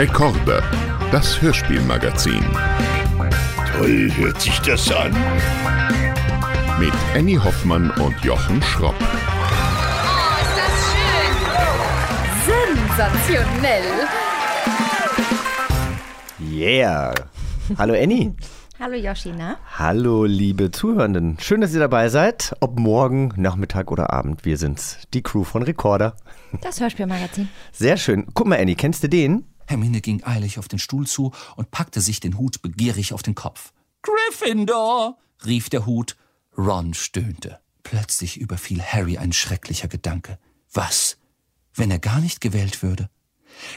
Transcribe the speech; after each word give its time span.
Rekorde, 0.00 0.62
das 1.12 1.42
Hörspielmagazin. 1.42 2.42
Toll 3.70 4.10
hört 4.16 4.40
sich 4.40 4.58
das 4.60 4.90
an. 4.90 5.14
Mit 6.78 6.94
Annie 7.14 7.36
Hoffmann 7.36 7.90
und 7.90 8.18
Jochen 8.24 8.62
Schropp. 8.62 8.94
Oh, 8.98 9.04
ist 10.40 10.56
das 10.56 10.72
schön! 10.94 11.36
Sensationell! 12.96 14.08
Yeah. 16.50 17.12
Hallo 17.76 17.92
Annie. 17.92 18.34
Hallo 18.78 18.94
Yoshina. 18.94 19.58
Hallo 19.76 20.24
liebe 20.24 20.70
Zuhörenden. 20.70 21.36
Schön, 21.40 21.60
dass 21.60 21.74
ihr 21.74 21.80
dabei 21.80 22.08
seid. 22.08 22.54
Ob 22.60 22.80
morgen, 22.80 23.34
Nachmittag 23.36 23.90
oder 23.90 24.14
Abend. 24.14 24.46
Wir 24.46 24.56
sind's. 24.56 24.96
Die 25.12 25.22
Crew 25.22 25.44
von 25.44 25.62
Recorder. 25.62 26.16
Das 26.62 26.80
Hörspielmagazin. 26.80 27.50
Sehr 27.70 27.98
schön. 27.98 28.28
Guck 28.32 28.46
mal, 28.46 28.58
Annie, 28.58 28.76
kennst 28.76 29.02
du 29.02 29.08
den? 29.10 29.44
Hermine 29.70 30.00
ging 30.00 30.24
eilig 30.24 30.58
auf 30.58 30.66
den 30.66 30.80
Stuhl 30.80 31.06
zu 31.06 31.32
und 31.54 31.70
packte 31.70 32.00
sich 32.00 32.18
den 32.18 32.36
Hut 32.36 32.60
begierig 32.60 33.12
auf 33.12 33.22
den 33.22 33.36
Kopf. 33.36 33.72
Gryffindor! 34.02 35.16
rief 35.46 35.70
der 35.70 35.86
Hut. 35.86 36.16
Ron 36.58 36.92
stöhnte. 36.92 37.60
Plötzlich 37.84 38.36
überfiel 38.36 38.82
Harry 38.82 39.16
ein 39.16 39.32
schrecklicher 39.32 39.86
Gedanke. 39.86 40.38
Was, 40.72 41.18
wenn 41.74 41.90
er 41.90 42.00
gar 42.00 42.20
nicht 42.20 42.40
gewählt 42.40 42.82
würde? 42.82 43.08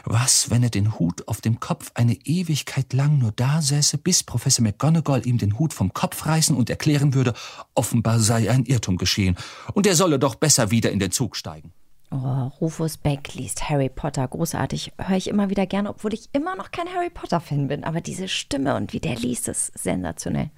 Was, 0.03 0.49
wenn 0.49 0.63
er 0.63 0.69
den 0.69 0.97
Hut 0.97 1.27
auf 1.27 1.41
dem 1.41 1.59
Kopf 1.59 1.91
eine 1.93 2.13
Ewigkeit 2.25 2.91
lang 2.93 3.19
nur 3.19 3.31
da 3.31 3.61
säße, 3.61 3.99
bis 3.99 4.23
Professor 4.23 4.63
McGonagall 4.63 5.27
ihm 5.27 5.37
den 5.37 5.59
Hut 5.59 5.73
vom 5.73 5.93
Kopf 5.93 6.25
reißen 6.25 6.55
und 6.55 6.69
erklären 6.69 7.13
würde, 7.13 7.33
offenbar 7.75 8.19
sei 8.19 8.49
ein 8.49 8.65
Irrtum 8.65 8.97
geschehen, 8.97 9.37
und 9.73 9.85
er 9.85 9.95
solle 9.95 10.19
doch 10.19 10.35
besser 10.35 10.71
wieder 10.71 10.91
in 10.91 10.99
den 10.99 11.11
Zug 11.11 11.35
steigen. 11.35 11.71
Oh, 12.13 12.51
Rufus 12.61 12.97
Beck 12.97 13.33
liest 13.33 13.69
Harry 13.69 13.89
Potter. 13.89 14.27
Großartig. 14.27 14.91
Höre 14.99 15.17
ich 15.17 15.27
immer 15.27 15.49
wieder 15.49 15.65
gerne, 15.65 15.89
obwohl 15.89 16.13
ich 16.13 16.29
immer 16.31 16.55
noch 16.55 16.69
kein 16.69 16.87
Harry 16.93 17.09
Potter-Fan 17.09 17.67
bin. 17.67 17.83
Aber 17.83 18.01
diese 18.01 18.27
Stimme 18.27 18.75
und 18.75 18.93
wie 18.93 18.99
der 18.99 19.15
liest, 19.15 19.47
ist 19.47 19.75
sensationell. 19.77 20.51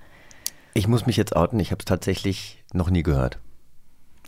Ich 0.74 0.90
muss 0.90 1.06
mich 1.06 1.16
jetzt 1.16 1.34
outen, 1.34 1.58
ich 1.62 1.72
habe 1.72 1.80
es 1.80 1.86
tatsächlich 1.86 2.62
noch 2.74 2.90
nie 2.90 3.04
gehört. 3.04 3.40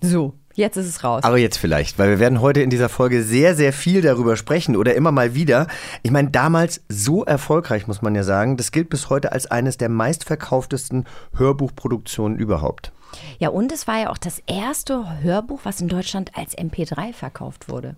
So, 0.02 0.36
jetzt 0.58 0.76
ist 0.76 0.88
es 0.88 1.04
raus. 1.04 1.24
Aber 1.24 1.38
jetzt 1.38 1.58
vielleicht, 1.58 1.98
weil 1.98 2.10
wir 2.10 2.20
werden 2.20 2.42
heute 2.42 2.62
in 2.62 2.70
dieser 2.70 2.90
Folge 2.90 3.24
sehr, 3.24 3.56
sehr 3.56 3.72
viel 3.72 4.02
darüber 4.02 4.36
sprechen 4.36 4.76
oder 4.76 4.96
immer 4.96 5.12
mal 5.12 5.34
wieder. 5.34 5.68
Ich 6.04 6.12
meine, 6.12 6.30
damals 6.30 6.82
so 6.90 7.24
erfolgreich, 7.24 7.88
muss 7.88 8.02
man 8.02 8.16
ja 8.16 8.24
sagen. 8.24 8.58
Das 8.58 8.72
gilt 8.72 8.90
bis 8.90 9.10
heute 9.10 9.32
als 9.32 9.50
eines 9.50 9.78
der 9.78 9.90
meistverkauftesten 9.90 11.06
Hörbuchproduktionen 11.36 12.38
überhaupt. 12.38 12.92
Ja, 13.40 13.50
und 13.50 13.72
es 13.72 13.88
war 13.88 14.00
ja 14.00 14.10
auch 14.10 14.18
das 14.18 14.42
erste 14.48 15.22
Hörbuch, 15.22 15.62
was 15.64 15.80
in 15.80 15.88
Deutschland 15.88 16.32
als 16.36 16.58
MP3 16.58 17.14
verkauft 17.14 17.70
wurde. 17.70 17.96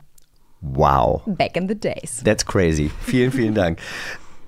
Wow. 0.61 1.23
Back 1.25 1.55
in 1.55 1.67
the 1.67 1.79
days. 1.79 2.21
That's 2.23 2.45
crazy. 2.45 2.91
Vielen, 3.01 3.31
vielen 3.31 3.55
Dank. 3.55 3.79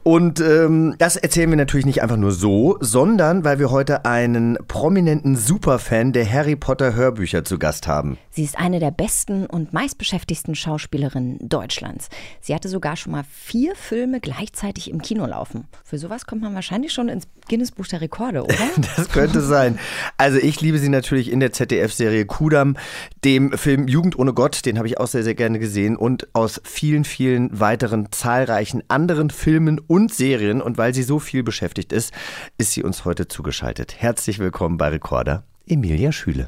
Und 0.03 0.39
ähm, 0.39 0.95
das 0.97 1.15
erzählen 1.15 1.49
wir 1.49 1.57
natürlich 1.57 1.85
nicht 1.85 2.01
einfach 2.01 2.17
nur 2.17 2.31
so, 2.31 2.77
sondern 2.79 3.43
weil 3.43 3.59
wir 3.59 3.69
heute 3.69 4.05
einen 4.05 4.57
prominenten 4.67 5.35
Superfan 5.35 6.11
der 6.11 6.31
Harry 6.31 6.55
Potter 6.55 6.95
Hörbücher 6.95 7.43
zu 7.43 7.59
Gast 7.59 7.87
haben. 7.87 8.17
Sie 8.31 8.43
ist 8.43 8.57
eine 8.57 8.79
der 8.79 8.91
besten 8.91 9.45
und 9.45 9.73
meistbeschäftigsten 9.73 10.55
Schauspielerinnen 10.55 11.37
Deutschlands. 11.41 12.09
Sie 12.39 12.55
hatte 12.55 12.69
sogar 12.69 12.95
schon 12.95 13.11
mal 13.11 13.23
vier 13.29 13.75
Filme 13.75 14.19
gleichzeitig 14.19 14.89
im 14.89 15.01
Kino 15.01 15.25
laufen. 15.25 15.67
Für 15.83 15.97
sowas 15.97 16.25
kommt 16.25 16.41
man 16.41 16.55
wahrscheinlich 16.55 16.93
schon 16.93 17.09
ins 17.09 17.27
Guinness 17.47 17.71
Buch 17.71 17.87
der 17.87 18.01
Rekorde, 18.01 18.43
oder? 18.43 18.55
Das 18.95 19.09
könnte 19.09 19.41
sein. 19.41 19.77
Also 20.17 20.37
ich 20.37 20.61
liebe 20.61 20.79
sie 20.79 20.89
natürlich 20.89 21.31
in 21.31 21.39
der 21.39 21.51
ZDF-Serie 21.51 22.25
Kudam, 22.25 22.77
dem 23.23 23.51
Film 23.53 23.87
Jugend 23.87 24.17
ohne 24.17 24.33
Gott, 24.33 24.65
den 24.65 24.77
habe 24.77 24.87
ich 24.87 24.99
auch 24.99 25.07
sehr, 25.07 25.23
sehr 25.23 25.35
gerne 25.35 25.59
gesehen 25.59 25.95
und 25.95 26.27
aus 26.33 26.61
vielen, 26.63 27.03
vielen 27.03 27.59
weiteren 27.59 28.11
zahlreichen 28.11 28.83
anderen 28.87 29.29
Filmen 29.29 29.81
und 29.91 30.13
Serien. 30.13 30.61
Und 30.61 30.77
weil 30.77 30.93
sie 30.93 31.03
so 31.03 31.19
viel 31.19 31.43
beschäftigt 31.43 31.91
ist, 31.91 32.13
ist 32.57 32.71
sie 32.71 32.81
uns 32.81 33.03
heute 33.03 33.27
zugeschaltet. 33.27 33.95
Herzlich 33.97 34.39
willkommen 34.39 34.77
bei 34.77 34.87
Recorder, 34.87 35.43
Emilia 35.67 36.13
Schüle. 36.13 36.47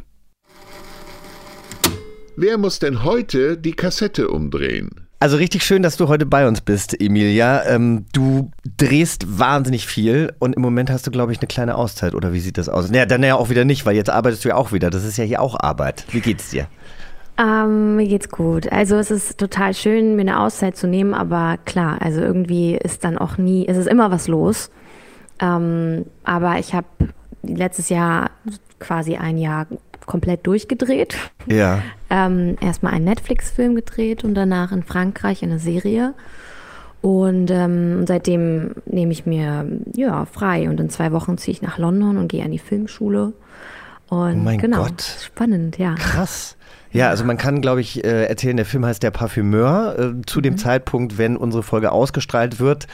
Wer 2.37 2.57
muss 2.57 2.79
denn 2.79 3.03
heute 3.03 3.57
die 3.57 3.73
Kassette 3.73 4.29
umdrehen? 4.29 5.07
Also 5.19 5.35
richtig 5.37 5.63
schön, 5.63 5.83
dass 5.83 5.97
du 5.97 6.07
heute 6.07 6.25
bei 6.25 6.47
uns 6.47 6.61
bist, 6.61 6.99
Emilia. 6.99 7.65
Ähm, 7.65 8.05
du 8.13 8.51
drehst 8.77 9.39
wahnsinnig 9.39 9.87
viel 9.87 10.33
und 10.39 10.55
im 10.55 10.61
Moment 10.61 10.89
hast 10.89 11.05
du, 11.05 11.11
glaube 11.11 11.33
ich, 11.33 11.39
eine 11.39 11.47
kleine 11.47 11.75
Auszeit. 11.75 12.15
Oder 12.15 12.31
wie 12.31 12.39
sieht 12.39 12.57
das 12.57 12.69
aus? 12.69 12.89
Naja, 12.89 13.05
dann 13.05 13.23
ja 13.23 13.35
auch 13.35 13.49
wieder 13.49 13.65
nicht, 13.65 13.85
weil 13.85 13.95
jetzt 13.95 14.09
arbeitest 14.09 14.45
du 14.45 14.49
ja 14.49 14.55
auch 14.55 14.71
wieder. 14.71 14.89
Das 14.89 15.03
ist 15.03 15.17
ja 15.17 15.25
hier 15.25 15.41
auch 15.41 15.59
Arbeit. 15.59 16.05
Wie 16.11 16.21
geht's 16.21 16.49
dir? 16.49 16.67
Ähm, 17.37 17.95
mir 17.95 18.07
geht's 18.07 18.29
gut. 18.29 18.71
Also 18.71 18.95
es 18.97 19.09
ist 19.09 19.39
total 19.39 19.73
schön, 19.73 20.15
mir 20.15 20.21
eine 20.21 20.39
Auszeit 20.39 20.77
zu 20.77 20.87
nehmen, 20.87 21.13
aber 21.13 21.57
klar, 21.65 21.97
also 22.01 22.21
irgendwie 22.21 22.75
ist 22.75 23.03
dann 23.03 23.17
auch 23.17 23.37
nie, 23.37 23.67
es 23.67 23.77
ist 23.77 23.87
immer 23.87 24.11
was 24.11 24.27
los. 24.27 24.69
Ähm, 25.39 26.05
aber 26.23 26.59
ich 26.59 26.73
habe 26.73 26.87
letztes 27.41 27.89
Jahr 27.89 28.29
quasi 28.79 29.15
ein 29.15 29.37
Jahr 29.37 29.67
komplett 30.05 30.45
durchgedreht. 30.47 31.15
Ja. 31.47 31.81
Ähm, 32.15 32.57
Erstmal 32.61 32.93
einen 32.93 33.05
Netflix-Film 33.05 33.73
gedreht 33.73 34.23
und 34.23 34.35
danach 34.35 34.71
in 34.71 34.83
Frankreich 34.83 35.41
eine 35.41 35.57
Serie. 35.57 36.13
Und 37.01 37.49
ähm, 37.49 38.05
seitdem 38.05 38.75
nehme 38.85 39.11
ich 39.11 39.25
mir 39.25 39.65
ja 39.95 40.25
frei 40.25 40.69
und 40.69 40.79
in 40.79 40.91
zwei 40.91 41.11
Wochen 41.11 41.39
ziehe 41.39 41.53
ich 41.53 41.63
nach 41.63 41.79
London 41.79 42.17
und 42.17 42.27
gehe 42.27 42.45
an 42.45 42.51
die 42.51 42.59
Filmschule. 42.59 43.33
Und 44.13 44.39
Oh 44.39 44.43
mein 44.43 44.59
genau, 44.59 44.83
Gott. 44.83 45.01
spannend, 45.21 45.77
ja. 45.77 45.95
Krass. 45.95 46.55
Ja, 46.91 47.09
also 47.09 47.25
man 47.25 47.37
kann, 47.37 47.61
glaube 47.61 47.81
ich, 47.81 48.03
äh, 48.03 48.25
erzählen, 48.25 48.55
der 48.55 48.67
Film 48.67 48.85
heißt 48.85 49.01
Der 49.01 49.11
Parfümeur. 49.11 49.97
Äh, 49.97 50.21
zu 50.27 50.41
dem 50.41 50.57
Zeitpunkt, 50.57 51.17
wenn 51.17 51.37
unsere 51.37 51.63
Folge 51.63 51.91
ausgestrahlt 51.91 52.59
wird, 52.59 52.87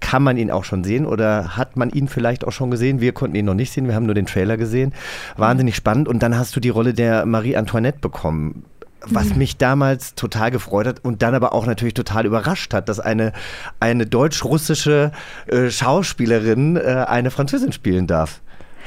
kann 0.00 0.22
man 0.22 0.36
ihn 0.36 0.50
auch 0.50 0.64
schon 0.64 0.84
sehen 0.84 1.06
oder 1.06 1.56
hat 1.56 1.76
man 1.76 1.90
ihn 1.90 2.08
vielleicht 2.08 2.46
auch 2.46 2.52
schon 2.52 2.70
gesehen? 2.70 3.00
Wir 3.00 3.12
konnten 3.12 3.36
ihn 3.36 3.44
noch 3.46 3.54
nicht 3.54 3.72
sehen, 3.72 3.86
wir 3.86 3.94
haben 3.94 4.06
nur 4.06 4.14
den 4.14 4.26
Trailer 4.26 4.56
gesehen. 4.56 4.92
Wahnsinnig 5.36 5.76
spannend. 5.76 6.08
Und 6.08 6.22
dann 6.22 6.36
hast 6.36 6.54
du 6.56 6.60
die 6.60 6.68
Rolle 6.68 6.92
der 6.92 7.24
Marie 7.24 7.56
Antoinette 7.56 8.00
bekommen. 8.00 8.64
Was 9.08 9.36
mich 9.36 9.56
damals 9.56 10.16
total 10.16 10.50
gefreut 10.50 10.86
hat 10.88 11.04
und 11.04 11.22
dann 11.22 11.34
aber 11.34 11.52
auch 11.52 11.66
natürlich 11.66 11.94
total 11.94 12.26
überrascht 12.26 12.74
hat, 12.74 12.88
dass 12.88 12.98
eine, 12.98 13.32
eine 13.78 14.04
deutsch-russische 14.04 15.12
äh, 15.46 15.70
Schauspielerin 15.70 16.76
äh, 16.76 17.04
eine 17.06 17.30
Französin 17.30 17.70
spielen 17.70 18.08
darf. 18.08 18.40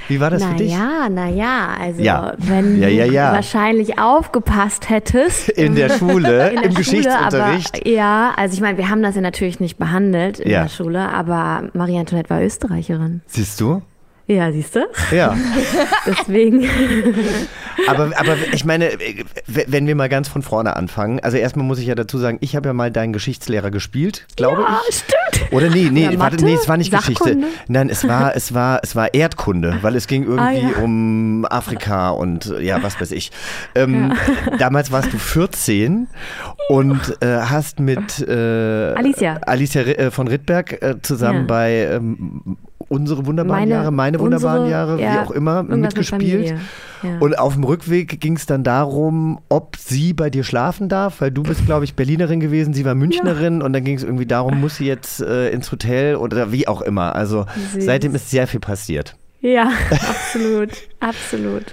Wie 0.07 0.19
war 0.19 0.29
das 0.29 0.43
für 0.43 0.55
dich? 0.55 0.71
Naja, 0.71 1.09
naja, 1.09 1.67
also 1.79 2.01
Ja. 2.01 2.33
wenn 2.37 2.79
Ja, 2.81 2.87
ja, 2.87 3.05
ja. 3.05 3.29
du 3.29 3.35
wahrscheinlich 3.35 3.99
aufgepasst 3.99 4.89
hättest. 4.89 5.49
In 5.49 5.75
der 5.75 5.89
Schule, 5.89 6.49
in 6.49 6.55
der 6.55 6.63
im 6.65 6.71
Schule, 6.71 6.73
Geschichtsunterricht. 6.75 7.75
Aber, 7.81 7.87
ja, 7.87 8.31
also 8.35 8.53
ich 8.53 8.61
meine, 8.61 8.77
wir 8.77 8.89
haben 8.89 9.03
das 9.03 9.15
ja 9.15 9.21
natürlich 9.21 9.59
nicht 9.59 9.77
behandelt 9.77 10.39
in 10.39 10.49
Ja. 10.51 10.63
der 10.63 10.69
Schule, 10.69 11.09
aber 11.09 11.69
Marie 11.73 11.97
Antoinette 11.99 12.29
war 12.29 12.41
Österreicherin. 12.41 13.21
Siehst 13.27 13.59
du? 13.61 13.81
Ja, 14.31 14.51
siehst 14.51 14.75
du? 14.75 14.81
Ja. 15.11 15.35
Deswegen. 16.05 16.63
Aber, 17.87 18.11
aber 18.15 18.35
ich 18.53 18.63
meine, 18.63 18.91
wenn 19.47 19.87
wir 19.87 19.95
mal 19.95 20.07
ganz 20.07 20.27
von 20.27 20.43
vorne 20.43 20.75
anfangen, 20.75 21.19
also 21.21 21.37
erstmal 21.37 21.65
muss 21.65 21.79
ich 21.79 21.87
ja 21.87 21.95
dazu 21.95 22.19
sagen, 22.19 22.37
ich 22.41 22.55
habe 22.55 22.69
ja 22.69 22.73
mal 22.73 22.91
deinen 22.91 23.11
Geschichtslehrer 23.11 23.71
gespielt, 23.71 24.27
glaube 24.35 24.61
ja, 24.61 24.79
ich. 24.87 24.97
stimmt. 24.97 25.51
Oder 25.51 25.69
nee, 25.69 25.89
nee, 25.91 26.03
Ja, 26.11 26.19
warte, 26.19 26.43
nee, 26.45 26.53
es 26.53 26.67
war 26.67 26.77
nicht 26.77 26.91
Geschichte. 26.91 27.23
Sachkunde? 27.23 27.47
Nein, 27.69 27.89
es 27.89 28.07
war, 28.07 28.35
es 28.35 28.53
war, 28.53 28.81
es 28.83 28.95
war 28.95 29.13
Erdkunde, 29.15 29.79
weil 29.81 29.95
es 29.95 30.05
ging 30.05 30.23
irgendwie 30.23 30.43
Ah, 30.43 30.51
ja. 30.77 30.83
um 30.83 31.47
Afrika 31.49 32.09
und 32.11 32.53
ja, 32.59 32.83
was 32.83 33.01
weiß 33.01 33.11
ich. 33.13 33.31
Ähm, 33.73 34.13
Damals 34.59 34.91
warst 34.91 35.11
du 35.11 35.17
14 35.17 36.07
und 36.69 37.17
äh, 37.21 37.25
hast 37.41 37.79
mit 37.79 38.19
äh, 38.27 38.93
Alicia. 38.93 39.37
Alicia 39.41 39.81
äh, 39.81 40.11
von 40.11 40.27
Rittberg 40.27 40.81
äh, 40.83 41.01
zusammen 41.01 41.39
Ja. 41.41 41.45
bei 41.47 41.71
ähm, 41.93 42.57
unsere 42.89 43.25
wunderbaren 43.25 43.61
Meine- 43.61 43.71
Jahre, 43.71 43.91
meine 43.91 44.19
wunderbaren 44.19 44.63
unsere, 44.63 44.71
Jahre, 44.71 44.97
wie 44.97 45.03
ja, 45.03 45.23
auch 45.23 45.31
immer, 45.31 45.63
mitgespielt. 45.63 46.49
Ja. 47.03 47.17
Und 47.19 47.39
auf 47.39 47.53
dem 47.53 47.63
Rückweg 47.63 48.19
ging 48.19 48.35
es 48.35 48.45
dann 48.45 48.63
darum, 48.63 49.39
ob 49.47 49.77
sie 49.77 50.13
bei 50.13 50.29
dir 50.29 50.43
schlafen 50.43 50.89
darf, 50.89 51.21
weil 51.21 51.31
du 51.31 51.43
bist, 51.43 51.65
glaube 51.65 51.85
ich, 51.85 51.95
Berlinerin 51.95 52.41
gewesen, 52.41 52.73
sie 52.73 52.83
war 52.83 52.93
Münchnerin 52.95 53.61
und 53.61 53.71
dann 53.71 53.85
ging 53.85 53.95
es 53.95 54.03
irgendwie 54.03 54.25
darum, 54.25 54.59
muss 54.59 54.75
sie 54.75 54.85
jetzt 54.85 55.21
äh, 55.21 55.49
ins 55.51 55.71
Hotel 55.71 56.15
oder 56.17 56.51
wie 56.51 56.67
auch 56.67 56.81
immer. 56.81 57.15
Also 57.15 57.45
Süß. 57.73 57.85
seitdem 57.85 58.15
ist 58.15 58.29
sehr 58.29 58.47
viel 58.47 58.59
passiert. 58.59 59.15
Ja, 59.39 59.71
absolut. 59.91 60.71
absolut. 60.99 61.63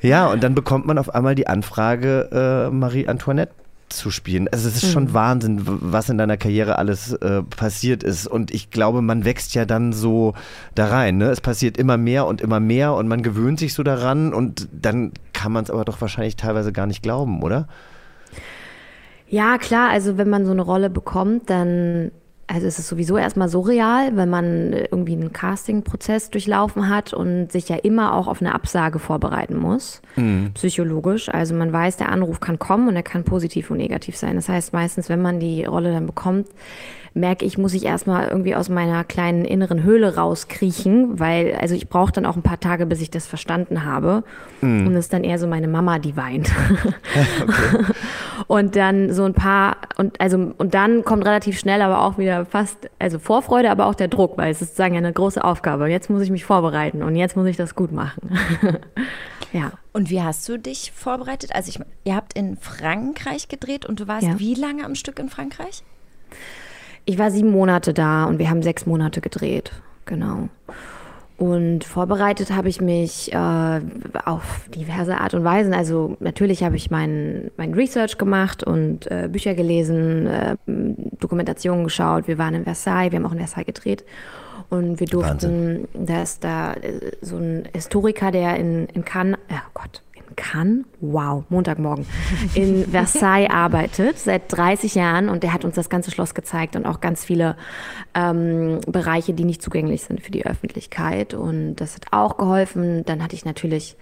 Ja, 0.00 0.28
und 0.28 0.42
dann 0.42 0.54
bekommt 0.54 0.86
man 0.86 0.96
auf 0.96 1.14
einmal 1.14 1.34
die 1.34 1.46
Anfrage, 1.46 2.68
äh, 2.70 2.74
Marie 2.74 3.06
Antoinette 3.06 3.52
zu 3.96 4.10
spielen. 4.10 4.48
Also 4.48 4.68
es 4.68 4.82
ist 4.82 4.92
schon 4.92 5.12
Wahnsinn, 5.12 5.60
was 5.64 6.08
in 6.08 6.18
deiner 6.18 6.36
Karriere 6.36 6.78
alles 6.78 7.12
äh, 7.12 7.42
passiert 7.42 8.02
ist. 8.02 8.26
Und 8.26 8.50
ich 8.52 8.70
glaube, 8.70 9.02
man 9.02 9.24
wächst 9.24 9.54
ja 9.54 9.64
dann 9.64 9.92
so 9.92 10.34
da 10.74 10.86
rein. 10.86 11.18
Ne? 11.18 11.30
Es 11.30 11.40
passiert 11.40 11.76
immer 11.76 11.96
mehr 11.96 12.26
und 12.26 12.40
immer 12.40 12.60
mehr 12.60 12.94
und 12.94 13.08
man 13.08 13.22
gewöhnt 13.22 13.58
sich 13.58 13.74
so 13.74 13.82
daran 13.82 14.32
und 14.32 14.68
dann 14.72 15.12
kann 15.32 15.52
man 15.52 15.64
es 15.64 15.70
aber 15.70 15.84
doch 15.84 16.00
wahrscheinlich 16.00 16.36
teilweise 16.36 16.72
gar 16.72 16.86
nicht 16.86 17.02
glauben, 17.02 17.42
oder? 17.42 17.68
Ja, 19.28 19.58
klar, 19.58 19.90
also 19.90 20.18
wenn 20.18 20.28
man 20.28 20.44
so 20.46 20.52
eine 20.52 20.62
Rolle 20.62 20.90
bekommt, 20.90 21.50
dann 21.50 22.12
also 22.46 22.66
es 22.66 22.78
ist 22.78 22.88
sowieso 22.88 23.16
erstmal 23.16 23.48
surreal, 23.48 24.16
wenn 24.16 24.28
man 24.28 24.72
irgendwie 24.72 25.12
einen 25.12 25.32
Casting-Prozess 25.32 26.30
durchlaufen 26.30 26.88
hat 26.88 27.12
und 27.12 27.50
sich 27.50 27.68
ja 27.68 27.76
immer 27.76 28.14
auch 28.14 28.26
auf 28.26 28.40
eine 28.40 28.54
Absage 28.54 28.98
vorbereiten 28.98 29.56
muss, 29.56 30.02
psychologisch. 30.54 31.28
Also 31.28 31.54
man 31.54 31.72
weiß, 31.72 31.96
der 31.96 32.10
Anruf 32.10 32.40
kann 32.40 32.58
kommen 32.58 32.88
und 32.88 32.96
er 32.96 33.02
kann 33.02 33.24
positiv 33.24 33.70
und 33.70 33.78
negativ 33.78 34.16
sein. 34.16 34.36
Das 34.36 34.48
heißt, 34.48 34.72
meistens, 34.72 35.08
wenn 35.08 35.22
man 35.22 35.40
die 35.40 35.64
Rolle 35.64 35.92
dann 35.92 36.06
bekommt, 36.06 36.48
merke 37.14 37.44
ich, 37.44 37.56
muss 37.56 37.74
ich 37.74 37.84
erstmal 37.84 38.28
irgendwie 38.28 38.56
aus 38.56 38.68
meiner 38.68 39.04
kleinen 39.04 39.44
inneren 39.44 39.84
Höhle 39.84 40.16
rauskriechen, 40.16 41.20
weil, 41.20 41.54
also 41.54 41.76
ich 41.76 41.88
brauche 41.88 42.10
dann 42.10 42.26
auch 42.26 42.34
ein 42.34 42.42
paar 42.42 42.58
Tage, 42.58 42.86
bis 42.86 43.00
ich 43.00 43.10
das 43.10 43.24
verstanden 43.26 43.84
habe. 43.84 44.24
Mm. 44.60 44.88
Und 44.88 44.96
es 44.96 45.06
ist 45.06 45.12
dann 45.12 45.22
eher 45.22 45.38
so 45.38 45.46
meine 45.46 45.68
Mama, 45.68 46.00
die 46.00 46.16
weint. 46.16 46.50
okay. 47.42 47.84
und 48.48 48.74
dann 48.74 49.12
so 49.12 49.22
ein 49.22 49.32
paar, 49.32 49.76
und 49.96 50.20
also, 50.20 50.52
und 50.58 50.74
dann 50.74 51.04
kommt 51.04 51.24
relativ 51.24 51.56
schnell 51.56 51.82
aber 51.82 52.00
auch 52.02 52.18
wieder 52.18 52.46
fast, 52.46 52.90
also 52.98 53.20
Vorfreude, 53.20 53.70
aber 53.70 53.86
auch 53.86 53.94
der 53.94 54.08
Druck, 54.08 54.36
weil 54.36 54.50
es 54.50 54.60
ist 54.60 54.70
sozusagen 54.70 54.96
eine 54.96 55.12
große 55.12 55.42
Aufgabe. 55.42 55.88
Jetzt 55.88 56.10
muss 56.10 56.22
ich 56.22 56.30
mich 56.30 56.44
vorbereiten 56.44 57.04
und 57.04 57.14
jetzt 57.14 57.36
muss 57.36 57.46
ich 57.46 57.56
das 57.56 57.76
gut 57.76 57.92
machen. 57.92 58.36
ja. 59.52 59.70
Und 59.92 60.10
wie 60.10 60.20
hast 60.20 60.48
du 60.48 60.58
dich 60.58 60.90
vorbereitet? 60.92 61.54
Also 61.54 61.68
ich, 61.68 61.78
ihr 62.02 62.16
habt 62.16 62.36
in 62.36 62.56
Frankreich 62.56 63.46
gedreht 63.46 63.86
und 63.86 64.00
du 64.00 64.08
warst 64.08 64.26
ja. 64.26 64.40
wie 64.40 64.54
lange 64.54 64.84
am 64.84 64.96
Stück 64.96 65.20
in 65.20 65.28
Frankreich? 65.28 65.84
Ich 67.04 67.18
war 67.18 67.30
sieben 67.30 67.50
Monate 67.50 67.92
da 67.92 68.24
und 68.24 68.38
wir 68.38 68.48
haben 68.50 68.62
sechs 68.62 68.86
Monate 68.86 69.20
gedreht. 69.20 69.72
Genau. 70.06 70.48
Und 71.36 71.82
vorbereitet 71.82 72.52
habe 72.52 72.68
ich 72.68 72.80
mich 72.80 73.32
äh, 73.32 73.80
auf 74.24 74.68
diverse 74.74 75.18
Art 75.18 75.34
und 75.34 75.42
Weisen. 75.42 75.74
Also 75.74 76.16
natürlich 76.20 76.62
habe 76.62 76.76
ich 76.76 76.90
mein, 76.90 77.50
mein 77.56 77.74
Research 77.74 78.18
gemacht 78.18 78.62
und 78.62 79.10
äh, 79.10 79.28
Bücher 79.30 79.54
gelesen, 79.54 80.26
äh, 80.28 80.56
Dokumentationen 80.66 81.84
geschaut. 81.84 82.28
Wir 82.28 82.38
waren 82.38 82.54
in 82.54 82.64
Versailles, 82.64 83.10
wir 83.10 83.18
haben 83.18 83.26
auch 83.26 83.32
in 83.32 83.38
Versailles 83.38 83.66
gedreht. 83.66 84.04
Und 84.70 85.00
wir 85.00 85.08
durften, 85.08 85.88
da 85.92 86.22
ist 86.22 86.44
da 86.44 86.74
äh, 86.74 87.12
so 87.20 87.36
ein 87.36 87.68
Historiker, 87.74 88.30
der 88.30 88.56
in, 88.56 88.86
in 88.86 89.04
Cannes, 89.04 89.38
oh 89.50 89.70
Gott, 89.74 90.02
Cannes, 90.36 90.84
wow, 91.00 91.44
Montagmorgen, 91.48 92.06
in 92.54 92.84
Versailles 92.90 93.50
arbeitet, 93.50 94.18
seit 94.18 94.52
30 94.52 94.94
Jahren 94.94 95.28
und 95.28 95.42
der 95.42 95.52
hat 95.52 95.64
uns 95.64 95.74
das 95.74 95.88
ganze 95.88 96.10
Schloss 96.10 96.34
gezeigt 96.34 96.76
und 96.76 96.86
auch 96.86 97.00
ganz 97.00 97.24
viele 97.24 97.56
ähm, 98.14 98.80
Bereiche, 98.86 99.34
die 99.34 99.44
nicht 99.44 99.62
zugänglich 99.62 100.02
sind 100.02 100.20
für 100.20 100.30
die 100.30 100.46
Öffentlichkeit 100.46 101.34
und 101.34 101.76
das 101.76 101.94
hat 101.94 102.06
auch 102.12 102.36
geholfen. 102.36 103.04
Dann 103.04 103.22
hatte 103.22 103.34
ich 103.34 103.44
natürlich 103.44 103.96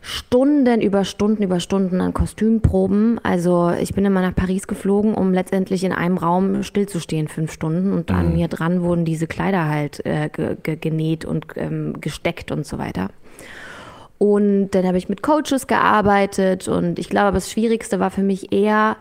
Stunden 0.00 0.80
über 0.80 1.04
Stunden 1.04 1.42
über 1.42 1.60
Stunden 1.60 2.00
an 2.00 2.14
Kostümproben. 2.14 3.20
Also 3.22 3.70
ich 3.70 3.94
bin 3.94 4.04
immer 4.04 4.22
nach 4.22 4.34
Paris 4.34 4.66
geflogen, 4.66 5.14
um 5.14 5.34
letztendlich 5.34 5.84
in 5.84 5.92
einem 5.92 6.18
Raum 6.18 6.62
stillzustehen, 6.62 7.28
fünf 7.28 7.52
Stunden. 7.52 7.92
Und 7.92 8.10
an 8.10 8.28
mhm. 8.28 8.34
mir 8.34 8.48
dran 8.48 8.82
wurden 8.82 9.04
diese 9.04 9.26
Kleider 9.26 9.68
halt 9.68 10.04
äh, 10.06 10.30
genäht 10.62 11.24
und 11.24 11.46
ähm, 11.56 12.00
gesteckt 12.00 12.52
und 12.52 12.64
so 12.64 12.78
weiter. 12.78 13.10
Und 14.18 14.70
dann 14.70 14.86
habe 14.86 14.98
ich 14.98 15.08
mit 15.08 15.22
Coaches 15.22 15.68
gearbeitet 15.68 16.66
und 16.66 16.98
ich 16.98 17.08
glaube, 17.08 17.34
das 17.34 17.50
Schwierigste 17.50 18.00
war 18.00 18.10
für 18.10 18.22
mich 18.22 18.52
eher 18.52 18.96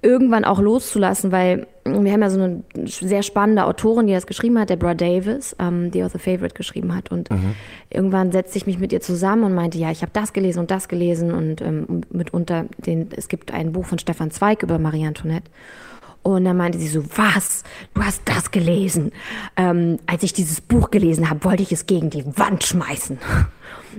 irgendwann 0.00 0.44
auch 0.44 0.60
loszulassen, 0.60 1.32
weil 1.32 1.66
wir 1.84 2.12
haben 2.12 2.22
ja 2.22 2.30
so 2.30 2.40
eine 2.40 2.62
sehr 2.86 3.22
spannende 3.22 3.64
Autorin, 3.64 4.06
die 4.06 4.12
das 4.12 4.26
geschrieben 4.26 4.58
hat, 4.58 4.70
Deborah 4.70 4.94
Davis, 4.94 5.56
ähm, 5.58 5.90
die 5.90 6.04
auch 6.04 6.10
The 6.10 6.18
Favorite 6.18 6.54
geschrieben 6.54 6.94
hat. 6.94 7.10
Und 7.10 7.30
mhm. 7.30 7.54
irgendwann 7.90 8.30
setzte 8.30 8.58
ich 8.58 8.66
mich 8.66 8.78
mit 8.78 8.92
ihr 8.92 9.00
zusammen 9.00 9.44
und 9.44 9.54
meinte, 9.54 9.78
ja, 9.78 9.90
ich 9.90 10.02
habe 10.02 10.12
das 10.12 10.32
gelesen 10.32 10.60
und 10.60 10.70
das 10.70 10.88
gelesen 10.88 11.32
und 11.32 11.60
ähm, 11.60 12.02
mitunter 12.10 12.66
den, 12.78 13.08
es 13.16 13.28
gibt 13.28 13.52
ein 13.52 13.72
Buch 13.72 13.86
von 13.86 13.98
Stefan 13.98 14.30
Zweig 14.30 14.62
über 14.62 14.78
Marie 14.78 15.06
Antoinette. 15.06 15.50
Und 16.22 16.44
dann 16.44 16.56
meinte 16.56 16.78
sie 16.78 16.88
so, 16.88 17.04
was? 17.16 17.62
Du 17.94 18.02
hast 18.02 18.22
das 18.26 18.50
gelesen? 18.50 19.12
Ähm, 19.56 19.98
als 20.06 20.22
ich 20.22 20.32
dieses 20.32 20.60
Buch 20.60 20.90
gelesen 20.90 21.30
habe, 21.30 21.44
wollte 21.44 21.62
ich 21.62 21.72
es 21.72 21.86
gegen 21.86 22.10
die 22.10 22.24
Wand 22.36 22.64
schmeißen. 22.64 23.18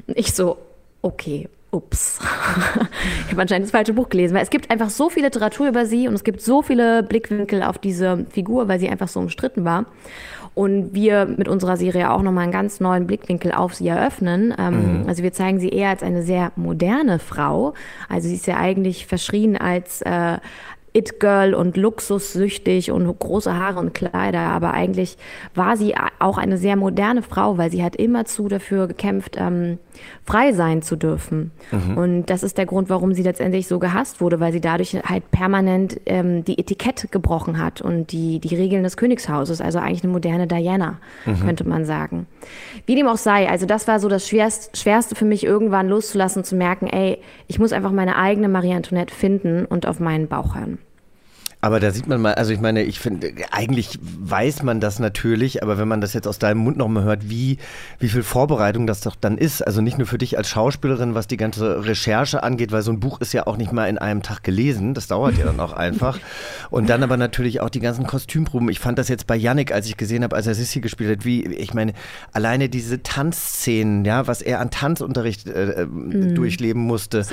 Und 0.08 0.18
ich 0.18 0.34
so, 0.34 0.58
okay, 1.02 1.48
ups, 1.72 2.20
ich 3.26 3.32
habe 3.32 3.42
anscheinend 3.42 3.66
das 3.66 3.72
falsche 3.72 3.94
Buch 3.94 4.10
gelesen, 4.10 4.34
weil 4.34 4.44
es 4.44 4.50
gibt 4.50 4.72
einfach 4.72 4.90
so 4.90 5.10
viel 5.10 5.24
Literatur 5.24 5.68
über 5.68 5.86
sie 5.86 6.08
und 6.08 6.16
es 6.16 6.24
gibt 6.24 6.42
so 6.42 6.62
viele 6.62 7.04
Blickwinkel 7.04 7.62
auf 7.62 7.78
diese 7.78 8.26
Figur, 8.32 8.68
weil 8.68 8.80
sie 8.80 8.90
einfach 8.90 9.08
so 9.08 9.20
umstritten 9.20 9.66
war. 9.66 9.86
Und 10.56 10.94
wir 10.94 11.26
mit 11.26 11.48
unserer 11.48 11.78
Serie 11.78 12.12
auch 12.12 12.22
nochmal 12.22 12.44
einen 12.44 12.52
ganz 12.52 12.80
neuen 12.80 13.08
Blickwinkel 13.08 13.52
auf 13.52 13.76
sie 13.76 13.88
eröffnen. 13.88 14.54
Ähm, 14.58 15.02
mhm. 15.02 15.08
Also 15.08 15.24
wir 15.24 15.32
zeigen 15.32 15.60
sie 15.60 15.70
eher 15.70 15.90
als 15.90 16.04
eine 16.04 16.24
sehr 16.24 16.52
moderne 16.56 17.20
Frau. 17.20 17.76
Also 18.10 18.28
sie 18.28 18.36
ist 18.36 18.48
ja 18.48 18.58
eigentlich 18.58 19.06
verschrien 19.06 19.56
als 19.56 20.02
äh, 20.02 20.38
It-Girl 20.94 21.54
und 21.54 21.78
luxussüchtig 21.78 22.92
und 22.92 23.20
große 23.20 23.54
Haare 23.54 23.80
und 23.80 23.94
Kleider, 23.94 24.40
aber 24.40 24.74
eigentlich 24.74 25.18
war 25.56 25.78
sie 25.78 25.96
auch 26.20 26.38
eine 26.38 26.58
sehr 26.58 26.76
moderne 26.76 27.22
Frau, 27.22 27.58
weil 27.58 27.72
sie 27.72 27.84
hat 27.84 27.96
immerzu 27.96 28.48
dafür 28.48 28.88
gekämpft, 28.88 29.36
ähm, 29.38 29.78
frei 30.24 30.54
sein 30.54 30.82
zu 30.82 30.96
dürfen. 30.96 31.52
Mhm. 31.72 31.98
Und 31.98 32.26
das 32.28 32.44
ist 32.44 32.58
der 32.58 32.66
Grund, 32.66 32.90
warum 32.90 33.14
sie 33.14 33.24
letztendlich 33.24 33.68
so 33.68 33.80
gehasst 33.80 34.22
wurde, 34.22 34.40
weil 34.40 34.52
sie 34.52 34.62
dadurch 34.62 34.96
halt 35.04 35.30
permanent 35.32 36.00
ähm, 36.06 36.44
die 36.44 36.60
Etikette 36.60 37.08
gebrochen 37.08 37.60
hat 37.60 37.82
und 37.82 38.12
die, 38.12 38.40
die 38.40 38.56
Regeln 38.56 38.84
des 38.84 38.98
Königshauses, 38.98 39.62
also 39.62 39.80
eigentlich 39.80 40.04
eine 40.04 40.12
moderne 40.12 40.48
Diana, 40.48 41.00
mhm. 41.26 41.40
könnte 41.40 41.68
man 41.68 41.86
sagen. 41.86 42.28
Wie 42.86 42.96
dem 42.96 43.08
auch 43.08 43.18
sei, 43.18 43.50
also 43.50 43.66
das 43.66 43.88
war 43.88 44.00
so 44.00 44.10
das 44.10 44.28
Schwerste, 44.28 44.78
Schwerste 44.78 45.16
für 45.16 45.26
mich, 45.26 45.44
irgendwann 45.44 45.90
loszulassen, 45.90 46.44
zu 46.44 46.56
merken, 46.56 46.88
ey, 46.88 47.20
ich 47.48 47.60
muss 47.60 47.74
einfach 47.74 47.92
meine 47.92 48.16
eigene 48.16 48.50
Marie 48.50 48.74
Antoinette 48.74 49.14
finden 49.14 49.66
und 49.66 49.88
auf 49.88 50.00
meinen 50.00 50.28
Bauch 50.28 50.56
hören. 50.56 50.80
Aber 51.62 51.82
da 51.82 51.92
sieht 51.92 52.08
man 52.08 52.22
mal, 52.22 52.36
also 52.36 52.54
ich 52.54 52.62
meine, 52.62 52.84
ich 52.84 53.00
finde, 53.02 53.34
eigentlich 53.52 54.00
weiß 54.02 54.64
man 54.64 54.80
das 54.80 55.00
natürlich, 55.00 55.62
aber 55.62 55.78
wenn 55.78 55.90
man 55.90 56.00
das 56.00 56.14
jetzt 56.14 56.26
aus 56.26 56.40
deinem 56.40 56.60
Mund 56.60 56.78
nochmal 56.78 57.04
hört, 57.04 57.30
wie, 57.30 57.58
wie 58.00 58.08
viel 58.08 58.24
Vorbereitung 58.24 58.88
das 58.88 59.02
doch 59.02 59.18
dann 59.20 59.38
ist, 59.38 59.62
also 59.62 59.82
nicht 59.82 59.98
nur 59.98 60.08
für 60.08 60.18
dich 60.18 60.38
als 60.38 60.48
Schauspielerin, 60.48 61.16
was 61.16 61.28
die 61.28 61.36
ganze 61.36 61.86
Recherche 61.86 62.44
angeht, 62.44 62.72
weil 62.72 62.82
so 62.82 62.92
ein 62.92 63.02
Buch 63.02 63.20
ist 63.20 63.34
ja 63.34 63.46
auch 63.46 63.58
nicht 63.58 63.74
mal 63.74 63.90
in 63.90 63.98
einem 63.98 64.24
Tag 64.24 64.44
gelesen, 64.44 64.94
das 64.94 65.08
dauert 65.08 65.38
ja 65.38 65.46
dann 65.46 65.60
auch 65.60 65.74
einfach. 65.74 66.18
Und 66.70 66.90
dann 66.90 67.04
aber 67.04 67.18
natürlich 67.18 67.60
auch 67.60 67.70
die 67.70 67.82
ganzen 67.82 68.08
Kostümproben. 68.08 68.70
Ich 68.70 68.80
fand 68.80 68.98
das 68.98 69.10
jetzt 69.10 69.28
bei 69.28 69.36
Yannick, 69.36 69.74
als 69.74 69.86
ich 69.88 69.98
gesehen 69.98 70.24
habe, 70.24 70.38
als 70.38 70.48
er 70.48 70.56
Sissi 70.56 70.80
gespielt 70.80 71.12
hat, 71.12 71.26
wie, 71.26 71.46
ich 71.46 71.74
meine, 71.74 71.92
alleine 72.32 72.70
diese 72.70 73.04
Tanzszenen, 73.04 74.06
ja, 74.06 74.28
was 74.28 74.42
er 74.42 74.62
an 74.62 74.72
Tanzunterricht 74.72 75.46
äh, 75.48 75.86
mm. 75.86 76.36
durchleben 76.36 76.84
musste, 76.84 77.26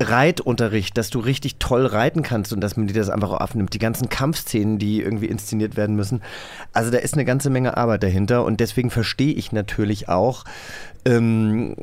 Reitunterricht, 0.00 0.98
dass 0.98 1.08
du 1.08 1.20
richtig 1.20 1.56
toll 1.56 1.86
reiten 1.86 2.22
kannst 2.22 2.52
und 2.52 2.60
dass 2.60 2.76
man 2.76 2.86
dir 2.86 2.92
das 2.92 3.08
einfach 3.08 3.30
auch 3.30 3.40
aufnimmt 3.40 3.69
die 3.70 3.78
ganzen 3.78 4.08
Kampfszenen, 4.08 4.78
die 4.78 5.00
irgendwie 5.00 5.26
inszeniert 5.26 5.76
werden 5.76 5.96
müssen. 5.96 6.22
Also 6.72 6.90
da 6.90 6.98
ist 6.98 7.14
eine 7.14 7.24
ganze 7.24 7.50
Menge 7.50 7.76
Arbeit 7.76 8.02
dahinter 8.02 8.44
und 8.44 8.60
deswegen 8.60 8.90
verstehe 8.90 9.32
ich 9.32 9.52
natürlich 9.52 10.08
auch, 10.08 10.44
ähm, 11.04 11.76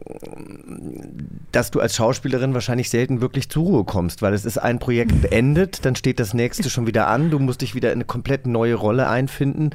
dass 1.51 1.71
du 1.71 1.79
als 1.79 1.95
Schauspielerin 1.95 2.53
wahrscheinlich 2.53 2.89
selten 2.89 3.21
wirklich 3.21 3.49
zur 3.49 3.63
Ruhe 3.63 3.83
kommst, 3.83 4.21
weil 4.21 4.33
es 4.33 4.45
ist 4.45 4.57
ein 4.57 4.79
Projekt 4.79 5.21
beendet, 5.21 5.85
dann 5.85 5.95
steht 5.95 6.19
das 6.19 6.33
nächste 6.33 6.69
schon 6.69 6.87
wieder 6.87 7.07
an, 7.07 7.31
du 7.31 7.39
musst 7.39 7.61
dich 7.61 7.75
wieder 7.75 7.89
in 7.89 7.97
eine 7.97 8.05
komplett 8.05 8.47
neue 8.47 8.75
Rolle 8.75 9.09
einfinden 9.09 9.71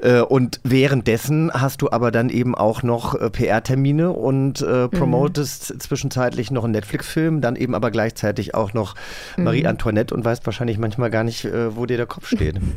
äh, 0.00 0.20
und 0.20 0.60
währenddessen 0.64 1.50
hast 1.52 1.82
du 1.82 1.90
aber 1.90 2.10
dann 2.10 2.30
eben 2.30 2.54
auch 2.54 2.82
noch 2.82 3.14
äh, 3.14 3.30
PR-Termine 3.30 4.12
und 4.12 4.62
äh, 4.62 4.84
mhm. 4.84 4.90
promotest 4.90 5.74
mhm. 5.74 5.80
zwischenzeitlich 5.80 6.50
noch 6.50 6.64
einen 6.64 6.72
Netflix-Film, 6.72 7.40
dann 7.40 7.56
eben 7.56 7.74
aber 7.74 7.90
gleichzeitig 7.90 8.54
auch 8.54 8.72
noch 8.72 8.94
Marie 9.36 9.62
mhm. 9.62 9.68
Antoinette 9.68 10.14
und 10.14 10.24
weißt 10.24 10.46
wahrscheinlich 10.46 10.78
manchmal 10.78 11.10
gar 11.10 11.24
nicht, 11.24 11.44
äh, 11.44 11.76
wo 11.76 11.86
dir 11.86 11.96
der 11.96 12.06
Kopf 12.06 12.26
steht. 12.28 12.60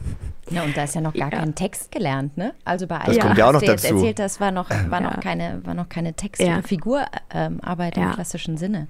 Ja, 0.51 0.63
und 0.63 0.75
da 0.75 0.83
ist 0.83 0.95
ja 0.95 1.01
noch 1.01 1.13
gar 1.13 1.31
ja. 1.31 1.39
kein 1.39 1.53
Text 1.53 1.91
gelernt, 1.91 2.37
ne? 2.37 2.53
Also 2.65 2.87
bei 2.87 2.97
all 2.97 3.13
das 3.13 3.19
kommt 3.19 3.37
ja 3.37 3.47
auch 3.47 3.53
noch 3.53 3.61
dazu. 3.61 3.87
erzählt, 3.87 4.19
das 4.19 4.39
war 4.39 4.51
noch, 4.51 4.69
war 4.89 4.99
noch 4.99 5.19
keine, 5.19 5.61
war 5.63 5.73
noch 5.73 5.89
keine 5.89 6.08
Text- 6.15 6.41
oder 6.41 6.63
Figurarbeit 6.63 7.97
im 7.97 8.11
klassischen 8.11 8.57
Sinne. 8.57 8.87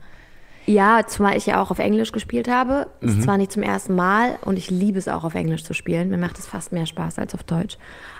Ja, 0.65 1.01
zumal 1.07 1.35
ich 1.35 1.47
ja 1.47 1.61
auch 1.61 1.71
auf 1.71 1.79
Englisch 1.79 2.11
gespielt 2.11 2.47
habe. 2.47 2.87
Mhm. 3.01 3.09
Ist 3.09 3.23
zwar 3.23 3.37
nicht 3.37 3.51
zum 3.51 3.63
ersten 3.63 3.95
Mal 3.95 4.37
und 4.45 4.57
ich 4.57 4.69
liebe 4.69 4.99
es 4.99 5.07
auch 5.07 5.23
auf 5.23 5.33
Englisch 5.33 5.63
zu 5.63 5.73
spielen. 5.73 6.09
Mir 6.09 6.17
macht 6.19 6.37
es 6.37 6.45
fast 6.45 6.71
mehr 6.71 6.85
Spaß 6.85 7.17
als 7.17 7.33
auf 7.33 7.43
Deutsch. 7.43 7.77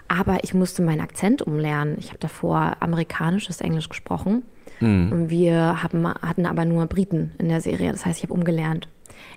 Aber 0.07 0.43
ich 0.43 0.55
musste 0.55 0.81
meinen 0.81 1.01
Akzent 1.01 1.43
umlernen. 1.43 1.97
Ich 1.99 2.09
habe 2.09 2.17
davor 2.17 2.77
amerikanisches 2.79 3.61
Englisch 3.61 3.87
gesprochen. 3.87 4.41
Mhm. 4.79 5.11
Und 5.11 5.29
wir 5.29 5.83
haben, 5.83 6.07
hatten 6.07 6.47
aber 6.47 6.65
nur 6.65 6.87
Briten 6.87 7.33
in 7.37 7.49
der 7.49 7.61
Serie. 7.61 7.91
Das 7.91 8.05
heißt, 8.05 8.17
ich 8.17 8.23
habe 8.23 8.33
umgelernt. 8.33 8.87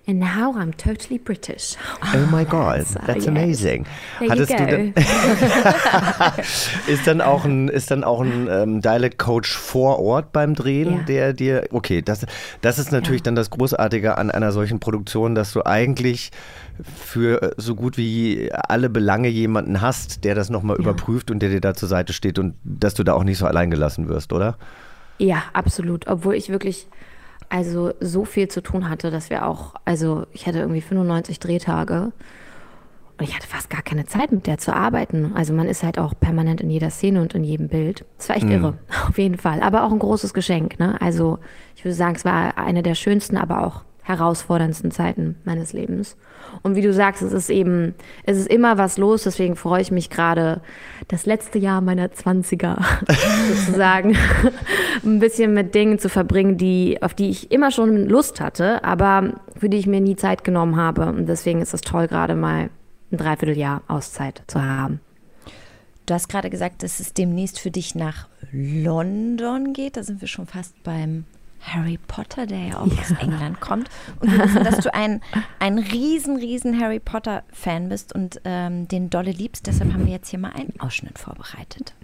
And 0.05 0.19
now 0.19 0.53
I'm 0.57 0.77
totally 0.77 1.19
British. 1.19 1.77
Oh 2.13 2.27
my 2.31 2.45
God, 2.49 2.85
that's 3.07 3.29
amazing. 3.29 3.87
There 4.19 4.31
Hattest 4.31 4.51
du 4.51 4.67
denn, 4.67 4.95
ist 6.89 7.07
dann 7.07 7.21
auch 7.21 7.45
ein, 7.45 7.69
ist 7.69 7.93
dann 7.93 8.03
auch 8.03 8.21
ein 8.21 8.49
ähm, 8.51 8.81
Dialect 8.81 9.19
Coach 9.19 9.57
vor 9.57 10.01
Ort 10.01 10.33
beim 10.33 10.57
Drehen, 10.57 10.93
ja. 10.93 11.03
der 11.05 11.33
dir, 11.35 11.69
okay, 11.71 12.03
das, 12.03 12.27
das 12.63 12.81
ist 12.81 12.91
natürlich 12.91 13.21
ja. 13.21 13.27
dann 13.27 13.37
das 13.37 13.51
Großartige 13.51 14.19
an 14.19 14.33
einer 14.33 14.51
solchen 14.51 14.81
Produktion, 14.81 15.37
dass 15.37 15.53
du 15.53 15.65
eigentlich 15.65 16.33
für 16.83 17.55
so 17.57 17.77
gut 17.77 17.97
wie 17.97 18.51
alle 18.53 18.91
Belange 18.91 19.29
jemanden 19.29 19.81
hast, 19.81 20.25
der 20.25 20.35
das 20.35 20.51
nochmal 20.51 20.79
ja. 20.79 20.83
überprüft 20.83 21.31
und 21.31 21.41
der 21.41 21.51
dir 21.51 21.61
da 21.61 21.75
zur 21.75 21.89
Seite 21.89 22.13
steht 22.13 22.41
und 22.41 22.55
dass 22.65 22.95
du 22.95 23.05
da 23.05 23.13
auch 23.13 23.25
nicht 23.25 23.39
so 23.39 23.47
allein 23.47 23.71
gelassen 23.71 24.09
wirst, 24.09 24.33
oder? 24.33 24.59
Ja, 25.19 25.45
absolut. 25.53 26.09
Obwohl 26.09 26.35
ich 26.35 26.49
wirklich 26.49 26.89
also 27.53 27.93
so 28.01 28.25
viel 28.25 28.49
zu 28.49 28.63
tun 28.63 28.89
hatte, 28.89 29.11
dass 29.11 29.29
wir 29.29 29.47
auch, 29.47 29.75
also 29.85 30.25
ich 30.33 30.47
hatte 30.47 30.61
irgendwie 30.61 30.81
95 30.81 31.39
Drehtage 31.39 32.11
und 33.19 33.29
ich 33.29 33.37
hatte 33.37 33.47
fast 33.47 33.69
gar 33.69 33.83
keine 33.83 34.07
Zeit 34.07 34.33
mit 34.33 34.47
der 34.47 34.57
zu 34.57 34.75
arbeiten. 34.75 35.33
Also 35.35 35.53
man 35.53 35.69
ist 35.69 35.83
halt 35.83 35.99
auch 35.99 36.15
permanent 36.19 36.63
in 36.63 36.71
jeder 36.71 36.89
Szene 36.89 37.21
und 37.21 37.35
in 37.35 37.45
jedem 37.45 37.69
Bild. 37.69 38.07
Es 38.19 38.31
war 38.31 38.37
echt 38.37 38.47
mhm. 38.47 38.53
irre, 38.53 38.79
auf 39.07 39.19
jeden 39.19 39.37
Fall. 39.37 39.61
Aber 39.63 39.85
auch 39.85 39.93
ein 39.93 39.99
großes 39.99 40.33
Geschenk. 40.33 40.79
Ne? 40.79 40.99
Also 41.03 41.41
ich 41.77 41.85
würde 41.85 41.95
sagen, 41.95 42.17
es 42.17 42.25
war 42.25 42.57
eine 42.57 42.83
der 42.83 42.95
schönsten, 42.95 43.37
aber 43.37 43.67
auch 43.67 43.83
herausforderndsten 44.03 44.91
Zeiten 44.91 45.37
meines 45.45 45.75
Lebens. 45.75 46.17
Und 46.63 46.77
wie 46.77 46.83
du 46.83 46.93
sagst, 46.93 47.23
es 47.23 47.33
ist 47.33 47.51
eben, 47.51 47.95
es 48.25 48.39
ist 48.39 48.49
immer 48.49 48.79
was 48.79 48.97
los, 48.97 49.25
deswegen 49.25 49.57
freue 49.57 49.83
ich 49.83 49.91
mich 49.91 50.11
gerade, 50.11 50.61
das 51.09 51.27
letzte 51.27 51.59
Jahr 51.59 51.81
meiner 51.81 52.07
20er 52.07 52.81
sozusagen 53.49 54.17
ein 55.05 55.19
bisschen 55.19 55.55
mit 55.55 55.75
Dingen 55.75 55.99
zu 55.99 56.09
verbringen, 56.09 56.57
die, 56.57 57.03
auf 57.03 57.15
die 57.15 57.31
ich 57.31 57.51
immer 57.51 57.73
schon 57.73 58.07
Lust 58.09 58.41
hatte, 58.41 58.85
aber 58.85 59.35
für 59.59 59.69
die 59.69 59.79
ich 59.79 59.87
mir 59.87 60.01
nie 60.01 60.17
Zeit 60.17 60.45
genommen 60.45 60.77
habe. 60.77 61.07
Und 61.07 61.27
deswegen 61.27 61.61
ist 61.61 61.75
es 61.75 61.81
toll, 61.81 62.07
gerade 62.07 62.37
mal 62.37 62.71
ein 63.11 63.17
Dreivierteljahr 63.17 63.83
Auszeit 63.89 64.43
zu 64.47 64.63
haben. 64.63 65.01
Du 66.07 66.15
hast 66.15 66.29
gerade 66.29 66.51
gesagt, 66.51 66.83
dass 66.83 67.01
es 67.01 67.15
demnächst 67.15 67.61
für 67.61 67.71
dich 67.71 67.95
nach 67.95 68.29
London 68.53 69.73
geht. 69.73 69.97
Da 69.97 70.03
sind 70.03 70.21
wir 70.21 70.29
schon 70.29 70.47
fast 70.47 70.81
beim 70.83 71.25
Harry 71.63 71.99
Potter, 72.09 72.47
der 72.47 72.59
ja 72.59 72.81
auch 72.81 72.87
ja. 72.87 73.01
aus 73.01 73.11
England 73.21 73.61
kommt. 73.61 73.89
Und 74.21 74.33
wir 74.33 74.45
wissen, 74.45 74.65
dass 74.65 74.79
du 74.79 74.93
ein, 74.93 75.21
ein 75.59 75.79
riesen, 75.79 76.37
riesen 76.37 76.79
Harry 76.81 77.01
Potter-Fan 77.01 77.89
bist 77.89 78.15
und 78.15 78.41
ähm, 78.45 78.89
den 78.89 79.11
dolle 79.11 79.31
liebst. 79.31 79.67
Deshalb 79.67 79.93
haben 79.93 80.07
wir 80.07 80.13
jetzt 80.13 80.29
hier 80.29 80.39
mal 80.39 80.53
einen 80.53 80.79
Ausschnitt 80.81 81.19
vorbereitet. 81.19 81.95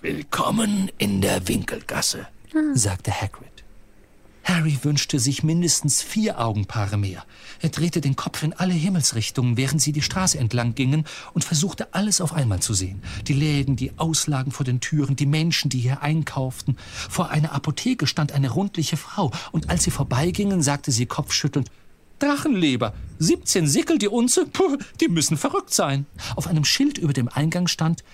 Willkommen 0.00 0.90
in 0.98 1.20
der 1.20 1.48
Winkelgasse, 1.48 2.26
sagte 2.74 3.10
Hagrid. 3.10 3.55
Harry 4.46 4.78
wünschte 4.82 5.18
sich 5.18 5.42
mindestens 5.42 6.02
vier 6.02 6.40
Augenpaare 6.40 6.96
mehr. 6.96 7.24
Er 7.60 7.70
drehte 7.70 8.00
den 8.00 8.14
Kopf 8.14 8.44
in 8.44 8.52
alle 8.52 8.74
Himmelsrichtungen, 8.74 9.56
während 9.56 9.82
sie 9.82 9.90
die 9.90 10.02
Straße 10.02 10.38
entlang 10.38 10.76
gingen, 10.76 11.04
und 11.34 11.42
versuchte 11.42 11.92
alles 11.94 12.20
auf 12.20 12.32
einmal 12.32 12.60
zu 12.60 12.72
sehen. 12.72 13.02
Die 13.26 13.32
Läden, 13.32 13.74
die 13.74 13.98
Auslagen 13.98 14.52
vor 14.52 14.64
den 14.64 14.78
Türen, 14.78 15.16
die 15.16 15.26
Menschen, 15.26 15.68
die 15.68 15.80
hier 15.80 16.00
einkauften. 16.00 16.76
Vor 17.10 17.30
einer 17.30 17.52
Apotheke 17.52 18.06
stand 18.06 18.30
eine 18.30 18.50
rundliche 18.50 18.96
Frau, 18.96 19.32
und 19.50 19.68
als 19.68 19.82
sie 19.82 19.90
vorbeigingen, 19.90 20.62
sagte 20.62 20.92
sie 20.92 21.06
kopfschüttelnd, 21.06 21.68
Drachenleber, 22.20 22.94
17 23.18 23.66
Sickel 23.66 23.98
die 23.98 24.08
Unze, 24.08 24.46
Puh, 24.46 24.78
die 25.00 25.08
müssen 25.08 25.36
verrückt 25.36 25.74
sein. 25.74 26.06
Auf 26.36 26.46
einem 26.46 26.64
Schild 26.64 26.98
über 26.98 27.12
dem 27.12 27.28
Eingang 27.28 27.66
stand 27.66 28.04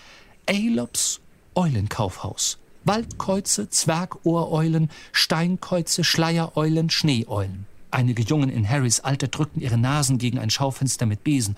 Alops 0.49 1.21
Eulenkaufhaus. 1.55 2.59
Waldkäuze, 2.85 3.69
Zwergohreulen, 3.69 4.91
Steinkäuze, 5.13 6.05
Schleiereulen, 6.05 6.91
Schneeeulen. 6.91 7.67
Einige 7.91 8.23
Jungen 8.23 8.49
in 8.49 8.69
Harrys 8.69 9.01
Alter 9.01 9.29
drückten 9.29 9.63
ihre 9.63 9.79
Nasen 9.79 10.19
gegen 10.19 10.39
ein 10.39 10.51
Schaufenster 10.51 11.07
mit 11.07 11.25
Besen. 11.25 11.57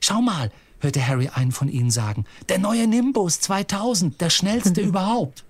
Schau 0.00 0.20
mal, 0.22 0.50
hörte 0.80 1.06
Harry 1.06 1.28
einen 1.28 1.52
von 1.52 1.68
ihnen 1.68 1.90
sagen. 1.90 2.24
Der 2.48 2.58
neue 2.58 2.86
Nimbus 2.86 3.40
2000, 3.40 4.20
der 4.20 4.30
schnellste 4.30 4.80
überhaupt. 4.82 5.44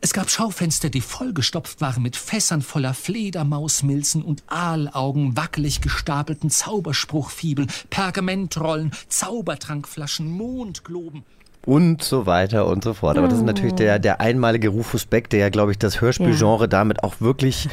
Es 0.00 0.12
gab 0.12 0.30
Schaufenster, 0.30 0.90
die 0.90 1.00
vollgestopft 1.00 1.80
waren 1.80 2.02
mit 2.02 2.16
Fässern 2.16 2.60
voller 2.60 2.92
Fledermausmilzen 2.92 4.22
und 4.22 4.42
Aalaugen, 4.48 5.36
wackelig 5.36 5.80
gestapelten 5.80 6.50
Zauberspruchfibeln, 6.50 7.70
Pergamentrollen, 7.88 8.92
Zaubertrankflaschen, 9.08 10.30
Mondgloben 10.30 11.24
und 11.66 12.02
so 12.02 12.26
weiter 12.26 12.66
und 12.66 12.84
so 12.84 12.94
fort. 12.94 13.18
Aber 13.18 13.28
das 13.28 13.38
ist 13.38 13.44
natürlich 13.44 13.74
der, 13.74 13.98
der 13.98 14.20
einmalige 14.20 14.68
Rufus 14.68 15.06
Beck, 15.06 15.30
der 15.30 15.40
ja, 15.40 15.48
glaube 15.48 15.72
ich, 15.72 15.78
das 15.78 16.00
Hörspielgenre 16.00 16.64
ja. 16.64 16.66
damit 16.66 17.02
auch 17.02 17.20
wirklich 17.20 17.68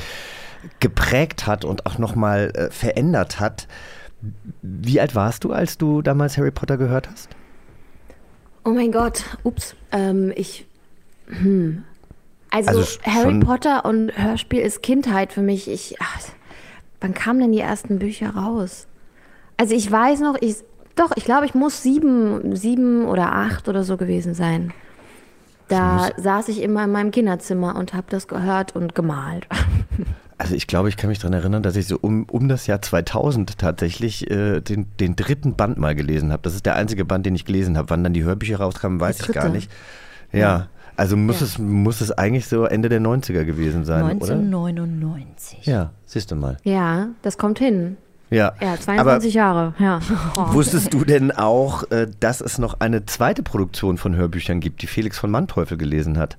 geprägt 0.80 1.48
hat 1.48 1.66
und 1.66 1.86
auch 1.86 1.98
nochmal 1.98 2.52
äh, 2.56 2.70
verändert 2.70 3.40
hat. 3.40 3.68
Wie 4.62 5.02
alt 5.02 5.16
warst 5.16 5.44
du, 5.44 5.52
als 5.52 5.78
du 5.78 6.02
damals 6.02 6.38
Harry 6.38 6.52
Potter 6.52 6.78
gehört 6.78 7.10
hast? 7.10 7.30
Oh 8.64 8.70
mein 8.70 8.92
Gott, 8.92 9.24
ups, 9.44 9.76
ähm, 9.92 10.32
ich, 10.36 10.68
hm. 11.28 11.84
Also, 12.52 12.80
also 12.80 13.00
Harry 13.04 13.40
Potter 13.40 13.86
und 13.86 14.12
Hörspiel 14.16 14.60
ist 14.60 14.84
Kindheit 14.84 15.32
für 15.32 15.42
mich. 15.42 15.70
Ich, 15.70 15.96
ach, 16.02 16.20
wann 17.00 17.14
kamen 17.14 17.40
denn 17.40 17.52
die 17.54 17.62
ersten 17.62 17.98
Bücher 17.98 18.36
raus? 18.36 18.88
Also 19.58 19.74
ich 19.74 19.90
weiß 19.90 20.20
noch, 20.20 20.36
ich, 20.42 20.58
doch, 20.96 21.12
ich 21.16 21.26
glaube, 21.26 21.46
ich 21.46 21.54
muss 21.54 21.82
sieben, 21.82 22.56
sieben 22.56 23.06
oder 23.06 23.34
acht 23.34 23.68
oder 23.68 23.84
so 23.84 23.98
gewesen 23.98 24.34
sein. 24.34 24.74
Da 25.68 26.10
saß 26.18 26.50
ich 26.50 26.62
immer 26.62 26.84
in 26.84 26.92
meinem 26.92 27.12
Kinderzimmer 27.12 27.78
und 27.78 27.94
habe 27.94 28.08
das 28.10 28.28
gehört 28.28 28.76
und 28.76 28.96
gemalt. 28.96 29.48
Also 30.38 30.56
ich 30.56 30.66
glaube, 30.66 30.90
ich 30.90 30.98
kann 30.98 31.12
mich 31.12 31.20
daran 31.20 31.34
erinnern, 31.34 31.62
dass 31.62 31.76
ich 31.76 31.86
so 31.86 32.00
um, 32.02 32.24
um 32.24 32.48
das 32.48 32.66
Jahr 32.66 32.82
2000 32.82 33.60
tatsächlich 33.60 34.28
äh, 34.32 34.60
den, 34.60 34.88
den 35.00 35.16
dritten 35.16 35.54
Band 35.54 35.78
mal 35.78 35.94
gelesen 35.94 36.32
habe. 36.32 36.42
Das 36.42 36.56
ist 36.56 36.66
der 36.66 36.76
einzige 36.76 37.06
Band, 37.06 37.28
den 37.28 37.36
ich 37.36 37.46
gelesen 37.46 37.78
habe. 37.78 37.92
Wann 37.92 38.04
dann 38.04 38.14
die 38.14 38.24
Hörbücher 38.24 38.58
rauskamen, 38.58 39.00
weiß 39.00 39.20
ich 39.20 39.28
gar 39.28 39.50
nicht. 39.50 39.72
Ja, 40.32 40.40
ja. 40.40 40.68
also 40.96 41.16
muss, 41.16 41.42
ja. 41.42 41.46
Es, 41.46 41.60
muss 41.60 42.02
es 42.02 42.12
eigentlich 42.12 42.48
so 42.48 42.66
Ende 42.66 42.90
der 42.90 43.02
90er 43.02 43.44
gewesen 43.44 43.86
sein, 43.86 44.04
1999. 44.04 45.60
oder? 45.60 45.72
Ja, 45.72 45.92
siehst 46.08 46.32
du 46.32 46.36
mal. 46.36 46.58
Ja, 46.64 47.10
das 47.22 47.38
kommt 47.38 47.60
hin. 47.60 47.98
Ja, 48.32 48.54
ja 48.62 48.80
22 48.80 49.34
Jahre. 49.34 49.74
Ja. 49.78 50.00
Oh. 50.38 50.40
Wusstest 50.54 50.94
du 50.94 51.04
denn 51.04 51.32
auch, 51.32 51.84
äh, 51.92 52.08
dass 52.20 52.42
es 52.42 52.58
noch 52.58 52.80
eine 52.80 53.06
zweite 53.06 53.44
Produktion 53.44 53.98
von 53.98 54.16
Hörbüchern 54.16 54.62
gibt, 54.62 54.82
die 54.82 54.88
Felix 54.88 55.20
von 55.20 55.30
Manteuffel 55.30 55.78
gelesen 55.78 56.18
hat? 56.18 56.38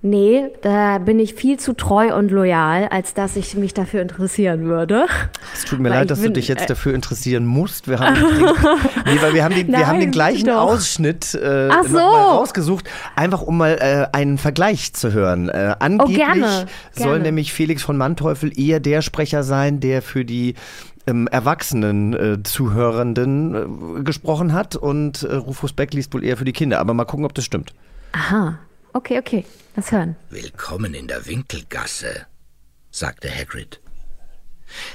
Nee, 0.00 0.44
da 0.62 0.98
bin 0.98 1.18
ich 1.18 1.34
viel 1.34 1.58
zu 1.58 1.72
treu 1.72 2.14
und 2.16 2.30
loyal, 2.30 2.86
als 2.86 3.14
dass 3.14 3.34
ich 3.34 3.56
mich 3.56 3.74
dafür 3.74 4.00
interessieren 4.00 4.66
würde. 4.66 5.06
Es 5.52 5.64
tut 5.64 5.80
mir 5.80 5.90
weil 5.90 5.98
leid, 5.98 6.10
dass 6.10 6.20
bin, 6.20 6.28
du 6.28 6.34
dich 6.34 6.46
jetzt 6.46 6.62
äh, 6.62 6.66
dafür 6.66 6.94
interessieren 6.94 7.44
musst. 7.46 7.88
Wir 7.88 7.98
haben 7.98 8.14
den, 8.14 8.24
nee, 9.06 9.20
weil 9.20 9.34
wir 9.34 9.42
haben 9.42 9.56
den, 9.56 9.68
Nein, 9.68 9.80
wir 9.80 9.86
haben 9.88 9.98
den 9.98 10.12
gleichen 10.12 10.46
doch. 10.46 10.60
Ausschnitt 10.60 11.34
äh, 11.34 11.70
so. 11.88 11.98
rausgesucht, 11.98 12.88
einfach 13.16 13.42
um 13.42 13.56
mal 13.56 13.76
äh, 13.80 14.16
einen 14.16 14.38
Vergleich 14.38 14.92
zu 14.92 15.12
hören. 15.12 15.48
Äh, 15.48 15.74
angeblich 15.80 16.18
oh, 16.18 16.32
gerne, 16.32 16.66
soll 16.92 17.06
gerne. 17.06 17.24
nämlich 17.24 17.52
Felix 17.52 17.82
von 17.82 17.96
Manteuffel 17.96 18.56
eher 18.56 18.78
der 18.78 19.02
Sprecher 19.02 19.42
sein, 19.42 19.80
der 19.80 20.00
für 20.00 20.24
die 20.24 20.54
ähm, 21.08 21.26
erwachsenen 21.26 22.14
äh, 22.14 22.42
Zuhörenden 22.44 23.98
äh, 23.98 24.02
gesprochen 24.04 24.52
hat 24.52 24.76
und 24.76 25.24
äh, 25.24 25.34
Rufus 25.34 25.72
Beck 25.72 25.92
liest 25.92 26.14
wohl 26.14 26.22
eher 26.22 26.36
für 26.36 26.44
die 26.44 26.52
Kinder. 26.52 26.78
Aber 26.78 26.94
mal 26.94 27.04
gucken, 27.04 27.24
ob 27.24 27.34
das 27.34 27.44
stimmt. 27.44 27.74
Aha. 28.12 28.60
Okay, 28.98 29.16
okay. 29.16 29.44
Lass 29.76 29.92
hören. 29.92 30.16
Willkommen 30.28 30.92
in 30.92 31.06
der 31.06 31.24
Winkelgasse, 31.24 32.26
sagte 32.90 33.30
Hagrid. 33.32 33.80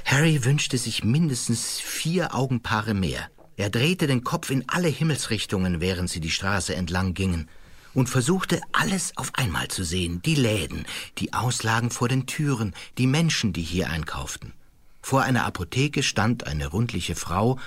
Harry 0.04 0.44
wünschte 0.44 0.76
sich 0.76 1.04
mindestens 1.04 1.80
vier 1.80 2.34
Augenpaare 2.34 2.92
mehr. 2.92 3.30
Er 3.56 3.70
drehte 3.70 4.06
den 4.06 4.22
Kopf 4.22 4.50
in 4.50 4.68
alle 4.68 4.88
Himmelsrichtungen, 4.88 5.80
während 5.80 6.10
sie 6.10 6.20
die 6.20 6.30
Straße 6.30 6.76
entlang 6.76 7.14
gingen, 7.14 7.48
und 7.94 8.10
versuchte 8.10 8.60
alles 8.72 9.16
auf 9.16 9.34
einmal 9.36 9.68
zu 9.68 9.84
sehen. 9.84 10.20
Die 10.20 10.34
Läden, 10.34 10.84
die 11.16 11.32
Auslagen 11.32 11.88
vor 11.88 12.08
den 12.10 12.26
Türen, 12.26 12.74
die 12.98 13.06
Menschen, 13.06 13.54
die 13.54 13.62
hier 13.62 13.88
einkauften. 13.88 14.52
Vor 15.00 15.22
einer 15.22 15.46
Apotheke 15.46 16.02
stand 16.02 16.46
eine 16.46 16.66
rundliche 16.66 17.14
Frau, 17.14 17.58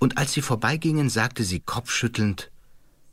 und 0.00 0.18
als 0.18 0.32
sie 0.32 0.42
vorbeigingen, 0.42 1.10
sagte 1.10 1.44
sie 1.44 1.60
kopfschüttelnd 1.60 2.50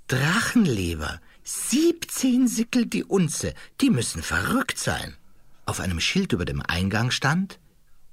Drachenleber, 0.08 1.22
Siebzehn 1.44 2.48
Sickel 2.48 2.86
die 2.86 3.04
Unze, 3.04 3.54
die 3.82 3.90
müssen 3.90 4.24
verrückt 4.24 4.80
sein. 4.80 5.16
Auf 5.66 5.80
einem 5.80 6.00
Schild 6.00 6.32
über 6.32 6.46
dem 6.46 6.62
Eingang 6.62 7.12
stand 7.12 7.60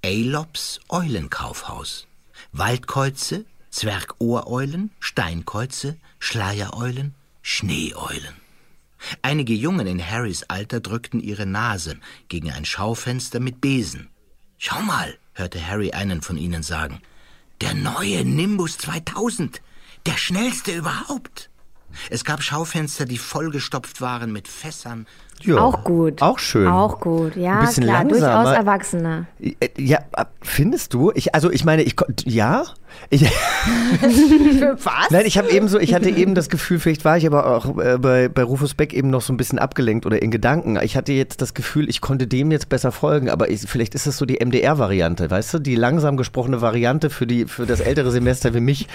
Alops 0.05 0.81
Eulenkaufhaus. 0.89 2.09
Waldkäuze, 2.53 3.45
Zwergohreulen, 3.71 4.91
Steinkäuze, 4.99 5.97
Schleiereulen, 6.19 7.15
Schneeeulen. 7.43 8.35
Einige 9.23 9.55
Jungen 9.55 9.87
in 9.87 10.05
Harrys 10.05 10.45
Alter 10.45 10.81
drückten 10.81 11.21
ihre 11.21 11.47
Nase 11.47 11.99
gegen 12.29 12.51
ein 12.51 12.65
Schaufenster 12.65 13.41
mit 13.41 13.61
Besen. 13.61 14.09
Schau 14.59 14.81
mal, 14.83 15.17
hörte 15.35 15.65
Harry 15.65 15.93
einen 15.93 16.21
von 16.21 16.37
ihnen 16.37 16.63
sagen. 16.63 17.01
Der 17.61 17.75
neue 17.75 18.25
Nimbus 18.25 18.79
2000, 18.79 19.61
der 20.07 20.17
schnellste 20.17 20.73
überhaupt. 20.73 21.50
Es 22.11 22.25
gab 22.25 22.43
Schaufenster, 22.43 23.05
die 23.05 23.19
vollgestopft 23.19 24.01
waren 24.01 24.33
mit 24.33 24.49
Fässern. 24.49 25.07
Ja, 25.43 25.59
auch 25.59 25.85
gut. 25.85 26.23
Auch 26.23 26.39
schön. 26.39 26.67
Auch 26.67 27.01
gut, 27.01 27.37
ja, 27.37 27.61
Ein 27.61 27.67
bisschen 27.67 27.85
klar, 27.85 28.05
langsamer. 28.05 28.43
durchaus 28.43 28.57
Erwachsene. 28.57 29.27
Ja, 29.79 29.99
findest 30.43 30.95
du? 30.95 31.13
Ich, 31.15 31.35
also 31.35 31.51
ich 31.51 31.65
meine, 31.65 31.83
ich 31.83 31.97
ja. 32.25 32.65
Ich, 33.09 33.23
Was? 34.03 35.11
Nein, 35.11 35.23
ich 35.25 35.39
habe 35.39 35.51
eben 35.51 35.69
so, 35.69 35.79
ich 35.79 35.95
hatte 35.95 36.11
eben 36.11 36.35
das 36.35 36.49
Gefühl, 36.49 36.79
vielleicht 36.81 37.05
war 37.05 37.17
ich 37.17 37.27
aber 37.27 37.47
auch 37.47 37.79
äh, 37.79 37.99
bei, 37.99 38.29
bei 38.29 38.43
Rufus 38.43 38.75
Beck 38.75 38.93
eben 38.93 39.11
noch 39.11 39.21
so 39.23 39.33
ein 39.33 39.37
bisschen 39.37 39.59
abgelenkt 39.59 40.07
oder 40.07 40.21
in 40.21 40.31
Gedanken. 40.31 40.79
Ich 40.83 40.97
hatte 40.97 41.13
jetzt 41.13 41.41
das 41.41 41.55
Gefühl, 41.55 41.89
ich 41.89 42.01
konnte 42.01 42.27
dem 42.27 42.51
jetzt 42.51 42.69
besser 42.69 42.91
folgen, 42.93 43.31
aber 43.31 43.49
ich, 43.51 43.61
vielleicht 43.63 43.95
ist 43.95 44.07
es 44.07 44.17
so 44.17 44.27
die 44.27 44.45
MDR-Variante, 44.45 45.31
weißt 45.31 45.55
du, 45.55 45.59
die 45.61 45.77
langsam 45.77 46.17
gesprochene 46.17 46.61
Variante 46.61 47.11
für 47.11 47.27
die 47.27 47.47
für 47.47 47.65
das 47.67 47.81
ältere 47.81 48.11
Semester 48.11 48.55
wie 48.55 48.61
mich. 48.61 48.89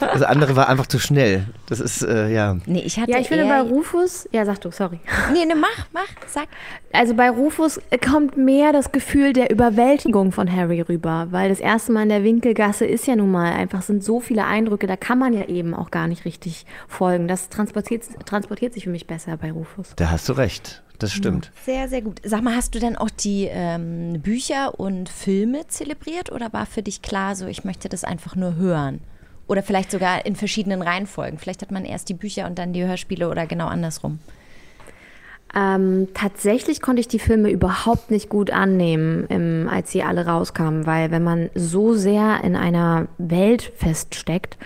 Das 0.00 0.22
andere 0.22 0.56
war 0.56 0.68
einfach 0.68 0.86
zu 0.86 0.98
schnell. 0.98 1.46
Das 1.68 1.80
ist 1.80 2.02
äh, 2.02 2.28
ja. 2.30 2.56
Nee, 2.66 2.82
ich 2.84 2.98
hatte 2.98 3.10
Ja, 3.10 3.18
ich 3.18 3.28
finde 3.28 3.44
bei 3.46 3.60
Rufus, 3.60 4.28
ja, 4.32 4.44
sag 4.44 4.60
du, 4.60 4.70
sorry. 4.70 5.00
Nee, 5.32 5.46
ne, 5.46 5.54
mach, 5.56 5.79
mach, 5.92 6.08
sag. 6.26 6.48
Also 6.92 7.14
bei 7.14 7.30
Rufus 7.30 7.80
kommt 8.04 8.36
mehr 8.36 8.72
das 8.72 8.92
Gefühl 8.92 9.32
der 9.32 9.50
Überwältigung 9.50 10.32
von 10.32 10.50
Harry 10.50 10.80
rüber, 10.80 11.28
weil 11.30 11.48
das 11.48 11.60
erste 11.60 11.92
Mal 11.92 12.04
in 12.04 12.08
der 12.08 12.24
Winkelgasse 12.24 12.84
ist 12.84 13.06
ja 13.06 13.16
nun 13.16 13.30
mal 13.30 13.52
einfach, 13.52 13.82
sind 13.82 14.02
so 14.02 14.20
viele 14.20 14.44
Eindrücke, 14.44 14.86
da 14.86 14.96
kann 14.96 15.18
man 15.18 15.32
ja 15.32 15.46
eben 15.46 15.74
auch 15.74 15.90
gar 15.90 16.08
nicht 16.08 16.24
richtig 16.24 16.66
folgen. 16.88 17.28
Das 17.28 17.48
transportiert, 17.48 18.04
transportiert 18.26 18.74
sich 18.74 18.84
für 18.84 18.90
mich 18.90 19.06
besser 19.06 19.36
bei 19.36 19.52
Rufus. 19.52 19.92
Da 19.96 20.10
hast 20.10 20.28
du 20.28 20.32
recht. 20.32 20.82
das 20.98 21.12
stimmt. 21.12 21.50
Sehr, 21.64 21.88
sehr 21.88 22.02
gut. 22.02 22.20
Sag 22.24 22.42
mal, 22.42 22.54
hast 22.54 22.74
du 22.74 22.78
denn 22.78 22.96
auch 22.96 23.10
die 23.10 23.48
ähm, 23.50 24.20
Bücher 24.20 24.78
und 24.78 25.08
Filme 25.08 25.66
zelebriert 25.68 26.30
oder 26.32 26.52
war 26.52 26.66
für 26.66 26.82
dich 26.82 27.02
klar, 27.02 27.34
so 27.36 27.46
ich 27.46 27.64
möchte 27.64 27.88
das 27.88 28.04
einfach 28.04 28.36
nur 28.36 28.56
hören? 28.56 29.00
Oder 29.46 29.64
vielleicht 29.64 29.90
sogar 29.90 30.26
in 30.26 30.36
verschiedenen 30.36 30.80
Reihenfolgen. 30.80 31.38
Vielleicht 31.38 31.62
hat 31.62 31.72
man 31.72 31.84
erst 31.84 32.08
die 32.08 32.14
Bücher 32.14 32.46
und 32.46 32.56
dann 32.56 32.72
die 32.72 32.84
Hörspiele 32.84 33.28
oder 33.28 33.46
genau 33.46 33.66
andersrum. 33.66 34.20
Ähm, 35.54 36.08
tatsächlich 36.14 36.80
konnte 36.80 37.00
ich 37.00 37.08
die 37.08 37.18
Filme 37.18 37.50
überhaupt 37.50 38.10
nicht 38.10 38.28
gut 38.28 38.50
annehmen, 38.50 39.26
im, 39.28 39.68
als 39.68 39.90
sie 39.90 40.02
alle 40.02 40.26
rauskamen, 40.26 40.86
weil 40.86 41.10
wenn 41.10 41.24
man 41.24 41.50
so 41.54 41.94
sehr 41.94 42.44
in 42.44 42.54
einer 42.54 43.08
Welt 43.18 43.72
feststeckt, 43.76 44.58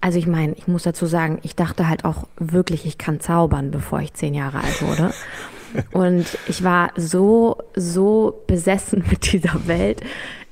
also 0.00 0.18
ich 0.18 0.26
meine, 0.26 0.52
ich 0.52 0.68
muss 0.68 0.82
dazu 0.82 1.06
sagen, 1.06 1.38
ich 1.42 1.56
dachte 1.56 1.88
halt 1.88 2.04
auch 2.04 2.26
wirklich, 2.36 2.84
ich 2.84 2.98
kann 2.98 3.20
zaubern, 3.20 3.70
bevor 3.70 4.00
ich 4.00 4.12
zehn 4.12 4.34
Jahre 4.34 4.58
alt 4.58 4.82
wurde. 4.82 5.14
Und 5.92 6.26
ich 6.48 6.62
war 6.62 6.90
so, 6.96 7.58
so 7.74 8.42
besessen 8.46 9.04
mit 9.10 9.32
dieser 9.32 9.66
Welt, 9.66 10.00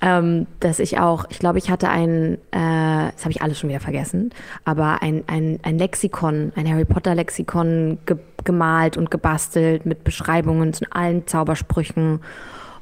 ähm, 0.01 0.47
dass 0.59 0.81
ich 0.81 0.99
auch, 0.99 1.27
ich 1.31 1.39
glaube, 1.39 1.59
ich 1.59 1.71
hatte 1.71 1.89
ein, 1.89 2.35
äh, 2.51 3.13
das 3.13 3.23
habe 3.23 3.31
ich 3.31 3.41
alles 3.41 3.59
schon 3.59 3.71
wieder 3.71 3.81
vergessen, 3.81 4.31
aber 4.65 5.01
ein, 5.01 5.23
ein, 5.29 5.61
ein 5.63 5.79
Lexikon, 5.79 6.53
ein 6.57 6.69
Harry 6.69 6.85
Potter 6.85 7.15
Lexikon 7.15 7.99
ge 8.07 8.17
gemalt 8.45 8.97
und 8.97 9.13
gebastelt 9.13 9.87
mit 9.87 10.03
Beschreibungen 10.03 10.73
zu 10.73 10.85
allen 10.91 11.29
Zaubersprüchen 11.29 12.19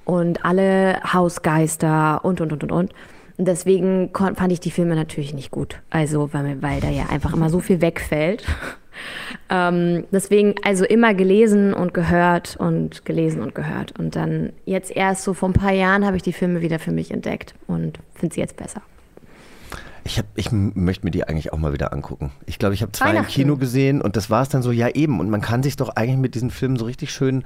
und 0.07 0.43
alle 0.43 0.99
Hausgeister 1.13 2.25
und, 2.25 2.41
und, 2.41 2.55
und, 2.55 2.63
und, 2.65 2.73
und. 2.73 2.93
Deswegen 3.37 4.11
fand 4.15 4.53
ich 4.53 4.61
die 4.61 4.71
Filme 4.71 4.95
natürlich 4.95 5.35
nicht 5.35 5.51
gut. 5.51 5.81
Also, 5.91 6.33
weil, 6.33 6.63
weil 6.63 6.81
da 6.81 6.89
ja 6.89 7.11
einfach 7.11 7.35
immer 7.35 7.51
so 7.51 7.61
viel 7.61 7.83
wegfällt. 7.83 8.45
Ähm, 9.49 10.05
deswegen 10.13 10.55
also 10.63 10.85
immer 10.85 11.15
gelesen 11.15 11.75
und 11.75 11.95
gehört 11.95 12.57
und 12.57 13.05
gelesen 13.05 13.43
und 13.43 13.55
gehört. 13.55 13.99
Und 13.99 14.17
dann 14.17 14.53
jetzt 14.65 14.95
erst 14.95 15.25
so 15.25 15.35
vor 15.35 15.49
ein 15.49 15.55
paar 15.55 15.73
Jahren 15.73 16.05
habe 16.05 16.17
ich 16.17 16.23
die 16.23 16.33
Filme 16.33 16.61
wieder 16.61 16.79
für 16.79 16.93
mich 16.93 17.11
entdeckt 17.11 17.55
und 17.67 17.99
finde 18.15 18.35
sie 18.35 18.41
jetzt 18.41 18.57
besser. 18.57 18.83
Ich, 20.05 20.19
hab, 20.19 20.27
ich 20.35 20.51
möchte 20.51 21.05
mir 21.05 21.11
die 21.11 21.25
eigentlich 21.25 21.53
auch 21.53 21.59
mal 21.59 21.73
wieder 21.73 21.93
angucken. 21.93 22.33
Ich 22.47 22.59
glaube, 22.59 22.75
ich 22.75 22.83
habe 22.83 22.93
zwei 22.93 23.15
im 23.15 23.27
Kino 23.27 23.57
gesehen 23.57 24.01
und 24.01 24.17
das 24.17 24.31
war 24.31 24.43
es 24.43 24.49
dann 24.49 24.63
so, 24.63 24.73
ja 24.73 24.89
eben. 24.89 25.21
Und 25.21 25.31
man 25.31 25.41
kann 25.41 25.63
sich 25.63 25.77
doch 25.77 25.91
eigentlich 25.91 26.17
mit 26.17 26.35
diesen 26.35 26.51
Filmen 26.51 26.77
so 26.77 26.87
richtig 26.87 27.13
schön 27.13 27.45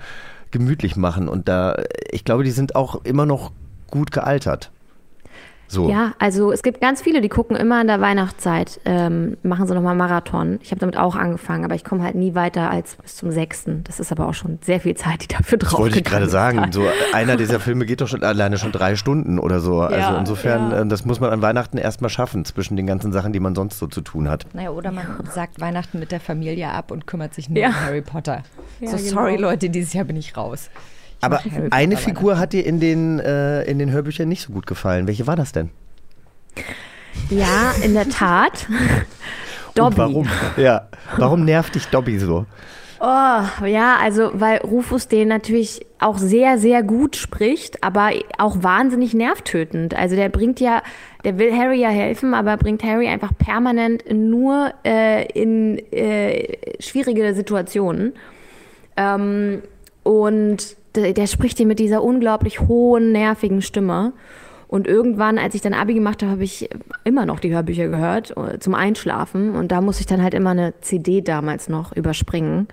gemütlich 0.51 0.97
machen. 0.97 1.29
Und 1.29 1.49
da, 1.49 1.77
ich 2.11 2.25
glaube, 2.25 2.45
die 2.45 2.53
sind 2.53 2.77
auch 2.77 3.05
immer 3.05 3.27
noch 3.27 3.51
gut 3.91 4.13
gealtert. 4.13 4.71
So. 5.69 5.89
Ja, 5.89 6.15
also 6.19 6.53
es 6.53 6.63
gibt 6.63 6.81
ganz 6.81 7.03
viele, 7.03 7.21
die 7.21 7.29
gucken 7.29 7.57
immer 7.57 7.81
in 7.81 7.87
der 7.87 8.01
Weihnachtszeit, 8.01 8.81
ähm, 8.85 9.37
machen 9.43 9.67
sie 9.67 9.75
nochmal 9.75 9.95
Marathon. 9.95 10.59
Ich 10.63 10.71
habe 10.71 10.81
damit 10.81 10.97
auch 10.97 11.17
angefangen, 11.17 11.65
aber 11.65 11.75
ich 11.75 11.85
komme 11.85 12.03
halt 12.03 12.15
nie 12.15 12.35
weiter 12.35 12.71
als 12.71 12.97
bis 12.97 13.17
zum 13.17 13.31
6. 13.31 13.67
Das 13.85 14.01
ist 14.01 14.13
aber 14.13 14.29
auch 14.29 14.35
schon 14.35 14.59
sehr 14.63 14.81
viel 14.81 14.95
Zeit, 14.95 15.23
die 15.23 15.29
dafür 15.29 15.59
drauf 15.59 15.73
Das 15.73 15.81
wollte 15.81 15.99
ich 15.99 16.05
gerade 16.05 16.29
sagen. 16.29 16.63
So 16.75 16.83
einer 17.13 17.37
dieser 17.37 17.61
Filme 17.61 17.87
geht 17.87 18.01
doch 18.01 18.09
schon 18.09 18.25
alleine 18.25 18.59
schon 18.59 18.73
drei 18.73 18.97
Stunden 18.97 19.39
oder 19.39 19.61
so. 19.61 19.83
Ja, 19.83 19.89
also 19.89 20.19
insofern, 20.19 20.71
ja. 20.71 20.81
Äh, 20.81 20.87
das 20.87 21.05
muss 21.05 21.21
man 21.21 21.31
an 21.31 21.41
Weihnachten 21.41 21.79
erstmal 21.79 22.11
schaffen, 22.11 22.45
zwischen 22.45 22.77
den 22.77 22.87
ganzen 22.87 23.13
Sachen, 23.13 23.33
die 23.33 23.39
man 23.39 23.55
sonst 23.55 23.79
so 23.79 23.87
zu 23.87 24.01
tun 24.01 24.29
hat. 24.29 24.47
Naja, 24.55 24.71
oder 24.71 24.91
man 24.91 25.07
sagt 25.31 25.61
Weihnachten 25.61 26.01
mit 26.01 26.11
der 26.11 26.21
Familie 26.21 26.71
ab 26.71 26.91
und 26.91 27.07
kümmert 27.07 27.35
sich 27.35 27.49
nur 27.49 27.59
ja. 27.59 27.69
um 27.69 27.81
Harry 27.81 28.03
Potter. 28.03 28.43
so, 28.81 28.97
genau. 28.97 28.99
sorry 28.99 29.37
Leute, 29.37 29.71
dieses 29.71 29.93
Jahr 29.93 30.05
bin 30.05 30.17
ich 30.17 30.37
raus. 30.37 30.71
Aber 31.21 31.41
eine 31.71 31.97
Figur 31.97 32.39
hat 32.39 32.53
dir 32.53 32.67
in 32.67 32.81
den, 32.81 33.19
äh, 33.19 33.63
in 33.63 33.79
den 33.79 33.91
Hörbüchern 33.91 34.29
nicht 34.29 34.43
so 34.43 34.53
gut 34.53 34.67
gefallen. 34.67 35.07
Welche 35.07 35.27
war 35.27 35.37
das 35.37 35.53
denn? 35.53 35.71
Ja, 37.31 37.73
in 37.83 37.95
der 37.95 38.09
Tat. 38.09 38.67
Dobby. 39.75 39.97
warum? 39.97 40.29
Ja, 40.57 40.89
warum 41.17 41.45
nervt 41.45 41.75
dich 41.75 41.87
Dobby 41.89 42.19
so? 42.19 42.47
Oh, 43.01 43.67
ja, 43.67 43.99
also 44.01 44.31
weil 44.33 44.59
Rufus 44.59 45.09
den 45.09 45.29
natürlich 45.29 45.85
auch 45.99 46.17
sehr, 46.17 46.59
sehr 46.59 46.83
gut 46.83 47.17
spricht, 47.17 47.83
aber 47.83 48.13
auch 48.39 48.63
wahnsinnig 48.63 49.15
nervtötend. 49.15 49.95
Also 49.95 50.17
der 50.17 50.29
bringt 50.29 50.61
ja, 50.61 50.83
der 51.25 51.37
will 51.39 51.53
Harry 51.55 51.81
ja 51.81 51.91
helfen, 51.91 52.35
aber 52.35 52.57
bringt 52.57 52.83
Harry 52.83 53.09
einfach 53.09 53.37
permanent 53.37 54.05
nur 54.11 54.73
äh, 54.87 55.27
in 55.33 55.79
äh, 55.93 56.57
schwierige 56.81 57.35
Situationen. 57.35 58.15
Ähm, 58.97 59.63
und 60.03 60.77
der, 60.95 61.13
der 61.13 61.27
spricht 61.27 61.61
ihn 61.61 61.69
mit 61.69 61.79
dieser 61.79 62.03
unglaublich 62.03 62.61
hohen, 62.61 63.13
nervigen 63.13 63.63
Stimme. 63.63 64.13
Und 64.67 64.87
irgendwann, 64.87 65.39
als 65.39 65.55
ich 65.55 65.61
dann 65.61 65.75
Abi 65.75 65.95
gemacht 65.95 66.23
habe, 66.23 66.33
habe 66.33 66.45
ich 66.45 66.69
immer 67.05 67.27
noch 67.27 67.39
die 67.39 67.53
Hörbücher 67.53 67.89
gehört 67.89 68.35
äh, 68.37 68.59
zum 68.59 68.75
Einschlafen. 68.75 69.55
Und 69.55 69.71
da 69.71 69.81
musste 69.81 70.01
ich 70.01 70.07
dann 70.07 70.23
halt 70.23 70.35
immer 70.35 70.51
eine 70.51 70.75
CD 70.81 71.21
damals 71.21 71.69
noch 71.69 71.93
überspringen, 71.93 72.67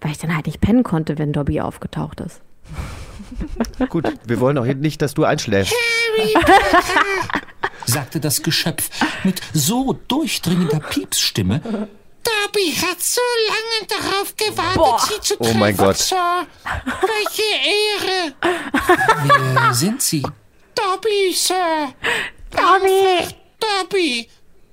weil 0.00 0.12
ich 0.12 0.18
dann 0.18 0.34
halt 0.34 0.46
nicht 0.46 0.60
pennen 0.60 0.82
konnte, 0.82 1.18
wenn 1.18 1.32
Dobby 1.32 1.60
aufgetaucht 1.60 2.20
ist. 2.20 2.40
Gut, 3.88 4.10
wir 4.26 4.40
wollen 4.40 4.56
auch 4.56 4.64
nicht, 4.64 5.02
dass 5.02 5.14
du 5.14 5.24
einschläfst. 5.24 5.74
sagte 7.86 8.20
das 8.20 8.42
Geschöpf 8.42 8.90
mit 9.24 9.40
so 9.52 9.98
durchdringender 10.08 10.80
Piepsstimme, 10.80 11.88
Dobby 12.22 12.72
hat 12.72 13.00
so 13.00 13.20
lange 13.48 13.88
darauf 13.88 14.36
gewartet, 14.36 14.76
Boah. 14.76 15.00
sie 15.00 15.20
zu 15.20 15.36
treffen, 15.36 15.56
Oh 15.56 15.58
mein 15.58 15.76
Gott. 15.76 15.96
Sir. 15.96 16.46
Welche 17.00 17.42
Ehre. 18.02 18.34
Wer 19.54 19.74
sind 19.74 20.02
Sie? 20.02 20.22
Dobby, 20.74 21.32
Sir. 21.34 21.92
Dobby. 22.50 23.28
Dobby. 23.60 24.28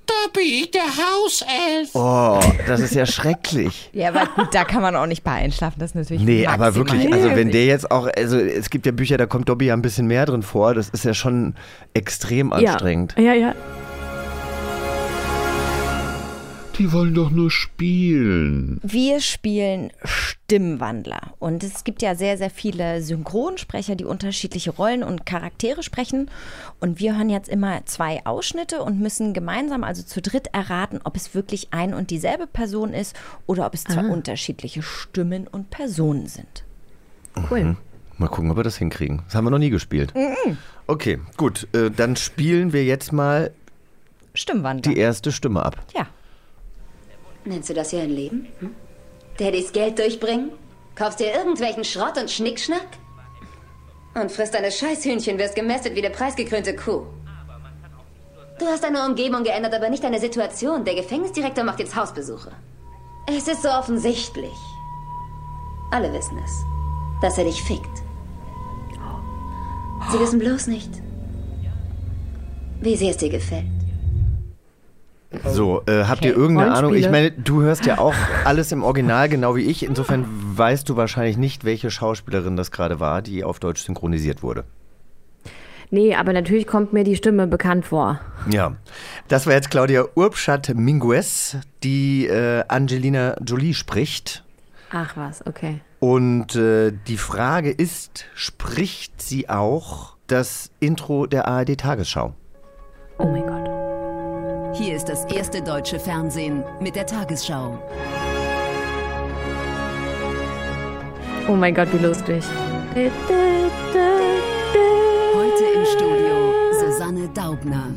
Dobby, 0.06 0.68
der 0.72 0.82
Hauself. 0.82 1.90
Oh, 1.94 2.40
das 2.66 2.80
ist 2.80 2.94
ja 2.94 3.06
schrecklich. 3.06 3.90
Ja, 3.92 4.08
aber 4.08 4.26
gut, 4.26 4.52
da 4.52 4.64
kann 4.64 4.82
man 4.82 4.96
auch 4.96 5.06
nicht 5.06 5.22
bei 5.22 5.32
einschlafen. 5.32 5.78
Das 5.78 5.90
ist 5.90 5.94
natürlich 5.94 6.22
Nee, 6.22 6.46
aber 6.46 6.74
wirklich, 6.74 7.12
also 7.12 7.30
wenn 7.36 7.52
der 7.52 7.66
jetzt 7.66 7.90
auch, 7.92 8.08
also 8.16 8.36
es 8.36 8.70
gibt 8.70 8.86
ja 8.86 8.92
Bücher, 8.92 9.18
da 9.18 9.26
kommt 9.26 9.48
Dobby 9.48 9.66
ja 9.66 9.74
ein 9.74 9.82
bisschen 9.82 10.08
mehr 10.08 10.26
drin 10.26 10.42
vor. 10.42 10.74
Das 10.74 10.88
ist 10.88 11.04
ja 11.04 11.14
schon 11.14 11.54
extrem 11.94 12.52
anstrengend. 12.52 13.14
Ja, 13.16 13.34
ja. 13.34 13.34
ja. 13.34 13.54
Die 16.80 16.92
wollen 16.92 17.12
doch 17.12 17.30
nur 17.30 17.50
spielen. 17.50 18.80
Wir 18.82 19.20
spielen 19.20 19.92
Stimmwandler. 20.02 21.34
Und 21.38 21.62
es 21.62 21.84
gibt 21.84 22.00
ja 22.00 22.14
sehr, 22.14 22.38
sehr 22.38 22.48
viele 22.48 23.02
Synchronsprecher, 23.02 23.96
die 23.96 24.06
unterschiedliche 24.06 24.70
Rollen 24.70 25.02
und 25.02 25.26
Charaktere 25.26 25.82
sprechen. 25.82 26.30
Und 26.80 26.98
wir 26.98 27.18
hören 27.18 27.28
jetzt 27.28 27.50
immer 27.50 27.84
zwei 27.84 28.24
Ausschnitte 28.24 28.82
und 28.82 28.98
müssen 28.98 29.34
gemeinsam, 29.34 29.84
also 29.84 30.02
zu 30.02 30.22
dritt, 30.22 30.46
erraten, 30.54 31.00
ob 31.04 31.16
es 31.16 31.34
wirklich 31.34 31.68
ein 31.70 31.92
und 31.92 32.08
dieselbe 32.08 32.46
Person 32.46 32.94
ist 32.94 33.14
oder 33.46 33.66
ob 33.66 33.74
es 33.74 33.84
zwei 33.84 34.00
ah. 34.00 34.10
unterschiedliche 34.10 34.80
Stimmen 34.80 35.48
und 35.48 35.68
Personen 35.68 36.28
sind. 36.28 36.64
Cool. 37.50 37.64
Mhm. 37.64 37.76
Mal 38.16 38.28
gucken, 38.28 38.50
ob 38.50 38.56
wir 38.56 38.64
das 38.64 38.78
hinkriegen. 38.78 39.20
Das 39.26 39.34
haben 39.34 39.44
wir 39.44 39.50
noch 39.50 39.58
nie 39.58 39.68
gespielt. 39.68 40.14
Mhm. 40.14 40.56
Okay, 40.86 41.18
gut. 41.36 41.68
Äh, 41.74 41.90
dann 41.90 42.16
spielen 42.16 42.72
wir 42.72 42.86
jetzt 42.86 43.12
mal 43.12 43.50
Stimmwandler. 44.32 44.94
die 44.94 44.98
erste 44.98 45.30
Stimme 45.30 45.62
ab. 45.62 45.76
Ja. 45.94 46.06
Nennst 47.50 47.68
du 47.68 47.74
das 47.74 47.90
hier 47.90 48.02
ein 48.02 48.10
Leben? 48.10 48.46
Hm? 48.60 48.76
Daddys 49.40 49.72
Geld 49.72 49.98
durchbringen? 49.98 50.52
Kaufst 50.94 51.18
dir 51.18 51.34
irgendwelchen 51.34 51.82
Schrott 51.82 52.16
und 52.16 52.30
Schnickschnack? 52.30 52.86
Und 54.14 54.30
frisst 54.30 54.54
deine 54.54 54.70
Scheißhühnchen, 54.70 55.36
wirst 55.36 55.56
gemästet 55.56 55.96
wie 55.96 56.00
der 56.00 56.10
preisgekrönte 56.10 56.76
Kuh. 56.76 57.06
Du 58.60 58.66
hast 58.66 58.84
deine 58.84 59.04
Umgebung 59.04 59.42
geändert, 59.42 59.74
aber 59.74 59.90
nicht 59.90 60.04
deine 60.04 60.20
Situation. 60.20 60.84
Der 60.84 60.94
Gefängnisdirektor 60.94 61.64
macht 61.64 61.80
jetzt 61.80 61.96
Hausbesuche. 61.96 62.52
Es 63.26 63.48
ist 63.48 63.62
so 63.62 63.68
offensichtlich. 63.68 64.56
Alle 65.90 66.12
wissen 66.12 66.38
es, 66.44 66.52
dass 67.20 67.36
er 67.36 67.44
dich 67.46 67.60
fickt. 67.64 67.96
Sie 70.12 70.20
wissen 70.20 70.38
bloß 70.38 70.68
nicht, 70.68 70.92
wie 72.80 72.94
sehr 72.94 73.10
es 73.10 73.16
dir 73.16 73.28
gefällt. 73.28 73.79
So, 75.44 75.82
äh, 75.86 76.04
habt 76.04 76.22
okay. 76.22 76.28
ihr 76.28 76.36
irgendeine 76.36 76.72
Ahnung? 76.72 76.94
Ich 76.94 77.08
meine, 77.08 77.30
du 77.30 77.62
hörst 77.62 77.86
ja 77.86 77.98
auch 77.98 78.14
alles 78.44 78.72
im 78.72 78.82
Original, 78.82 79.28
genau 79.28 79.54
wie 79.54 79.62
ich. 79.62 79.84
Insofern 79.84 80.26
weißt 80.56 80.88
du 80.88 80.96
wahrscheinlich 80.96 81.36
nicht, 81.36 81.64
welche 81.64 81.90
Schauspielerin 81.90 82.56
das 82.56 82.72
gerade 82.72 82.98
war, 82.98 83.22
die 83.22 83.44
auf 83.44 83.60
Deutsch 83.60 83.82
synchronisiert 83.82 84.42
wurde. 84.42 84.64
Nee, 85.92 86.14
aber 86.14 86.32
natürlich 86.32 86.66
kommt 86.66 86.92
mir 86.92 87.04
die 87.04 87.16
Stimme 87.16 87.46
bekannt 87.46 87.86
vor. 87.86 88.20
Ja, 88.48 88.76
das 89.28 89.46
war 89.46 89.54
jetzt 89.54 89.70
Claudia 89.70 90.04
Urbschat 90.14 90.72
Minguez, 90.74 91.56
die 91.82 92.26
äh, 92.26 92.64
Angelina 92.68 93.36
Jolie 93.44 93.74
spricht. 93.74 94.44
Ach 94.90 95.16
was, 95.16 95.46
okay. 95.46 95.80
Und 96.00 96.56
äh, 96.56 96.92
die 97.06 97.16
Frage 97.16 97.70
ist, 97.70 98.24
spricht 98.34 99.20
sie 99.20 99.48
auch 99.48 100.16
das 100.26 100.70
Intro 100.80 101.26
der 101.26 101.46
ARD 101.46 101.78
Tagesschau? 101.78 102.34
Oh 103.18 103.26
mein 103.26 103.46
Gott. 103.46 103.69
Hier 104.80 104.96
ist 104.96 105.10
das 105.10 105.26
erste 105.26 105.60
deutsche 105.60 106.00
Fernsehen 106.00 106.64
mit 106.80 106.96
der 106.96 107.04
Tagesschau. 107.04 107.78
Oh 111.46 111.52
mein 111.52 111.74
Gott, 111.74 111.92
wie 111.92 111.98
lustig. 111.98 112.42
Heute 115.34 115.64
im 115.74 115.84
Studio 115.84 116.54
Susanne 116.80 117.28
Daubner. 117.28 117.88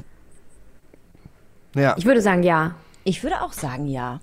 Ja. 1.73 1.95
Ich 1.97 2.03
würde 2.03 2.19
sagen 2.19 2.43
ja. 2.43 2.75
Ich 3.05 3.23
würde 3.23 3.41
auch 3.41 3.53
sagen 3.53 3.87
ja. 3.87 4.19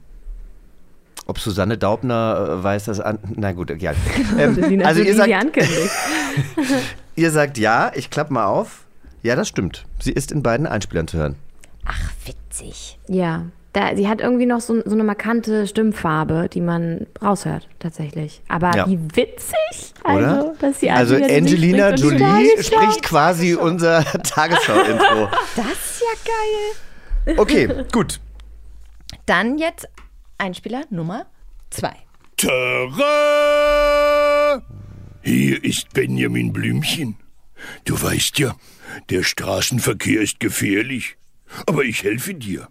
Ob 1.25 1.39
Susanne 1.39 1.79
Daubner 1.79 2.59
äh, 2.59 2.63
weiß 2.63 2.85
das 2.85 3.01
an. 3.01 3.21
Na 3.37 3.53
gut, 3.53 3.71
egal. 3.71 3.97
Ähm, 4.39 4.83
also 4.85 5.01
ihr 5.01 5.17
sagt, 5.17 5.33
ankündigt. 5.33 5.91
ihr 7.17 7.31
sagt 7.31 7.57
ja, 7.57 7.91
ich 7.95 8.11
klappe 8.11 8.35
mal 8.35 8.45
auf. 8.45 8.85
Ja, 9.23 9.35
das 9.35 9.49
stimmt. 9.49 9.87
Sie 9.99 10.13
ist 10.13 10.31
in 10.31 10.43
beiden 10.43 10.67
Einspielern 10.67 11.09
zu 11.09 11.17
hören. 11.17 11.37
Ach, 11.87 12.13
witzig. 12.27 12.40
Ja, 13.09 13.47
da, 13.73 13.95
sie 13.97 14.09
hat 14.09 14.21
irgendwie 14.21 14.47
noch 14.47 14.61
so, 14.61 14.83
so 14.85 14.91
eine 14.95 15.05
markante 15.05 15.67
Stimmfarbe, 15.67 16.49
die 16.53 16.61
man 16.61 17.07
raushört, 17.23 17.69
tatsächlich. 17.79 18.43
Aber 18.49 18.77
Ja. 18.77 18.89
wie 18.89 18.99
witzig, 19.15 19.95
Oder? 20.05 20.15
also, 20.39 20.55
dass 20.61 20.81
sie 20.81 20.91
Also 20.91 21.15
Angelina 21.15 21.97
spricht 21.97 22.21
Jolie 22.21 22.63
spricht 22.63 23.03
quasi 23.03 23.55
unser 23.55 24.03
Tagesschau-Intro. 24.23 25.29
Das 25.57 25.67
ist 25.67 26.03
ja 26.03 26.15
geil. 26.25 27.37
Okay, 27.39 27.69
gut. 27.93 28.19
Dann 29.27 29.59
jetzt 29.59 29.89
Einspieler 30.39 30.83
Nummer 30.91 31.27
zwei. 31.71 31.95
Tara! 33.31 34.63
Hier 35.23 35.63
ist 35.63 35.93
Benjamin 35.93 36.53
Blümchen. 36.53 37.17
Du 37.85 38.01
weißt 38.01 38.39
ja, 38.39 38.55
der 39.11 39.23
Straßenverkehr 39.23 40.23
ist 40.23 40.41
gefährlich. 40.41 41.17
Aber 41.67 41.85
ich 41.85 42.03
helfe 42.03 42.35
dir. 42.35 42.69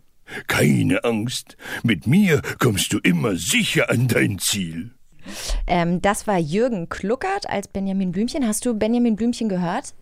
Keine 0.48 1.04
Angst. 1.04 1.58
Mit 1.84 2.08
mir 2.08 2.42
kommst 2.60 2.94
du 2.94 3.00
immer 3.00 3.36
sicher 3.36 3.90
an 3.90 4.08
dein 4.08 4.38
Ziel. 4.40 4.92
Ähm, 5.68 6.02
das 6.02 6.28
war 6.28 6.38
Jürgen 6.38 6.90
Kluckert 6.90 7.50
als 7.50 7.68
Benjamin 7.68 8.12
Blümchen. 8.12 8.48
Hast 8.48 8.66
du 8.66 8.74
Benjamin 8.74 9.16
Blümchen 9.16 9.50
gehört? 9.50 9.94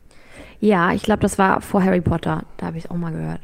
Ja, 0.60 0.94
ich 0.94 1.04
glaube, 1.04 1.22
das 1.22 1.38
war 1.38 1.62
vor 1.62 1.84
Harry 1.84 2.02
Potter. 2.02 2.46
Da 2.58 2.68
habe 2.68 2.78
ich 2.78 2.86
es 2.86 2.92
auch 2.92 2.96
mal 2.96 3.12
gehört. 3.12 3.42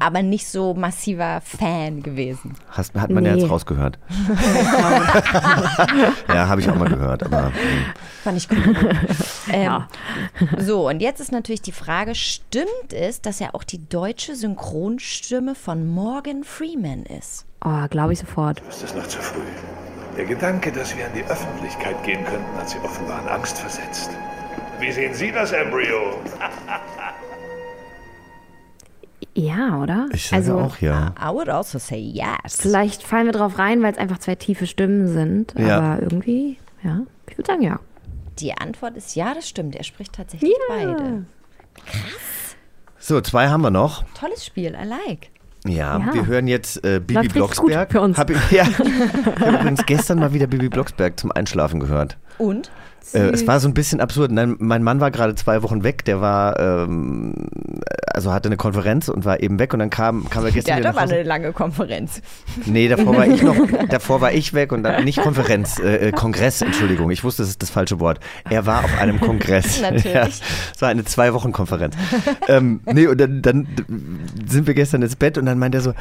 Aber 0.00 0.22
nicht 0.22 0.48
so 0.48 0.74
massiver 0.74 1.40
Fan 1.42 2.02
gewesen. 2.02 2.54
Hast, 2.70 2.94
hat 2.94 3.10
man 3.10 3.24
ja 3.24 3.34
Nee. 3.34 3.40
jetzt 3.40 3.50
rausgehört. 3.50 3.98
ja, 6.28 6.48
habe 6.48 6.60
ich 6.60 6.68
auch 6.68 6.74
mal 6.76 6.88
gehört. 6.88 7.22
Aber, 7.22 7.46
hm. 7.46 7.52
Fand 8.24 8.38
ich 8.38 8.48
cool. 8.50 8.90
ähm, 9.52 9.84
So, 10.58 10.88
und 10.88 11.00
jetzt 11.00 11.20
ist 11.20 11.32
natürlich 11.32 11.62
die 11.62 11.72
Frage, 11.72 12.14
stimmt 12.14 12.92
es, 12.92 13.20
dass 13.20 13.40
er 13.40 13.54
auch 13.54 13.64
die 13.64 13.86
deutsche 13.88 14.34
Synchronstimme 14.34 15.54
von 15.54 15.86
Morgan 15.86 16.44
Freeman 16.44 17.04
ist? 17.04 17.46
Oh, 17.64 17.86
glaube 17.88 18.12
ich 18.12 18.18
sofort. 18.18 18.60
Ist 18.68 18.82
es 18.82 18.94
noch 18.94 19.06
zu 19.06 19.18
früh? 19.18 19.40
Der 20.16 20.24
Gedanke, 20.24 20.72
dass 20.72 20.96
wir 20.96 21.04
an 21.06 21.12
die 21.14 21.24
Öffentlichkeit 21.24 22.02
gehen 22.04 22.24
könnten, 22.24 22.56
hat 22.58 22.68
sie 22.68 22.78
offenbar 22.82 23.22
in 23.22 23.28
Angst 23.28 23.58
versetzt. 23.58 24.10
Wie 24.80 24.90
sehen 24.92 25.14
Sie 25.14 25.32
das, 25.32 25.52
Embryo? 25.52 26.20
Ja, 29.34 29.78
oder? 29.80 30.08
ich 30.12 30.28
sage 30.28 30.42
also, 30.42 30.58
auch 30.58 30.78
ja. 30.78 31.14
I 31.20 31.32
would 31.32 31.48
also 31.48 31.78
say 31.78 31.98
yes. 31.98 32.56
Vielleicht 32.60 33.02
fallen 33.02 33.26
wir 33.26 33.32
drauf 33.32 33.58
rein, 33.58 33.82
weil 33.82 33.92
es 33.92 33.98
einfach 33.98 34.18
zwei 34.18 34.34
tiefe 34.34 34.66
Stimmen 34.66 35.08
sind. 35.08 35.54
Ja. 35.58 35.78
Aber 35.78 36.02
irgendwie, 36.02 36.58
ja, 36.82 37.00
ich 37.28 37.36
würde 37.38 37.50
sagen, 37.50 37.62
ja. 37.62 37.80
Die 38.38 38.52
Antwort 38.52 38.96
ist 38.96 39.14
ja, 39.16 39.32
das 39.34 39.48
stimmt. 39.48 39.74
Er 39.76 39.84
spricht 39.84 40.12
tatsächlich 40.14 40.52
beide. 40.68 41.24
So, 42.98 43.20
zwei 43.20 43.48
haben 43.48 43.62
wir 43.62 43.70
noch. 43.70 44.04
Tolles 44.18 44.44
Spiel, 44.44 44.76
I 44.80 44.86
like. 44.86 45.30
Ja, 45.66 45.98
Ja. 45.98 46.14
wir 46.14 46.26
hören 46.26 46.46
jetzt 46.46 46.84
äh, 46.84 47.00
Bibi 47.00 47.14
Läuft 47.14 47.32
Blocksberg. 47.32 47.88
gut 47.88 47.92
für 47.92 48.00
uns. 48.02 48.18
Hab 48.18 48.30
ich, 48.30 48.50
ja, 48.50 48.64
ich 48.68 48.78
habe 48.78 49.56
übrigens 49.58 49.84
gestern 49.86 50.18
mal 50.20 50.32
wieder 50.32 50.46
Bibi 50.46 50.68
Blocksberg 50.68 51.18
zum 51.18 51.32
Einschlafen 51.32 51.80
gehört. 51.80 52.16
Und? 52.38 52.70
Äh, 53.14 53.30
es 53.30 53.46
war 53.46 53.60
so 53.60 53.68
ein 53.68 53.74
bisschen 53.74 54.00
absurd. 54.00 54.30
Nein, 54.32 54.56
mein 54.58 54.82
Mann 54.82 55.00
war 55.00 55.10
gerade 55.10 55.34
zwei 55.34 55.62
Wochen 55.62 55.84
weg. 55.84 56.04
Der 56.04 56.20
war, 56.20 56.58
ähm, 56.58 57.34
also 58.12 58.32
hatte 58.32 58.48
eine 58.48 58.56
Konferenz 58.56 59.08
und 59.08 59.24
war 59.24 59.40
eben 59.40 59.58
weg. 59.58 59.72
Und 59.72 59.80
dann 59.80 59.90
kam, 59.90 60.28
kam 60.28 60.44
er 60.44 60.52
gestern 60.52 60.78
Ja, 60.78 60.82
da 60.82 60.94
war 60.94 61.02
eine 61.02 61.22
lange 61.22 61.52
Konferenz. 61.52 62.20
Nee, 62.64 62.88
davor 62.88 63.16
war 63.16 63.26
ich 63.26 63.42
noch, 63.42 63.56
davor 63.88 64.20
war 64.20 64.32
ich 64.32 64.54
weg 64.54 64.72
und 64.72 64.82
dann 64.82 65.04
nicht 65.04 65.20
Konferenz, 65.20 65.78
äh, 65.78 66.08
äh, 66.08 66.12
Kongress, 66.12 66.62
Entschuldigung, 66.62 67.10
ich 67.10 67.24
wusste, 67.24 67.42
das 67.42 67.50
ist 67.50 67.62
das 67.62 67.70
falsche 67.70 68.00
Wort. 68.00 68.20
Er 68.48 68.66
war 68.66 68.84
auf 68.84 68.98
einem 68.98 69.20
Kongress. 69.20 69.80
Natürlich. 69.82 70.12
Ja, 70.12 70.26
es 70.26 70.42
war 70.80 70.88
eine 70.88 71.04
Zwei-Wochen-Konferenz. 71.04 71.94
ähm, 72.48 72.80
nee, 72.86 73.06
und 73.06 73.20
dann, 73.20 73.42
dann 73.42 73.68
sind 74.46 74.66
wir 74.66 74.74
gestern 74.74 75.02
ins 75.02 75.16
Bett 75.16 75.38
und 75.38 75.46
dann 75.46 75.58
meint 75.58 75.74
er 75.74 75.80
so, 75.80 75.92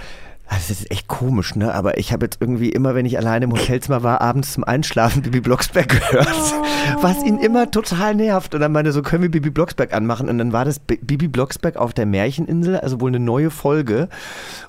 "Ah, 0.47 0.55
das 0.55 0.69
ist 0.69 0.91
echt 0.91 1.07
komisch, 1.07 1.55
ne? 1.55 1.73
Aber 1.73 1.97
ich 1.97 2.13
habe 2.13 2.25
jetzt 2.25 2.37
irgendwie 2.39 2.69
immer, 2.69 2.93
wenn 2.95 3.05
ich 3.05 3.17
alleine 3.17 3.45
im 3.45 3.51
Hotelzimmer 3.51 4.03
war, 4.03 4.21
abends 4.21 4.53
zum 4.53 4.63
Einschlafen 4.63 5.21
Bibi 5.23 5.41
Blocksberg 5.41 5.89
gehört. 5.89 6.27
Was 7.01 7.23
ihn 7.23 7.39
immer 7.39 7.71
total 7.71 8.13
nervt. 8.15 8.53
Und 8.53 8.61
dann 8.61 8.71
meinte 8.71 8.89
er 8.89 8.93
so, 8.93 9.01
können 9.01 9.23
wir 9.23 9.31
Bibi 9.31 9.49
Blocksberg 9.49 9.93
anmachen? 9.93 10.29
Und 10.29 10.37
dann 10.37 10.53
war 10.53 10.65
das 10.65 10.79
Bibi 10.79 11.27
Blocksberg 11.27 11.77
auf 11.77 11.93
der 11.93 12.05
Märcheninsel, 12.05 12.77
also 12.79 13.01
wohl 13.01 13.09
eine 13.09 13.19
neue 13.19 13.49
Folge. 13.49 14.07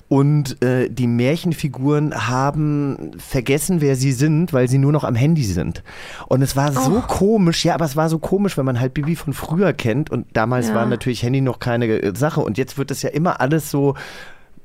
Und 0.09 0.63
äh, 0.63 0.89
die 0.89 1.05
Märchenfiguren 1.05 2.27
haben 2.27 3.11
vergessen, 3.17 3.81
wer 3.81 3.95
sie 3.95 4.13
sind, 4.13 4.53
weil 4.53 4.67
sie 4.69 4.77
nur 4.77 4.91
noch 4.91 5.03
am 5.03 5.15
Handy 5.15 5.43
sind. 5.43 5.83
Und 6.27 6.41
es 6.41 6.55
war 6.55 6.71
so 6.71 7.01
komisch, 7.07 7.65
ja, 7.65 7.75
aber 7.75 7.85
es 7.85 7.95
war 7.95 8.09
so 8.09 8.17
komisch, 8.17 8.57
wenn 8.57 8.65
man 8.65 8.79
halt 8.79 8.93
Bibi 8.93 9.15
von 9.15 9.33
früher 9.33 9.73
kennt. 9.73 10.09
Und 10.09 10.25
damals 10.33 10.69
Ja. 10.69 10.75
war 10.75 10.85
natürlich 10.85 11.23
Handy 11.23 11.41
noch 11.41 11.59
keine 11.59 11.85
äh, 11.87 12.15
Sache. 12.15 12.41
Und 12.41 12.57
jetzt 12.57 12.77
wird 12.77 12.89
es 12.89 13.01
ja 13.03 13.09
immer 13.09 13.41
alles 13.41 13.69
so. 13.69 13.95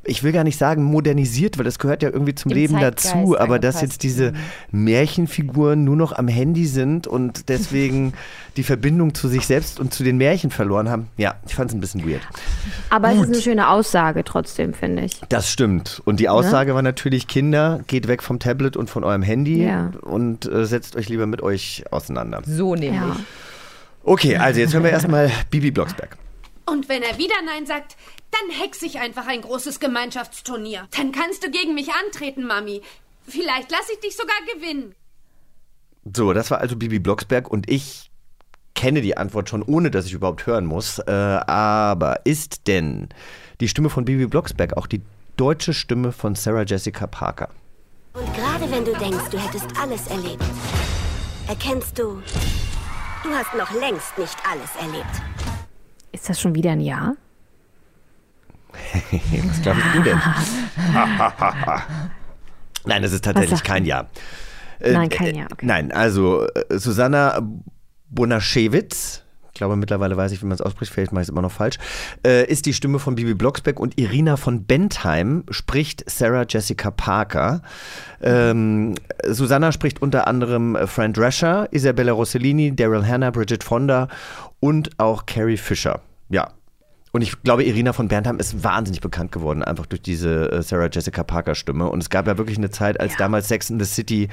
Ich 0.04 0.22
will 0.24 0.32
gar 0.32 0.42
nicht 0.44 0.58
sagen 0.58 0.82
modernisiert, 0.82 1.58
weil 1.58 1.64
das 1.64 1.78
gehört 1.78 2.02
ja 2.02 2.10
irgendwie 2.10 2.34
zum 2.34 2.48
Dem 2.48 2.56
Leben 2.58 2.74
Zeitgeist 2.74 3.04
dazu, 3.14 3.38
aber 3.38 3.58
dass 3.60 3.80
jetzt 3.80 4.02
diese 4.02 4.32
Märchenfiguren 4.72 5.84
nur 5.84 5.96
noch 5.96 6.12
am 6.12 6.28
Handy 6.28 6.66
sind 6.66 7.06
und 7.06 7.48
deswegen 7.48 8.12
die 8.56 8.62
Verbindung 8.64 9.14
zu 9.14 9.28
sich 9.28 9.46
selbst 9.46 9.80
und 9.80 9.94
zu 9.94 10.04
den 10.04 10.16
Märchen 10.18 10.50
verloren 10.50 10.90
haben, 10.90 11.08
ja, 11.16 11.36
ich 11.46 11.54
fand 11.54 11.70
es 11.70 11.74
ein 11.76 11.80
bisschen 11.80 12.06
weird. 12.08 12.22
Aber 12.90 13.10
es 13.12 13.20
ist 13.20 13.28
eine 13.28 13.40
schöne 13.40 13.68
Aussage 13.68 14.24
trotzdem, 14.24 14.74
finde 14.74 15.04
ich. 15.04 15.20
Das 15.28 15.50
stimmt. 15.50 16.02
Und 16.04 16.20
die 16.20 16.28
Aussage 16.28 16.74
war 16.74 16.82
natürlich, 16.82 17.28
Kinder, 17.28 17.80
geht 17.86 18.08
weg 18.08 18.22
vom 18.22 18.38
Tablet 18.38 18.76
und 18.76 18.90
von 18.90 19.04
eurem 19.04 19.22
Handy 19.22 19.64
Ja. 19.64 19.92
und 20.02 20.46
äh, 20.50 20.66
setzt 20.66 20.96
euch 20.96 21.08
lieber 21.08 21.26
mit 21.26 21.42
euch 21.42 21.84
auseinander. 21.90 22.42
So 22.44 22.74
nämlich. 22.74 23.00
Ja. 23.00 23.16
Okay, 24.04 24.36
also 24.36 24.58
jetzt 24.60 24.74
hören 24.74 24.82
wir 24.84 24.90
erstmal 24.90 25.30
Bibi 25.50 25.70
Blocksberg. 25.70 26.16
Und 26.72 26.88
wenn 26.88 27.02
er 27.02 27.18
wieder 27.18 27.34
Nein 27.44 27.66
sagt, 27.66 27.96
dann 28.30 28.58
hex 28.58 28.80
ich 28.80 28.98
einfach 28.98 29.26
ein 29.26 29.42
großes 29.42 29.78
Gemeinschaftsturnier. 29.78 30.88
Dann 30.96 31.12
kannst 31.12 31.44
du 31.44 31.50
gegen 31.50 31.74
mich 31.74 31.90
antreten, 31.92 32.46
Mami. 32.46 32.80
Vielleicht 33.28 33.70
lasse 33.70 33.92
ich 33.92 34.00
dich 34.00 34.16
sogar 34.16 34.36
gewinnen. 34.54 34.94
So, 36.16 36.32
das 36.32 36.50
war 36.50 36.60
also 36.60 36.76
Bibi 36.76 36.98
Blocksberg 36.98 37.50
und 37.50 37.70
ich 37.70 38.10
kenne 38.74 39.02
die 39.02 39.18
Antwort 39.18 39.50
schon, 39.50 39.62
ohne 39.62 39.90
dass 39.90 40.06
ich 40.06 40.14
überhaupt 40.14 40.46
hören 40.46 40.64
muss. 40.64 40.98
Äh, 40.98 41.10
aber 41.10 42.24
ist 42.24 42.66
denn 42.66 43.10
die 43.60 43.68
Stimme 43.68 43.90
von 43.90 44.06
Bibi 44.06 44.26
Blocksberg 44.26 44.78
auch 44.78 44.86
die 44.86 45.02
deutsche 45.36 45.74
Stimme 45.74 46.10
von 46.10 46.34
Sarah 46.34 46.62
Jessica 46.62 47.06
Parker? 47.06 47.50
Und 48.14 48.34
gerade 48.34 48.70
wenn 48.70 48.86
du 48.86 48.94
denkst, 48.94 49.28
du 49.30 49.38
hättest 49.38 49.66
alles 49.78 50.06
erlebt, 50.06 50.42
erkennst 51.48 51.98
du, 51.98 52.22
du 53.22 53.30
hast 53.30 53.54
noch 53.58 53.78
längst 53.78 54.16
nicht 54.16 54.36
alles 54.50 54.74
erlebt. 54.80 55.41
Ist 56.12 56.28
das 56.28 56.40
schon 56.40 56.54
wieder 56.54 56.72
ein 56.72 56.80
Ja? 56.80 57.14
Was 59.12 59.62
glaubst 59.62 59.82
du 59.94 60.02
denn? 60.02 60.18
Nein, 62.84 63.02
das 63.02 63.12
ist 63.12 63.24
tatsächlich 63.24 63.62
kein 63.62 63.84
Ja. 63.84 64.08
Äh, 64.80 64.92
Nein, 64.92 65.08
kein 65.08 65.34
äh, 65.34 65.38
Ja, 65.38 65.46
okay. 65.50 65.66
Nein, 65.66 65.92
also 65.92 66.46
äh, 66.46 66.78
Susanna 66.78 67.40
Bonaschewitz, 68.08 69.22
ich 69.52 69.54
glaube 69.54 69.76
mittlerweile 69.76 70.16
weiß 70.16 70.32
ich, 70.32 70.42
wie 70.42 70.46
man 70.46 70.54
es 70.54 70.60
ausspricht, 70.60 70.92
vielleicht 70.92 71.12
mache 71.12 71.22
ich 71.22 71.26
es 71.26 71.30
immer 71.30 71.42
noch 71.42 71.52
falsch, 71.52 71.78
äh, 72.26 72.46
ist 72.46 72.66
die 72.66 72.74
Stimme 72.74 72.98
von 72.98 73.14
Bibi 73.14 73.34
Blocksberg 73.34 73.78
und 73.78 73.98
Irina 73.98 74.36
von 74.36 74.64
Bentheim 74.64 75.44
spricht 75.50 76.08
Sarah 76.10 76.44
Jessica 76.48 76.90
Parker. 76.90 77.62
Ähm, 78.20 78.94
Susanna 79.26 79.72
spricht 79.72 80.02
unter 80.02 80.26
anderem 80.26 80.76
Fran 80.86 81.12
Drescher, 81.12 81.68
Isabella 81.70 82.12
Rossellini, 82.12 82.74
Daryl 82.74 83.06
Hannah, 83.06 83.30
Bridget 83.30 83.62
Fonda 83.62 84.08
und 84.62 84.98
auch 84.98 85.26
Carrie 85.26 85.56
Fisher. 85.56 86.00
Ja, 86.28 86.52
und 87.12 87.20
ich 87.20 87.42
glaube, 87.42 87.62
Irina 87.64 87.92
von 87.92 88.08
Bernheim 88.08 88.38
ist 88.38 88.64
wahnsinnig 88.64 89.02
bekannt 89.02 89.32
geworden, 89.32 89.62
einfach 89.62 89.84
durch 89.84 90.00
diese 90.00 90.50
äh, 90.50 90.62
Sarah 90.62 90.88
Jessica 90.90 91.22
Parker 91.22 91.54
Stimme. 91.54 91.90
Und 91.90 92.02
es 92.02 92.08
gab 92.08 92.26
ja 92.26 92.38
wirklich 92.38 92.56
eine 92.56 92.70
Zeit, 92.70 92.98
als 92.98 93.16
damals 93.16 93.48
Sex 93.48 93.68
in 93.68 93.78
the 93.78 93.84
City, 93.84 94.28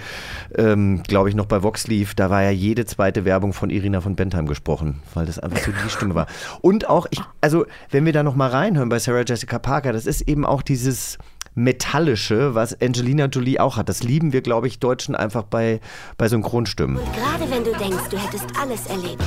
ähm, 0.57 1.03
glaube 1.03 1.27
ich, 1.27 1.35
noch 1.35 1.45
bei 1.45 1.61
Vox 1.61 1.87
lief, 1.87 2.15
da 2.15 2.29
war 2.29 2.41
ja 2.41 2.51
jede 2.51 2.85
zweite 2.85 3.25
Werbung 3.25 3.51
von 3.51 3.69
Irina 3.69 3.99
von 3.99 4.15
Bentheim 4.15 4.47
gesprochen, 4.47 5.01
weil 5.13 5.25
das 5.25 5.39
einfach 5.39 5.59
so 5.59 5.71
die 5.71 5.89
Stimme 5.89 6.15
war. 6.15 6.27
Und 6.61 6.87
auch, 6.87 7.05
ich, 7.09 7.19
also, 7.41 7.65
wenn 7.91 8.05
wir 8.05 8.13
da 8.13 8.23
noch 8.23 8.35
mal 8.35 8.49
reinhören 8.49 8.87
bei 8.87 8.99
Sarah 8.99 9.23
Jessica 9.27 9.59
Parker, 9.59 9.91
das 9.91 10.05
ist 10.05 10.21
eben 10.21 10.45
auch 10.45 10.61
dieses 10.61 11.17
Metallische, 11.55 12.55
was 12.55 12.79
Angelina 12.81 13.25
Jolie 13.25 13.59
auch 13.59 13.75
hat. 13.75 13.89
Das 13.89 14.03
lieben 14.03 14.31
wir, 14.31 14.41
glaube 14.41 14.67
ich, 14.67 14.79
Deutschen 14.79 15.15
einfach 15.15 15.43
bei, 15.43 15.81
bei 16.17 16.29
Synchronstimmen. 16.29 16.95
Und 16.95 17.13
gerade 17.13 17.51
wenn 17.51 17.65
du 17.65 17.77
denkst, 17.77 18.07
du 18.09 18.17
hättest 18.17 18.45
alles 18.57 18.87
erlebt, 18.87 19.23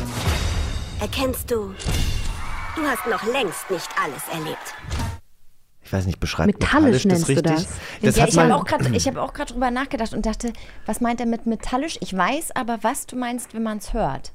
erkennst 1.03 1.51
du, 1.51 1.75
du 2.77 2.83
hast 2.87 3.05
noch 3.11 3.25
längst 3.27 3.69
nicht 3.73 3.89
alles 4.01 4.23
erlebt. 4.33 4.75
Ich 5.85 5.93
weiß 5.93 6.07
nicht, 6.07 6.21
beschreibt 6.21 6.47
Metallisch 6.61 7.05
metallisch 7.05 7.05
nennst 7.07 7.29
du 7.29 7.33
richtig? 7.33 7.67
das? 8.01 8.17
ja, 8.17 8.23
hat 8.23 8.29
ich 8.31 8.39
habe 8.39 8.55
auch 8.55 8.65
gerade 8.65 8.85
hab 8.85 9.47
drüber 9.49 9.71
nachgedacht 9.73 10.15
und 10.15 10.25
dachte, 10.25 10.53
was 10.87 11.01
meint 11.01 11.19
er 11.19 11.27
mit 11.27 11.45
metallisch? 11.47 11.99
Ich 12.01 12.17
weiß 12.17 12.53
aber, 12.55 12.79
was 12.83 13.07
du 13.07 13.17
meinst, 13.17 13.53
wenn 13.53 13.65
man 13.65 13.79
es 13.79 13.93
hört. 13.93 14.33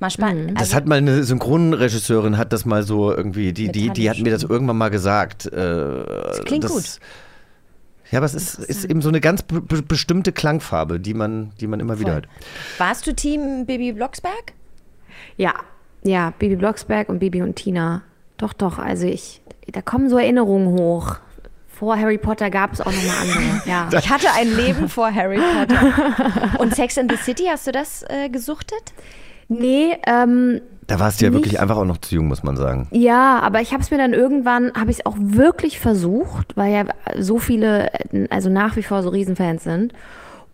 Mal 0.00 0.10
spannend. 0.10 0.50
Das 0.56 0.62
Also, 0.64 0.74
hat 0.74 0.86
mal 0.86 0.98
eine 0.98 1.22
Synchronregisseurin 1.22 2.36
hat 2.36 2.52
das 2.52 2.64
mal 2.64 2.82
so 2.82 3.12
irgendwie, 3.12 3.52
die, 3.52 3.70
die, 3.70 3.90
die 3.90 4.10
hat 4.10 4.18
mir 4.18 4.30
das 4.32 4.42
irgendwann 4.42 4.76
mal 4.76 4.90
gesagt. 4.90 5.46
Äh, 5.46 5.52
das 5.54 6.44
klingt 6.44 6.66
gut. 6.66 6.98
Ja, 8.10 8.18
aber 8.18 8.26
es 8.26 8.34
ist, 8.34 8.58
ist 8.58 8.84
eben 8.84 9.02
so 9.02 9.08
eine 9.08 9.20
ganz 9.20 9.42
be 9.44 9.60
be- 9.60 9.82
bestimmte 9.82 10.32
Klangfarbe, 10.32 10.98
die 10.98 11.14
man, 11.14 11.52
die 11.60 11.68
man 11.68 11.78
immer 11.78 12.00
wieder 12.00 12.14
hört. 12.14 12.28
Warst 12.78 13.06
du 13.06 13.14
Team 13.14 13.66
Bibi 13.66 13.92
Blocksberg? 13.92 14.52
Ja, 15.36 15.54
ja, 16.08 16.32
Bibi 16.38 16.56
Blocksberg 16.56 17.08
und 17.08 17.18
Bibi 17.18 17.42
und 17.42 17.56
Tina. 17.56 18.02
Doch, 18.36 18.52
doch, 18.52 18.78
also 18.78 19.06
ich, 19.06 19.42
da 19.72 19.82
kommen 19.82 20.08
so 20.08 20.18
Erinnerungen 20.18 20.68
hoch. 20.78 21.16
Vor 21.68 21.96
Harry 21.96 22.18
Potter 22.18 22.50
gab 22.50 22.72
es 22.72 22.80
auch 22.80 22.86
noch 22.86 23.04
mal 23.04 23.14
andere. 23.22 23.62
Ja. 23.66 23.88
Ich 23.96 24.10
hatte 24.10 24.26
ein 24.36 24.54
Leben 24.56 24.88
vor 24.88 25.14
Harry 25.14 25.38
Potter. 25.38 26.58
Und 26.58 26.74
Sex 26.74 26.96
in 26.96 27.08
the 27.08 27.16
City, 27.16 27.44
hast 27.48 27.66
du 27.68 27.72
das 27.72 28.02
äh, 28.08 28.28
gesuchtet? 28.30 28.92
Nee, 29.48 29.96
ähm, 30.06 30.60
Da 30.88 30.98
warst 30.98 31.20
du 31.20 31.26
ja 31.26 31.30
Nicht- 31.30 31.38
wirklich 31.40 31.60
einfach 31.60 31.76
auch 31.76 31.84
noch 31.84 31.98
zu 31.98 32.16
jung, 32.16 32.26
muss 32.28 32.42
man 32.42 32.56
sagen. 32.56 32.88
Ja, 32.90 33.38
aber 33.40 33.60
ich 33.60 33.72
habe 33.72 33.82
es 33.82 33.90
mir 33.92 33.98
dann 33.98 34.12
irgendwann, 34.12 34.72
habe 34.74 34.90
ich 34.90 34.98
es 34.98 35.06
auch 35.06 35.16
wirklich 35.18 35.78
versucht, 35.78 36.56
weil 36.56 36.72
ja 36.72 36.84
so 37.18 37.38
viele, 37.38 37.92
äh, 37.92 38.26
also 38.30 38.50
nach 38.50 38.74
wie 38.76 38.82
vor 38.82 39.02
so 39.02 39.10
Riesenfans 39.10 39.62
sind. 39.64 39.92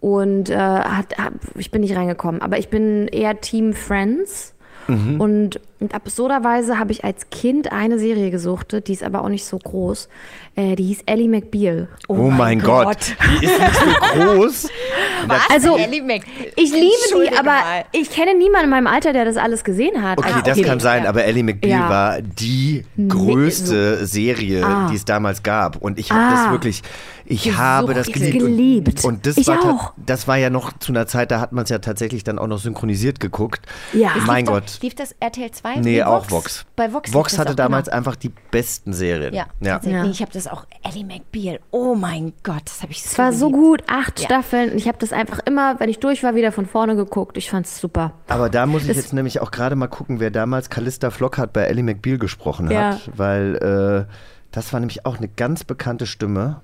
Und 0.01 0.51
äh, 0.51 0.57
hat, 0.59 1.17
hab, 1.17 1.33
ich 1.57 1.71
bin 1.71 1.81
nicht 1.81 1.97
reingekommen. 1.97 2.43
Aber 2.43 2.59
ich 2.59 2.69
bin 2.69 3.09
eher 3.09 3.41
Team 3.41 3.73
Friends. 3.73 4.54
Mhm. 4.89 5.21
Und, 5.21 5.61
und 5.85 5.95
absurderweise 5.95 6.79
habe 6.79 6.93
ich 6.93 7.05
als 7.05 7.29
Kind 7.29 7.71
eine 7.71 7.99
Serie 7.99 8.31
gesuchtet, 8.31 8.89
die 8.89 8.95
ist 8.95 9.03
aber 9.03 9.21
auch 9.23 9.29
nicht 9.29 9.45
so 9.45 9.59
groß. 9.59 10.09
Äh, 10.57 10.77
die 10.77 10.85
hieß 10.85 11.01
Ellie 11.05 11.29
McBeal. 11.29 11.89
Oh, 12.09 12.15
mein 12.31 12.61
Gott. 12.61 13.15
Die 13.41 13.45
ist 13.45 13.59
nicht 13.59 13.75
so 13.75 14.19
groß. 14.19 14.69
Was? 15.27 15.41
Also, 15.51 15.77
Ellie 15.77 16.03
Mac 16.03 16.23
Ich 16.57 16.73
liebe 16.73 17.29
die, 17.31 17.37
aber 17.37 17.51
mal. 17.51 17.85
ich 17.93 18.11
kenne 18.11 18.35
niemanden 18.35 18.65
in 18.65 18.71
meinem 18.71 18.87
Alter, 18.87 19.13
der 19.13 19.25
das 19.27 19.37
alles 19.37 19.63
gesehen 19.65 20.03
hat. 20.03 20.17
Okay, 20.19 20.29
Also, 20.33 20.41
das 20.43 20.63
kann 20.63 20.81
sein, 20.81 21.07
aber 21.07 21.25
Ellie 21.25 21.43
McBeal 21.43 21.71
Ja. 21.81 21.89
war 21.91 22.23
die 22.23 22.85
größte 23.09 24.07
Serie, 24.07 24.65
Ah. 24.65 24.89
die 24.91 24.97
es 24.97 25.05
damals 25.05 25.43
gab. 25.43 25.77
Und 25.83 25.99
ich 25.99 26.11
habe 26.13 26.21
Ah. 26.23 26.43
das 26.45 26.53
wirklich, 26.53 26.83
ich 27.27 27.45
Gesuchtet. 27.45 27.59
habe 27.59 27.95
das 27.95 28.07
geliebt. 28.07 28.39
Geliebt. 28.39 29.05
Und, 29.05 29.15
und 29.15 29.27
das, 29.27 29.37
Ich 29.39 29.47
war 29.47 29.63
auch. 29.65 29.93
das 29.97 30.29
war 30.29 30.37
ja 30.37 30.51
noch 30.51 30.73
zu 30.79 30.93
einer 30.93 31.07
Zeit, 31.07 31.31
da 31.31 31.41
hat 31.41 31.53
man 31.53 31.65
es 31.65 31.71
ja 31.71 31.79
tatsächlich 31.79 32.23
dann 32.25 32.39
auch 32.39 32.47
noch 32.47 32.59
synchronisiert 32.59 33.19
geguckt. 33.19 33.63
Ja. 33.93 34.11
Es 34.19 34.27
Mein 34.27 34.45
lief 34.45 34.53
Gott. 34.55 34.65
Doch, 34.77 34.83
lief 34.83 34.95
das 34.95 35.15
RTL 35.21 35.51
2? 35.51 35.74
Nee, 35.83 36.03
auch 36.03 36.31
Vox. 36.31 36.65
Bei 36.77 36.93
Vox. 36.93 37.13
Vox 37.13 37.33
das 37.33 37.39
hatte 37.41 37.51
auch, 37.53 37.57
damals 37.57 37.87
genau. 37.87 37.97
einfach 37.97 38.17
die 38.17 38.31
besten 38.51 38.93
Serien. 38.93 39.33
Ja, 39.35 39.47
ja. 39.61 39.81
Ja. 39.83 40.05
Nee, 40.05 40.11
ich 40.11 40.21
habe 40.21 40.33
das 40.33 40.47
auch. 40.47 40.67
Ellie 40.83 41.05
McBeal. 41.05 41.61
Oh 41.71 41.95
mein 41.95 42.33
Gott, 42.43 42.63
das 42.67 42.83
habe 42.83 42.93
ich 42.93 43.03
so 43.03 43.09
Es 43.13 43.19
war 43.19 43.33
so 43.33 43.51
geliebt. 43.51 43.65
gut, 43.65 43.83
acht 43.89 44.21
Ja. 44.21 44.27
Staffeln. 44.27 44.71
Und 44.73 44.77
ich 44.79 44.89
habe 44.89 44.99
das 44.99 45.13
einfach 45.13 45.41
immer, 45.47 45.81
wenn 45.81 45.89
ich 45.89 45.99
durch 46.01 46.23
war, 46.23 46.35
wieder 46.35 46.53
von 46.53 46.67
vorne 46.67 46.97
geguckt. 46.97 47.37
Ich 47.37 47.51
fand's 47.51 47.79
super. 47.81 48.13
Aber 48.29 48.49
da 48.51 48.67
muss 48.67 48.83
ich 48.83 48.89
Das- 48.89 48.97
jetzt 48.99 49.13
nämlich 49.13 49.41
auch 49.41 49.51
gerade 49.51 49.77
mal 49.77 49.89
gucken, 49.89 50.21
wer 50.21 50.31
damals 50.31 50.71
Callista 50.71 51.11
Flockhart 51.11 51.53
bei 51.53 51.63
Ellie 51.63 51.83
McBeal 51.85 52.19
gesprochen 52.19 52.71
Ja. 52.71 52.93
hat, 52.93 53.11
weil 53.17 54.07
äh, 54.09 54.13
das 54.53 54.73
war 54.73 54.81
nämlich 54.81 55.05
auch 55.07 55.17
eine 55.19 55.29
ganz 55.29 55.65
bekannte 55.65 56.07
Stimme. 56.07 56.61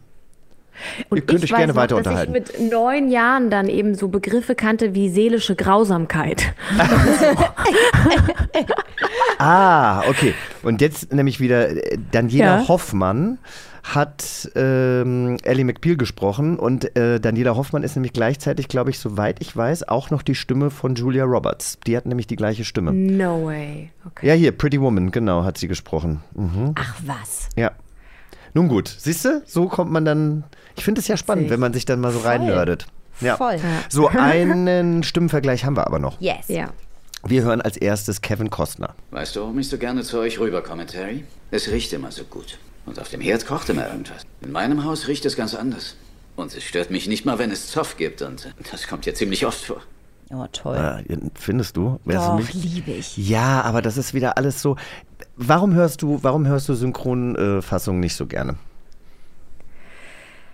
Und 1.08 1.18
Ihr 1.18 1.26
könnt 1.26 1.44
ich 1.44 1.52
euch 1.52 1.58
gerne 1.58 1.72
noch, 1.72 1.80
weiter 1.80 1.96
dass 1.96 2.06
unterhalten. 2.06 2.34
ich 2.34 2.58
mit 2.58 2.70
neun 2.72 3.10
Jahren 3.10 3.50
dann 3.50 3.68
eben 3.68 3.94
so 3.94 4.08
Begriffe 4.08 4.54
kannte 4.54 4.94
wie 4.94 5.08
seelische 5.08 5.54
Grausamkeit. 5.56 6.54
Ah, 9.38 10.02
okay. 10.08 10.34
Und 10.62 10.80
jetzt 10.80 11.12
nämlich 11.12 11.40
wieder 11.40 11.70
äh, 11.70 11.98
Daniela 12.10 12.60
Ja. 12.60 12.68
Hoffmann 12.68 13.38
hat 13.82 14.50
ähm, 14.54 15.38
Ellie 15.42 15.64
McBeal 15.64 15.96
gesprochen 15.96 16.58
und 16.58 16.94
äh, 16.96 17.18
Daniela 17.18 17.56
Hoffmann 17.56 17.82
ist 17.82 17.96
nämlich 17.96 18.12
gleichzeitig, 18.12 18.68
glaube 18.68 18.90
ich, 18.90 18.98
soweit 18.98 19.40
ich 19.40 19.56
weiß, 19.56 19.88
auch 19.88 20.10
noch 20.10 20.20
die 20.22 20.34
Stimme 20.34 20.70
von 20.70 20.94
Julia 20.94 21.24
Roberts. 21.24 21.78
Die 21.86 21.96
hat 21.96 22.04
nämlich 22.04 22.26
die 22.26 22.36
gleiche 22.36 22.64
Stimme. 22.64 22.92
No 22.92 23.46
way. 23.46 23.90
Okay. 24.06 24.26
Ja, 24.28 24.34
hier, 24.34 24.52
Pretty 24.52 24.78
Woman, 24.80 25.10
genau, 25.10 25.42
hat 25.44 25.56
sie 25.56 25.68
gesprochen. 25.68 26.22
Mhm. 26.34 26.72
Ach 26.78 26.94
was. 27.06 27.48
Ja. 27.56 27.70
Nun 28.54 28.68
gut, 28.68 28.94
siehst 28.98 29.24
du, 29.24 29.42
so 29.46 29.68
kommt 29.68 29.90
man 29.90 30.04
dann. 30.04 30.44
Ich 30.76 30.84
finde 30.84 31.00
es 31.00 31.08
ja 31.08 31.16
spannend, 31.16 31.50
wenn 31.50 31.60
man 31.60 31.72
sich 31.72 31.84
dann 31.84 32.00
mal 32.00 32.12
so 32.12 32.20
reinnördet. 32.20 32.86
Ja. 33.20 33.36
Voll. 33.36 33.58
So, 33.88 34.08
einen 34.14 35.02
Stimmenvergleich 35.02 35.64
haben 35.64 35.76
wir 35.76 35.86
aber 35.86 35.98
noch. 35.98 36.20
Yes. 36.20 36.48
Ja. 36.48 36.70
Wir 37.24 37.42
hören 37.42 37.60
als 37.60 37.76
erstes 37.76 38.22
Kevin 38.22 38.48
Costner. 38.48 38.94
Weißt 39.10 39.36
du, 39.36 39.40
warum 39.40 39.58
ich 39.58 39.68
so 39.68 39.76
gerne 39.76 40.02
zu 40.02 40.18
euch 40.18 40.38
rüberkomme, 40.40 40.86
Terry? 40.86 41.24
Es 41.50 41.68
riecht 41.70 41.92
immer 41.92 42.10
so 42.10 42.24
gut. 42.24 42.58
Und 42.86 42.98
auf 42.98 43.10
dem 43.10 43.20
Herd 43.20 43.46
kocht 43.46 43.68
immer 43.68 43.86
irgendwas. 43.88 44.22
In 44.40 44.52
meinem 44.52 44.84
Haus 44.84 45.06
riecht 45.06 45.26
es 45.26 45.36
ganz 45.36 45.54
anders. 45.54 45.96
Und 46.36 46.56
es 46.56 46.64
stört 46.64 46.90
mich 46.90 47.08
nicht 47.08 47.26
mal, 47.26 47.38
wenn 47.38 47.50
es 47.50 47.66
Zoff 47.68 47.98
gibt. 47.98 48.22
Und 48.22 48.54
das 48.70 48.88
kommt 48.88 49.04
ja 49.04 49.12
ziemlich 49.12 49.44
oft 49.44 49.62
vor. 49.62 49.82
Oh, 50.32 50.46
toll. 50.52 51.02
Äh, 51.08 51.16
findest 51.34 51.76
du? 51.76 51.98
Doch, 52.06 52.38
liebe 52.54 52.92
ich. 52.92 53.16
Ja, 53.16 53.62
aber 53.62 53.82
das 53.82 53.96
ist 53.96 54.14
wieder 54.14 54.38
alles 54.38 54.62
so. 54.62 54.76
Warum 55.42 55.72
hörst 55.74 56.02
du, 56.02 56.18
warum 56.22 56.46
hörst 56.46 56.68
du 56.68 56.74
Synchronfassungen 56.74 57.98
nicht 58.00 58.14
so 58.14 58.26
gerne? 58.26 58.56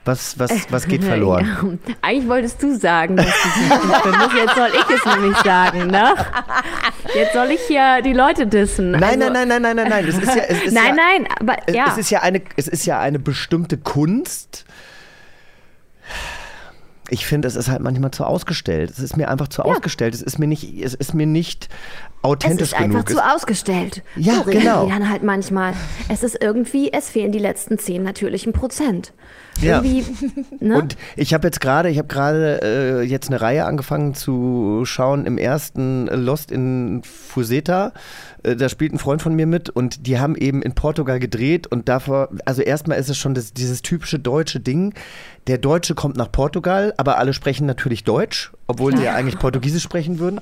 Was, 0.04 0.38
was, 0.38 0.52
was 0.70 0.86
geht 0.86 1.02
verloren? 1.12 1.78
Ja. 1.86 1.94
Eigentlich 2.02 2.28
wolltest 2.28 2.62
du 2.62 2.78
sagen, 2.78 3.16
dass 3.16 3.26
du 3.26 3.48
sie. 3.48 4.38
Jetzt 4.38 4.54
soll 4.54 4.68
ich 4.72 4.96
es 4.96 5.04
nämlich 5.04 5.36
sagen, 5.38 5.86
ne? 5.88 6.14
Jetzt 7.16 7.32
soll 7.32 7.46
ich 7.50 7.60
hier 7.62 8.00
die 8.02 8.12
Leute 8.12 8.46
dissen. 8.46 8.92
Nein, 8.92 9.20
Also- 9.20 9.32
nein, 9.32 9.48
nein, 9.48 9.62
nein, 9.62 9.62
nein, 9.62 9.76
nein, 9.76 9.88
nein. 9.88 10.06
Es 10.06 10.18
ist 10.18 10.34
ja, 10.36 10.42
es 10.44 10.62
ist 10.62 10.72
nein, 10.74 10.86
ja, 10.86 10.94
nein, 10.94 11.28
aber 11.40 11.56
ja. 11.74 11.86
es 11.90 11.98
ist 11.98 12.10
ja 12.10 12.20
eine, 12.20 12.40
es 12.56 12.68
ist 12.68 12.86
ja 12.86 13.00
eine 13.00 13.18
bestimmte 13.18 13.78
Kunst. 13.78 14.64
Ich 17.08 17.26
finde, 17.26 17.48
es 17.48 17.56
ist 17.56 17.68
halt 17.68 17.82
manchmal 17.82 18.12
zu 18.12 18.24
ausgestellt. 18.24 18.90
Es 18.90 19.00
ist 19.00 19.16
mir 19.16 19.28
einfach 19.28 19.48
zu 19.48 19.62
ausgestellt. 19.62 20.14
Es 20.14 20.22
ist 20.22 20.38
mir 20.38 20.46
nicht, 20.46 20.72
es 20.84 20.94
ist 20.94 21.14
mir 21.14 21.26
nicht 21.26 21.68
es 22.26 22.30
authentisch 22.30 22.68
ist 22.68 22.74
einfach 22.74 23.04
genug. 23.04 23.22
zu 23.22 23.34
ausgestellt. 23.34 24.02
Ja, 24.16 24.42
so 24.44 24.50
genau. 24.50 24.84
die 24.84 24.92
dann 24.92 25.08
halt 25.08 25.22
manchmal. 25.22 25.74
Es 26.08 26.22
ist 26.22 26.38
irgendwie, 26.40 26.92
es 26.92 27.08
fehlen 27.08 27.32
die 27.32 27.38
letzten 27.38 27.78
zehn 27.78 28.02
natürlichen 28.02 28.52
Prozent. 28.52 29.12
Ja. 29.60 29.82
Ne? 30.60 30.76
Und 30.76 30.96
ich 31.16 31.34
habe 31.34 31.46
jetzt 31.46 31.60
gerade, 31.60 31.88
ich 31.90 31.98
habe 31.98 32.08
gerade 32.08 32.60
äh, 32.62 33.02
jetzt 33.02 33.28
eine 33.28 33.40
Reihe 33.40 33.64
angefangen 33.64 34.14
zu 34.14 34.82
schauen 34.84 35.26
im 35.26 35.38
ersten 35.38 36.06
Lost 36.06 36.50
in 36.50 37.02
Fuseta. 37.04 37.92
Äh, 38.42 38.56
da 38.56 38.68
spielt 38.68 38.92
ein 38.92 38.98
Freund 38.98 39.22
von 39.22 39.34
mir 39.34 39.46
mit 39.46 39.70
und 39.70 40.06
die 40.06 40.18
haben 40.18 40.36
eben 40.36 40.62
in 40.62 40.74
Portugal 40.74 41.18
gedreht 41.18 41.66
und 41.66 41.88
davor, 41.88 42.30
also 42.44 42.62
erstmal 42.62 42.98
ist 42.98 43.10
es 43.10 43.18
schon 43.18 43.34
das, 43.34 43.52
dieses 43.52 43.82
typische 43.82 44.18
deutsche 44.18 44.60
Ding. 44.60 44.94
Der 45.46 45.58
Deutsche 45.58 45.94
kommt 45.94 46.16
nach 46.16 46.32
Portugal, 46.32 46.92
aber 46.96 47.18
alle 47.18 47.32
sprechen 47.32 47.66
natürlich 47.66 48.02
Deutsch, 48.02 48.50
obwohl 48.66 48.96
sie 48.96 49.04
ja 49.04 49.14
eigentlich 49.14 49.38
Portugiesisch 49.38 49.82
sprechen 49.84 50.18
würden. 50.18 50.40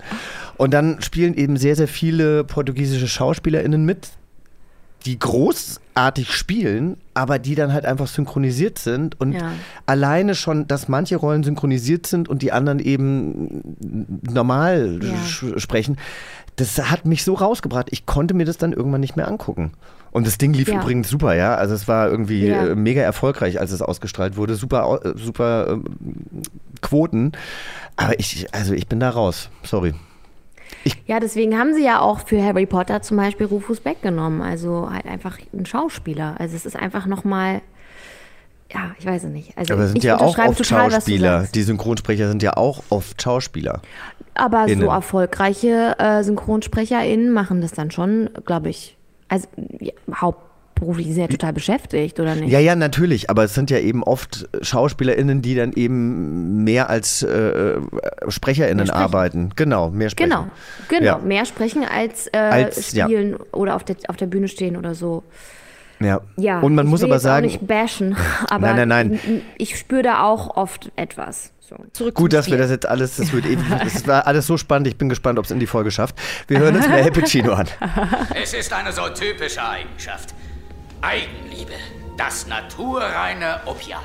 Und 0.57 0.73
dann 0.73 1.03
spielen 1.03 1.35
eben 1.35 1.57
sehr, 1.59 1.77
sehr 1.77 1.89
viele 1.89 2.43
portugiesische 2.45 3.07
SchauspielerInnen 3.07 3.85
mit, 3.85 4.09
die 5.05 5.19
großartig 5.19 6.33
spielen, 6.33 6.97
aber 7.13 7.39
die 7.39 7.55
dann 7.55 7.75
halt 7.75 7.85
einfach 7.85 8.07
synchronisiert 8.07 8.79
sind 8.79 9.21
und 9.21 9.33
Ja. 9.35 9.53
alleine 9.85 10.35
schon, 10.35 10.67
dass 10.67 10.89
manche 10.89 11.17
Rollen 11.17 11.45
synchronisiert 11.45 12.07
sind 12.07 12.27
und 12.27 12.41
die 12.41 12.53
anderen 12.53 12.79
eben 12.79 13.61
normal 14.23 15.01
Ja. 15.03 15.59
sprechen, 15.59 15.99
das 16.57 16.79
hat 16.91 17.05
mich 17.05 17.25
so 17.25 17.35
rausgebracht. 17.35 17.89
Ich 17.91 18.07
konnte 18.07 18.35
mir 18.35 18.45
das 18.45 18.59
dann 18.59 18.73
irgendwann 18.73 19.01
nicht 19.01 19.17
mehr 19.17 19.29
angucken. 19.29 19.73
Und 20.13 20.27
das 20.27 20.39
Ding 20.39 20.53
lief 20.53 20.69
Ja. 20.69 20.81
übrigens 20.81 21.09
super, 21.09 21.35
ja. 21.35 21.57
Also 21.57 21.75
es 21.75 21.89
war 21.89 22.09
irgendwie 22.09 22.47
Ja. 22.47 22.67
äh, 22.69 22.75
mega 22.77 23.03
erfolgreich, 23.03 23.59
als 23.59 23.73
es 23.73 23.83
ausgestrahlt 23.83 24.37
wurde. 24.37 24.55
Super, 24.55 25.01
äh, 25.05 25.19
super 25.19 25.67
ähm, 25.71 25.85
Quoten. 26.83 27.33
Aber 27.97 28.19
ich, 28.21 28.47
also 28.55 28.75
ich 28.75 28.87
bin 28.87 29.01
da 29.01 29.11
raus. 29.11 29.51
Sorry. 29.65 29.95
Ja, 31.07 31.19
deswegen 31.19 31.59
haben 31.59 31.75
sie 31.75 31.85
ja 31.85 32.01
auch 32.01 32.21
für 32.27 32.43
Harry 32.43 32.67
Potter 32.67 33.03
zum 33.03 33.17
Beispiel 33.17 33.47
Rufus 33.47 33.81
Beck 33.81 34.03
genommen. 34.03 34.41
Also 34.43 34.89
halt 34.91 35.07
einfach 35.07 35.39
ein 35.53 35.67
Schauspieler. 35.67 36.37
Also 36.39 36.55
es 36.57 36.67
ist 36.67 36.77
einfach 36.77 37.07
nochmal, 37.07 37.61
ja, 38.75 38.91
ich 38.99 39.07
weiß 39.07 39.25
es 39.25 39.31
nicht. 39.31 39.57
Also 39.57 39.75
Aber 39.75 39.85
es 39.85 39.91
sind 39.91 39.99
ich 39.99 40.05
ja 40.05 40.21
auch 40.21 40.37
oft 40.37 40.67
Schauspieler. 40.67 41.47
Die 41.55 41.63
Synchronsprecher 41.63 42.29
sind 42.29 42.43
ja 42.43 42.57
auch 42.57 42.83
oft 42.91 43.21
Schauspieler. 43.23 43.81
Aber 44.35 44.67
Innen. 44.67 44.81
so 44.85 44.91
erfolgreiche 44.91 45.95
äh, 45.99 46.25
SynchronsprecherInnen 46.25 47.33
machen 47.33 47.61
das 47.61 47.71
dann 47.73 47.93
schon, 47.93 48.31
glaube 48.45 48.69
ich, 48.71 48.97
also 49.29 49.47
ja, 49.79 49.93
hauptberuflich 50.13 51.07
sind 51.07 51.19
ja 51.19 51.27
total 51.29 51.53
beschäftigt, 51.53 52.19
oder 52.19 52.35
nicht? 52.35 52.51
Ja, 52.51 52.59
ja, 52.59 52.75
natürlich, 52.75 53.31
aber 53.31 53.45
es 53.45 53.55
sind 53.55 53.71
ja 53.71 53.79
eben 53.79 54.03
oft 54.03 54.49
SchauspielerInnen, 54.61 55.41
die 55.41 55.55
dann 55.55 55.73
eben 55.73 56.65
mehr 56.65 56.91
als 56.91 57.23
äh, 57.23 57.77
SprecherInnen 58.27 58.87
sprechen. 58.89 59.03
arbeiten. 59.03 59.51
Genau, 59.55 59.91
mehr 59.91 60.11
sprechen. 60.11 60.31
Genau, 60.31 60.47
genau. 60.89 61.05
Ja. 61.05 61.19
Mehr 61.19 61.45
sprechen 61.45 61.85
als, 61.85 62.27
äh, 62.33 62.39
Als- 62.39 62.93
ja. 62.93 63.05
spielen 63.05 63.37
oder 63.53 63.77
auf 63.77 63.85
der, 63.85 63.95
auf 64.09 64.17
der 64.17 64.27
Bühne 64.27 64.49
stehen 64.49 64.77
oder 64.77 64.97
so. 64.97 65.23
Ja. 66.01 66.21
Ja, 66.37 66.61
Und 66.61 66.75
man 66.75 66.87
ich 66.87 66.91
muss 66.91 67.01
will 67.03 67.09
aber 67.11 67.19
sagen, 67.21 67.47
Auch 67.47 67.51
nicht 67.53 67.67
bashen, 67.67 68.17
aber 68.51 68.73
Nein, 68.75 68.89
nein, 68.89 69.21
nein. 69.25 69.43
ich 69.59 69.79
spüre 69.79 70.03
da 70.03 70.23
auch 70.25 70.57
oft 70.57 70.91
etwas. 70.97 71.53
So. 71.61 71.77
Zurück 71.93 72.15
gut, 72.15 72.33
dass 72.35 72.47
wir 72.47 72.53
Spiel. 72.55 72.59
das 72.59 72.71
jetzt 72.71 72.87
alles, 72.87 73.17
das 73.17 73.33
wird 73.33 73.47
eben, 73.47 73.65
es 73.87 74.07
war 74.07 74.27
alles 74.27 74.47
so 74.47 74.57
spannend, 74.59 74.87
ich 74.89 74.99
bin 74.99 75.09
gespannt, 75.09 75.39
ob 75.39 75.47
es 75.47 75.51
in 75.51 75.61
die 75.61 75.67
Folge 75.67 75.91
schafft. 75.91 76.17
Wir 76.47 76.59
hören 76.59 76.77
uns 76.77 76.87
mal 76.89 77.01
Al 77.03 77.11
Pacino 77.11 77.53
an. 77.55 77.69
Es 78.35 78.53
ist 78.53 78.73
eine 78.73 78.93
so 78.93 79.09
typische 79.09 79.67
Eigenschaft. 79.67 80.35
Eigenliebe. 81.01 81.73
Das 82.19 82.47
naturreine 82.47 83.61
Opiat. 83.67 84.01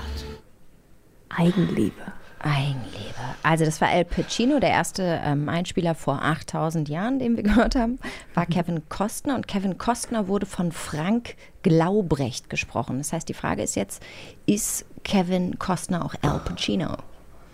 Eigenliebe. 1.30 2.02
Eigenliebe. 2.40 3.16
Also 3.44 3.66
das 3.66 3.82
war 3.82 3.90
Al 3.90 4.06
Pacino, 4.06 4.60
der 4.60 4.70
erste 4.70 5.22
ähm, 5.24 5.50
Einspieler 5.50 5.96
vor 5.96 6.22
8000 6.22 6.90
Jahren, 6.90 7.20
den 7.20 7.36
wir 7.36 7.44
gehört 7.50 7.76
haben, 7.76 8.00
war 8.34 8.46
Kevin 8.46 8.88
Costner. 8.90 9.36
Und 9.36 9.48
Kevin 9.48 9.78
Costner 9.78 10.28
wurde 10.28 10.46
von 10.46 10.72
Frank 10.72 11.36
Glaubrecht 11.64 12.50
gesprochen. 12.50 12.98
Das 12.98 13.14
heißt, 13.14 13.28
die 13.28 13.34
Frage 13.34 13.62
ist 13.62 13.76
jetzt, 13.76 14.02
ist 14.46 14.86
Kevin 15.04 15.60
Costner 15.60 16.06
auch 16.06 16.16
Al 16.22 16.40
Pacino? 16.40 16.98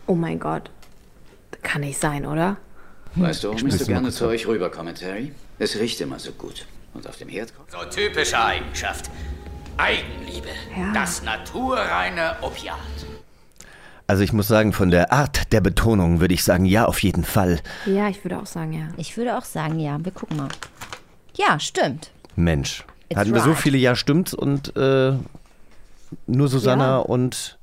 Oh 0.07 0.15
mein 0.15 0.39
Gott. 0.39 0.69
Kann 1.63 1.81
nicht 1.81 1.99
sein, 1.99 2.25
oder? 2.25 2.57
Weißt 3.15 3.43
du, 3.43 3.49
warum 3.53 3.67
ich 3.67 3.77
so 3.77 3.85
gerne 3.85 4.11
zu 4.11 4.27
euch 4.27 4.45
rüberkomme, 4.45 4.93
Terry? 4.93 5.31
Es 5.57 5.75
riecht 5.79 6.01
immer 6.01 6.19
so 6.19 6.31
gut. 6.33 6.65
Und 6.93 7.07
auf 7.07 7.17
dem 7.17 7.29
Herd 7.29 7.55
kocht 7.55 7.71
So 7.71 7.77
typische 7.89 8.39
Eigenschaft. 8.43 9.09
Eigenliebe. 9.77 10.47
Das 10.93 11.23
naturreine 11.23 12.35
Opiat. 12.41 12.77
Also 14.07 14.21
ich 14.23 14.33
muss 14.33 14.47
sagen, 14.47 14.71
von 14.71 14.91
der 14.91 15.11
Art 15.11 15.51
der 15.51 15.61
Betonung 15.61 16.19
würde 16.19 16.33
ich 16.33 16.43
sagen, 16.43 16.65
ja, 16.65 16.85
auf 16.85 17.01
jeden 17.01 17.23
Fall. 17.23 17.59
Ja, 17.85 18.07
ich 18.07 18.23
würde 18.23 18.37
auch 18.39 18.45
sagen, 18.45 18.73
ja. 18.73 18.87
Ich 18.97 19.17
würde 19.17 19.37
auch 19.37 19.45
sagen, 19.45 19.79
ja. 19.79 19.97
Wir 20.03 20.11
gucken 20.11 20.37
mal. 20.37 20.47
Ja, 21.35 21.59
stimmt. 21.59 22.11
Mensch. 22.35 22.83
It's 23.09 23.19
Hatten 23.19 23.33
wir 23.33 23.41
so 23.41 23.51
right. 23.51 23.59
viele 23.59 23.77
Ja 23.77 23.95
stimmt's 23.95 24.33
und 24.33 24.75
äh, 24.77 25.13
nur 26.27 26.47
Susanna 26.47 26.85
Ja. 26.85 26.97
und 26.97 27.57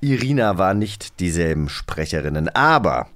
Irina 0.00 0.58
waren 0.58 0.78
nicht 0.78 1.20
dieselben 1.20 1.68
Sprecherinnen. 1.68 2.48
Aber 2.54 3.06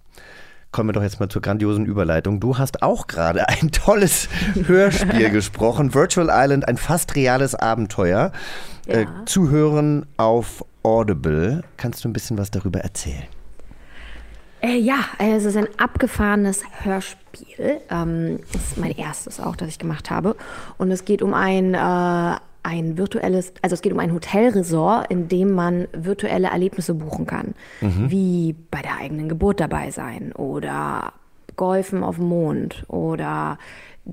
kommen 0.72 0.88
wir 0.90 0.92
doch 0.92 1.02
jetzt 1.02 1.18
mal 1.20 1.28
zur 1.28 1.42
grandiosen 1.42 1.84
Überleitung. 1.86 2.38
Du 2.40 2.56
hast 2.58 2.82
auch 2.82 3.08
gerade 3.08 3.48
ein 3.48 3.72
tolles 3.72 4.28
Hörspiel 4.66 5.30
gesprochen. 5.30 5.92
Virtual 5.94 6.28
Island, 6.30 6.68
ein 6.68 6.76
fast 6.76 7.16
reales 7.16 7.54
Abenteuer. 7.56 8.30
Äh, 8.86 9.06
zu 9.26 9.50
hören 9.50 10.06
auf 10.16 10.64
Audible. 10.82 11.62
Kannst 11.76 12.04
du 12.04 12.08
ein 12.08 12.12
bisschen 12.12 12.38
was 12.38 12.50
darüber 12.50 12.80
erzählen? 12.80 13.26
Äh, 14.62 14.76
ja, 14.76 14.98
es 15.18 15.44
ist 15.44 15.56
ein 15.56 15.68
abgefahrenes 15.78 16.62
Hörspiel. 16.82 17.80
Ähm, 17.88 18.40
das 18.52 18.62
ist 18.62 18.78
mein 18.78 18.92
erstes 18.92 19.40
auch, 19.40 19.56
das 19.56 19.68
ich 19.68 19.78
gemacht 19.78 20.10
habe. 20.10 20.36
Und 20.76 20.90
es 20.90 21.04
geht 21.04 21.22
um 21.22 21.32
ein, 21.32 21.74
äh, 21.74 22.36
ein 22.62 22.98
virtuelles, 22.98 23.54
also 23.62 23.74
es 23.74 23.80
geht 23.80 23.92
um 23.92 23.98
ein 23.98 24.12
Hotelresort, 24.12 25.10
in 25.10 25.28
dem 25.28 25.52
man 25.52 25.88
virtuelle 25.92 26.48
Erlebnisse 26.48 26.94
buchen 26.94 27.26
kann. 27.26 27.54
Mhm. 27.80 28.10
Wie 28.10 28.54
bei 28.70 28.82
der 28.82 28.98
eigenen 28.98 29.28
Geburt 29.28 29.60
dabei 29.60 29.90
sein 29.90 30.32
oder 30.32 31.14
Golfen 31.56 32.02
auf 32.02 32.16
dem 32.16 32.26
Mond 32.26 32.84
oder 32.88 33.58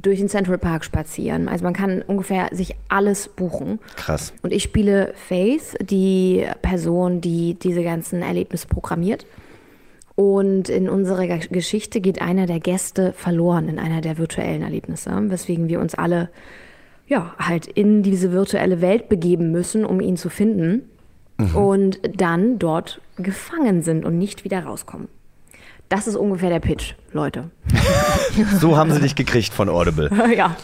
durch 0.02 0.20
den 0.20 0.30
Central 0.30 0.58
Park 0.58 0.84
spazieren. 0.86 1.48
Also 1.48 1.64
man 1.64 1.74
kann 1.74 2.02
ungefähr 2.02 2.50
sich 2.52 2.76
alles 2.88 3.28
buchen. 3.30 3.80
Krass. 3.96 4.34
Und 4.44 4.54
ich 4.54 4.64
spiele 4.64 5.14
Faith, 5.16 5.76
die 5.82 6.46
Person, 6.62 7.22
die 7.22 7.56
diese 7.56 7.84
ganzen 7.84 8.22
Erlebnisse 8.22 8.68
programmiert. 8.68 9.26
Und 10.16 10.70
in 10.70 10.90
unserer 10.90 11.28
Ge- 11.28 11.48
Geschichte 11.50 12.02
geht 12.02 12.22
einer 12.22 12.48
der 12.48 12.60
Gäste 12.60 13.14
verloren 13.14 13.70
in 13.70 13.78
einer 13.80 14.02
der 14.02 14.18
virtuellen 14.18 14.64
Erlebnisse, 14.64 15.12
weswegen 15.30 15.68
wir 15.68 15.80
uns 15.80 15.94
alle 15.96 16.30
ja 17.08 17.36
halt 17.38 17.68
in 17.68 18.04
diese 18.04 18.32
virtuelle 18.32 18.82
Welt 18.82 19.10
begeben 19.10 19.52
müssen, 19.52 19.86
um 19.86 20.02
ihn 20.02 20.18
zu 20.18 20.30
finden 20.30 20.90
und 21.54 22.00
dann 22.20 22.58
dort 22.58 23.00
gefangen 23.18 23.84
sind 23.84 24.06
und 24.06 24.18
nicht 24.18 24.44
wieder 24.44 24.62
rauskommen. 24.62 25.08
Das 25.90 26.06
ist 26.06 26.16
ungefähr 26.16 26.50
der 26.50 26.60
Pitch, 26.60 26.94
Leute. 27.14 27.50
So 28.60 28.78
haben 28.78 28.92
sie 28.92 29.00
dich 29.00 29.16
gekriegt 29.16 29.52
von 29.52 29.68
Audible. 29.68 30.12
ja. 30.36 30.56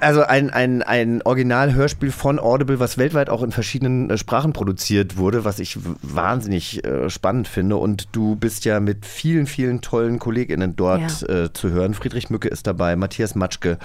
Also 0.00 0.22
ein, 0.22 0.50
ein, 0.50 0.82
ein 0.82 1.22
Original-Hörspiel 1.22 2.10
von 2.10 2.40
Audible, 2.40 2.80
was 2.80 2.98
weltweit 2.98 3.30
auch 3.30 3.42
in 3.42 3.52
verschiedenen 3.52 4.10
äh, 4.10 4.18
Sprachen 4.18 4.52
produziert 4.52 5.16
wurde, 5.16 5.44
was 5.44 5.60
ich 5.60 5.78
wahnsinnig 6.02 6.84
äh, 6.84 7.08
spannend 7.08 7.46
finde. 7.46 7.76
Und 7.76 8.08
du 8.12 8.34
bist 8.34 8.64
ja 8.64 8.80
mit 8.80 9.06
vielen, 9.06 9.46
vielen 9.46 9.80
tollen 9.80 10.18
KollegInnen 10.18 10.74
dort 10.74 11.22
äh, 11.28 11.52
zu 11.52 11.70
hören. 11.70 11.94
Friedrich 11.94 12.30
Mücke 12.30 12.48
ist 12.48 12.66
dabei, 12.66 12.96
Matthias 12.96 13.36
Matschke, 13.36 13.78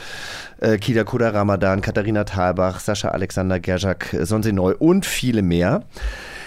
äh, 0.59 0.77
Kida 0.77 1.03
Koda 1.03 1.29
Ramadan, 1.29 1.81
Katharina 1.81 2.23
Thalbach, 2.23 2.79
Sascha 2.79 3.09
Alexander 3.09 3.59
Gerjak, 3.59 4.13
äh, 4.13 4.25
Sonse 4.25 4.53
Neu 4.53 4.73
und 4.79 5.05
viele 5.05 5.43
mehr. 5.43 5.83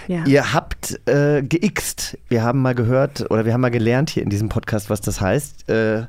Ja. 0.08 0.24
Ihr 0.24 0.52
habt 0.52 0.65
äh, 1.06 1.42
geixt. 1.42 2.18
Wir 2.28 2.42
haben 2.42 2.62
mal 2.62 2.74
gehört 2.74 3.30
oder 3.30 3.44
wir 3.44 3.52
haben 3.52 3.60
mal 3.60 3.70
gelernt 3.70 4.10
hier 4.10 4.22
in 4.22 4.30
diesem 4.30 4.48
Podcast, 4.48 4.90
was 4.90 5.00
das 5.00 5.20
heißt. 5.20 5.68
Äh, 5.68 6.06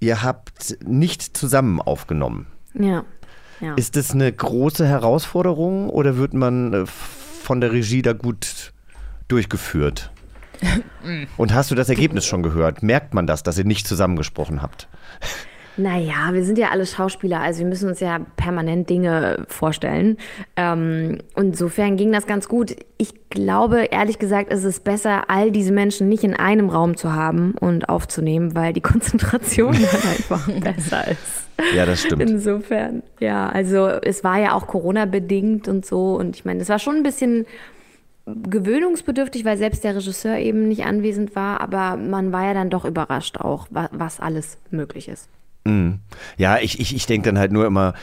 ihr 0.00 0.22
habt 0.22 0.76
nicht 0.84 1.36
zusammen 1.36 1.80
aufgenommen. 1.80 2.46
Ja. 2.74 3.04
ja. 3.60 3.74
Ist 3.74 3.96
das 3.96 4.12
eine 4.12 4.32
große 4.32 4.86
Herausforderung 4.86 5.88
oder 5.88 6.16
wird 6.16 6.34
man 6.34 6.72
äh, 6.72 6.86
von 6.86 7.60
der 7.60 7.72
Regie 7.72 8.02
da 8.02 8.12
gut 8.12 8.72
durchgeführt? 9.28 10.10
Und 11.36 11.54
hast 11.54 11.70
du 11.70 11.74
das 11.74 11.88
Ergebnis 11.88 12.24
schon 12.24 12.42
gehört? 12.42 12.82
Merkt 12.82 13.14
man 13.14 13.26
das, 13.26 13.42
dass 13.42 13.58
ihr 13.58 13.64
nicht 13.64 13.86
zusammengesprochen 13.86 14.62
habt? 14.62 14.88
Naja, 15.76 16.30
wir 16.32 16.44
sind 16.44 16.56
ja 16.58 16.68
alle 16.70 16.86
Schauspieler, 16.86 17.40
also 17.40 17.58
wir 17.60 17.66
müssen 17.66 17.88
uns 17.88 17.98
ja 18.00 18.20
permanent 18.36 18.88
Dinge 18.88 19.44
vorstellen. 19.48 20.18
Ähm, 20.56 21.18
insofern 21.36 21.96
ging 21.96 22.12
das 22.12 22.26
ganz 22.26 22.48
gut. 22.48 22.76
Ich 22.96 23.28
glaube, 23.28 23.84
ehrlich 23.90 24.20
gesagt, 24.20 24.52
ist 24.52 24.62
es 24.62 24.78
besser, 24.80 25.28
all 25.28 25.50
diese 25.50 25.72
Menschen 25.72 26.08
nicht 26.08 26.22
in 26.22 26.34
einem 26.34 26.70
Raum 26.70 26.96
zu 26.96 27.12
haben 27.12 27.54
und 27.58 27.88
aufzunehmen, 27.88 28.54
weil 28.54 28.72
die 28.72 28.80
Konzentration 28.82 29.72
dann 29.72 30.02
einfach 30.10 30.48
besser 30.60 31.08
ist. 31.10 31.48
Ja, 31.74 31.86
das 31.86 32.02
stimmt. 32.02 32.22
Insofern, 32.22 33.02
ja, 33.20 33.48
also 33.48 33.86
es 33.86 34.22
war 34.24 34.38
ja 34.40 34.52
auch 34.54 34.66
Corona-bedingt 34.68 35.66
und 35.68 35.84
so. 35.86 36.14
Und 36.16 36.36
ich 36.36 36.44
meine, 36.44 36.60
es 36.62 36.68
war 36.68 36.78
schon 36.78 36.96
ein 36.96 37.02
bisschen 37.02 37.46
gewöhnungsbedürftig, 38.26 39.44
weil 39.44 39.56
selbst 39.58 39.84
der 39.84 39.96
Regisseur 39.96 40.38
eben 40.38 40.66
nicht 40.68 40.84
anwesend 40.84 41.36
war, 41.36 41.60
aber 41.60 41.96
man 41.96 42.32
war 42.32 42.44
ja 42.46 42.54
dann 42.54 42.70
doch 42.70 42.84
überrascht 42.84 43.38
auch, 43.38 43.66
wa- 43.70 43.90
was 43.92 44.20
alles 44.20 44.58
möglich 44.70 45.08
ist. 45.08 45.28
Mhm. 45.64 46.00
Ja, 46.36 46.58
ich, 46.58 46.78
ich, 46.80 46.94
ich 46.94 47.06
denke 47.06 47.28
dann 47.28 47.38
halt 47.38 47.52
nur 47.52 47.66
immer, 47.66 47.94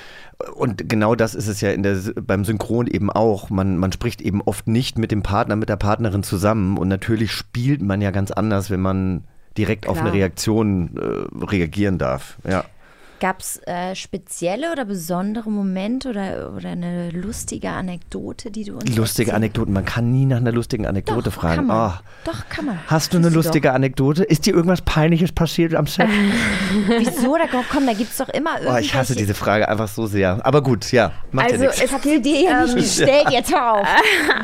und 0.56 0.90
genau 0.90 1.16
das 1.16 1.36
ist 1.36 1.48
es 1.48 1.62
ja 1.62 1.72
in 1.72 1.84
der, 1.84 1.98
beim 2.22 2.46
Synchron 2.46 2.88
eben 2.88 3.10
auch. 3.10 3.50
Man, 3.50 3.78
man 3.78 3.92
spricht 3.92 4.22
eben 4.22 4.42
oft 4.42 4.68
nicht 4.68 4.98
mit 4.98 5.12
dem 5.12 5.24
Partner, 5.24 5.56
mit 5.56 5.70
der 5.70 5.76
Partnerin 5.76 6.24
zusammen. 6.24 6.78
Und 6.78 6.88
natürlich 6.88 7.32
spielt 7.32 7.82
man 7.82 8.02
ja 8.02 8.12
ganz 8.12 8.32
anders, 8.32 8.70
wenn 8.70 8.82
man 8.82 9.24
direkt 9.58 9.88
auf 9.88 9.98
Klar. 9.98 10.08
eine 10.08 10.16
Reaktion 10.16 10.98
äh, 10.98 11.46
reagieren 11.46 11.98
darf. 11.98 12.38
Ja. 12.48 12.64
Gab 13.22 13.42
es 13.42 13.62
äh, 13.68 13.94
spezielle 13.94 14.72
oder 14.72 14.84
besondere 14.84 15.52
Momente 15.52 16.10
oder, 16.10 16.54
oder 16.58 16.70
eine 16.70 17.12
lustige 17.12 17.70
Anekdote, 17.70 18.50
die 18.50 18.64
du 18.64 18.74
uns 18.74 18.96
Lustige 18.96 19.36
Anekdoten. 19.36 19.72
Man 19.72 19.86
kann 19.86 20.12
nie 20.12 20.26
nach 20.26 20.38
einer 20.38 20.52
lustigen 20.52 20.88
Anekdote 20.88 21.30
fragen. 21.30 21.58
Kann 21.58 21.68
man. 21.68 21.92
Oh, 21.92 22.00
Doch, 22.26 22.50
kann 22.50 22.66
man. 22.66 22.80
hast 22.88 23.14
du 23.14 23.20
eine 23.20 23.30
lustige 23.30 23.74
Anekdote? 23.74 24.24
Ist 24.24 24.48
dir 24.48 24.56
irgendwas 24.56 24.82
Peinliches 24.82 25.32
passiert 25.34 25.76
am 25.76 25.86
Set? 25.86 26.08
Doch. 26.08 26.96
Wieso? 26.98 27.38
Da, 27.38 27.44
komm, 27.72 27.86
da 27.86 27.94
gibt 27.94 28.10
es 28.10 28.18
doch 28.18 28.30
immer 28.30 28.56
Oh, 28.56 28.64
irgendwelche... 28.64 28.86
ich 28.88 28.96
hasse 28.96 29.16
diese 29.16 29.36
Frage 29.36 29.70
einfach 29.70 29.88
so 29.88 30.08
sehr. 30.08 30.44
Aber 30.44 30.64
gut, 30.64 30.92
ja, 30.92 31.12
macht 31.32 31.52
Also, 31.52 31.66
ja 31.66 31.70
es 31.70 31.94
hat 31.94 32.04
dir 32.04 32.20
ja 32.20 32.64
nicht 32.66 32.76
gestellt, 32.76 33.28
jetzt 33.30 33.54
hör 33.54 33.74
auf. 33.74 33.88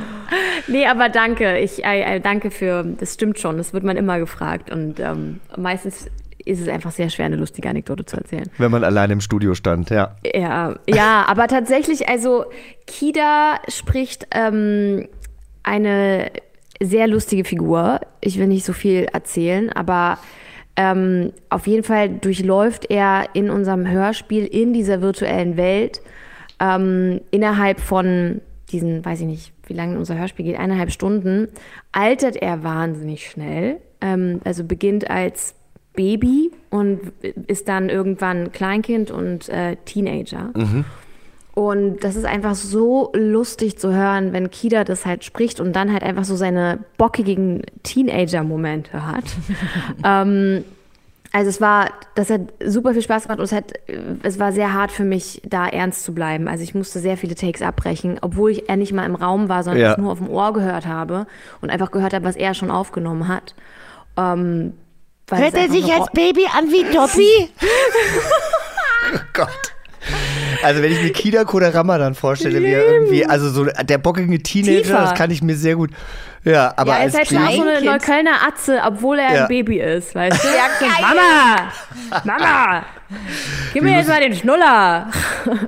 nee, 0.67 0.85
aber 0.85 1.09
danke. 1.09 1.57
Ich 1.57 1.83
äh, 1.83 2.17
äh, 2.17 2.19
danke 2.19 2.51
für, 2.51 2.83
das 2.83 3.15
stimmt 3.15 3.39
schon, 3.39 3.57
das 3.57 3.73
wird 3.73 3.83
man 3.83 3.97
immer 3.97 4.19
gefragt. 4.19 4.69
Und 4.69 4.99
ähm, 4.99 5.39
meistens 5.57 6.05
ist 6.47 6.61
es 6.61 6.67
einfach 6.67 6.91
sehr 6.91 7.09
schwer, 7.09 7.25
eine 7.25 7.35
lustige 7.35 7.69
Anekdote 7.69 8.05
zu 8.05 8.17
erzählen. 8.17 8.49
Wenn 8.57 8.71
man 8.71 8.83
allein 8.83 9.11
im 9.11 9.21
Studio 9.21 9.53
stand, 9.53 9.89
ja. 9.89 10.15
Ja, 10.33 10.75
ja, 10.87 11.25
aber 11.27 11.47
tatsächlich, 11.47 12.07
also 12.07 12.45
Kida 12.85 13.59
spricht 13.67 14.27
ähm, 14.31 15.07
eine 15.63 16.31
sehr 16.81 17.07
lustige 17.07 17.43
Figur. 17.43 17.99
Ich 18.21 18.39
will 18.39 18.47
nicht 18.47 18.65
so 18.65 18.73
viel 18.73 19.07
erzählen, 19.11 19.71
aber 19.71 20.19
ähm, 20.75 21.33
auf 21.49 21.67
jeden 21.67 21.83
Fall 21.83 22.09
durchläuft 22.09 22.89
er 22.89 23.29
in 23.33 23.49
unserem 23.49 23.87
Hörspiel 23.87 24.45
in 24.45 24.73
dieser 24.73 25.01
virtuellen 25.01 25.57
Welt 25.57 26.01
ähm, 26.59 27.21
innerhalb 27.31 27.79
von 27.79 28.41
diesen, 28.71 29.03
weiß 29.03 29.21
ich 29.21 29.25
nicht, 29.25 29.53
wie 29.65 29.73
lange 29.73 29.97
unser 29.97 30.17
Hörspiel 30.17 30.45
geht, 30.45 30.59
eineinhalb 30.59 30.91
Stunden, 30.91 31.47
altert 31.91 32.35
er 32.35 32.63
wahnsinnig 32.63 33.29
schnell. 33.29 33.77
Ähm, 34.01 34.41
also 34.43 34.63
beginnt 34.63 35.09
als 35.09 35.55
Baby 35.97 36.51
und 36.69 37.11
ist 37.47 37.67
dann 37.67 37.89
irgendwann 37.89 38.53
Kleinkind 38.53 39.11
und 39.11 39.49
äh, 39.49 39.75
Teenager. 39.83 40.51
Und 41.53 42.03
das 42.03 42.15
ist 42.15 42.25
einfach 42.25 42.53
so 42.53 43.11
lustig 43.15 43.79
zu 43.79 43.91
hören, 43.91 44.31
wenn 44.31 44.51
Kida 44.51 44.83
das 44.83 45.05
halt 45.07 45.23
spricht 45.23 45.59
und 45.59 45.75
dann 45.75 45.91
halt 45.91 46.03
einfach 46.03 46.23
so 46.23 46.35
seine 46.35 46.77
bockigen 46.97 47.63
Teenager-Momente 47.81 49.05
hat. 49.05 49.23
ähm, 50.05 50.63
also 51.33 51.49
es 51.49 51.59
war, 51.59 51.89
das 52.15 52.29
hat 52.29 52.41
super 52.63 52.93
viel 52.93 53.01
Spaß 53.01 53.23
gemacht 53.23 53.39
und 53.39 53.45
es 53.45 53.51
hat, 53.51 53.73
es 54.23 54.39
war 54.39 54.51
sehr 54.53 54.73
hart 54.73 54.91
für 54.91 55.03
mich, 55.03 55.41
da 55.45 55.67
ernst 55.67 56.03
zu 56.03 56.13
bleiben. 56.13 56.47
Also 56.47 56.63
ich 56.63 56.75
musste 56.75 56.99
sehr 56.99 57.17
viele 57.17 57.33
Takes 57.35 57.61
abbrechen, 57.63 58.19
obwohl 58.21 58.51
ich 58.51 58.69
er 58.69 58.77
nicht 58.77 58.93
mal 58.93 59.05
im 59.05 59.15
Raum 59.15 59.49
war, 59.49 59.63
sondern 59.63 59.81
Ja. 59.81 59.91
es 59.93 59.97
nur 59.97 60.11
auf 60.11 60.19
dem 60.19 60.29
Ohr 60.29 60.53
gehört 60.53 60.85
habe 60.85 61.25
und 61.61 61.69
einfach 61.71 61.89
gehört 61.91 62.13
habe, 62.13 62.23
was 62.23 62.35
er 62.35 62.53
schon 62.53 62.69
aufgenommen 62.71 63.27
hat. 63.27 63.55
Ähm, 64.15 64.73
Hört 65.29 65.55
er 65.55 65.69
sich 65.69 65.91
als 65.91 66.07
Baby 66.13 66.45
an 66.57 66.67
wie 66.71 66.83
Dobby? 66.85 67.49
Oh 69.13 69.19
Gott. 69.33 69.73
Also 70.63 70.81
wenn 70.81 70.93
ich 70.93 71.01
mir 71.01 71.11
Kida 71.11 71.43
Kodarama 71.43 71.97
dann 71.97 72.15
vorstelle, 72.15 72.61
wie 72.61 72.71
er 72.71 72.85
irgendwie, 72.85 73.25
also 73.25 73.49
so 73.49 73.65
der 73.65 73.97
bockige 73.97 74.41
Teenager, 74.41 74.81
Tiefer. 74.83 75.01
das 75.01 75.15
kann 75.15 75.29
ich 75.29 75.43
mir 75.43 75.55
sehr 75.57 75.75
gut. 75.75 75.91
Ja, 76.49 76.73
aber 76.75 76.91
ja, 76.91 76.97
er 76.97 77.03
als 77.03 77.13
ist 77.13 77.17
halt 77.19 77.27
schon 77.27 77.37
auch 77.37 77.51
so 77.51 77.61
eine 77.69 77.81
Neuköllner 77.85 78.35
Atze, 78.47 78.79
obwohl 78.85 79.19
er 79.19 79.33
Ja. 79.35 79.41
ein 79.43 79.47
Baby 79.47 79.79
ist, 79.79 80.15
weißt 80.15 80.43
du? 80.43 80.47
Ja. 80.57 80.63
Mama! 81.01 81.71
Mama! 82.23 82.85
Gib 83.73 83.83
mir 83.83 83.97
jetzt 83.97 84.09
mal 84.09 84.19
den 84.19 84.33
Schnuller! 84.35 85.07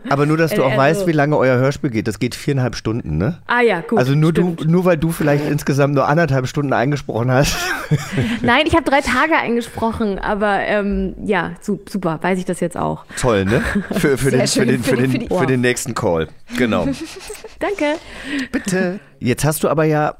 Aber 0.10 0.26
nur, 0.26 0.36
dass 0.38 0.52
du 0.52 0.62
Äh, 0.62 0.66
auch 0.66 0.74
äh, 0.74 0.78
weißt, 0.78 1.08
wie 1.08 1.12
lange 1.14 1.38
euer 1.38 1.58
Hörspiel 1.58 1.90
geht. 1.90 2.08
Das 2.08 2.20
geht 2.20 2.36
viereinhalb 2.36 2.76
Stunden, 2.76 3.18
ne? 3.18 3.40
Ah 3.48 3.62
ja, 3.62 3.80
gut. 3.82 3.98
also 3.98 4.14
nur 4.14 4.32
stimmt. 4.32 4.62
du, 4.62 4.66
nur 4.70 4.84
weil 4.86 4.98
du 4.98 5.12
vielleicht 5.12 5.48
insgesamt 5.48 5.96
nur 5.96 6.08
anderthalb 6.08 6.48
Stunden 6.48 6.74
eingesprochen 6.74 7.32
hast. 7.32 7.56
Nein, 8.42 8.64
ich 8.66 8.74
habe 8.76 8.84
drei 8.84 9.02
Tage 9.02 9.36
eingesprochen, 9.38 10.20
aber 10.20 10.60
ähm, 10.62 11.16
ja, 11.24 11.52
su 11.62 11.80
super, 11.90 12.20
weiß 12.22 12.40
ich 12.40 12.46
das 12.46 12.60
jetzt 12.60 12.76
auch. 12.78 13.06
Toll, 13.20 13.46
ne? 13.46 13.62
Für, 13.92 14.18
für, 14.18 14.30
Sehr 14.32 14.40
den, 14.40 14.48
für, 14.48 14.48
schön. 14.48 14.68
den, 14.68 14.84
für, 14.84 14.90
Für 14.90 14.96
die- 14.98 15.02
den, 15.04 15.12
für 15.12 15.20
die- 15.28 15.36
für 15.40 15.46
den 15.46 15.62
nächsten 15.62 15.94
Call. 15.96 16.28
Genau. 16.58 16.88
Danke. 17.60 17.96
Bitte. 18.52 19.00
Jetzt 19.20 19.44
hast 19.44 19.64
du 19.64 19.70
aber 19.70 19.84
ja 19.84 20.16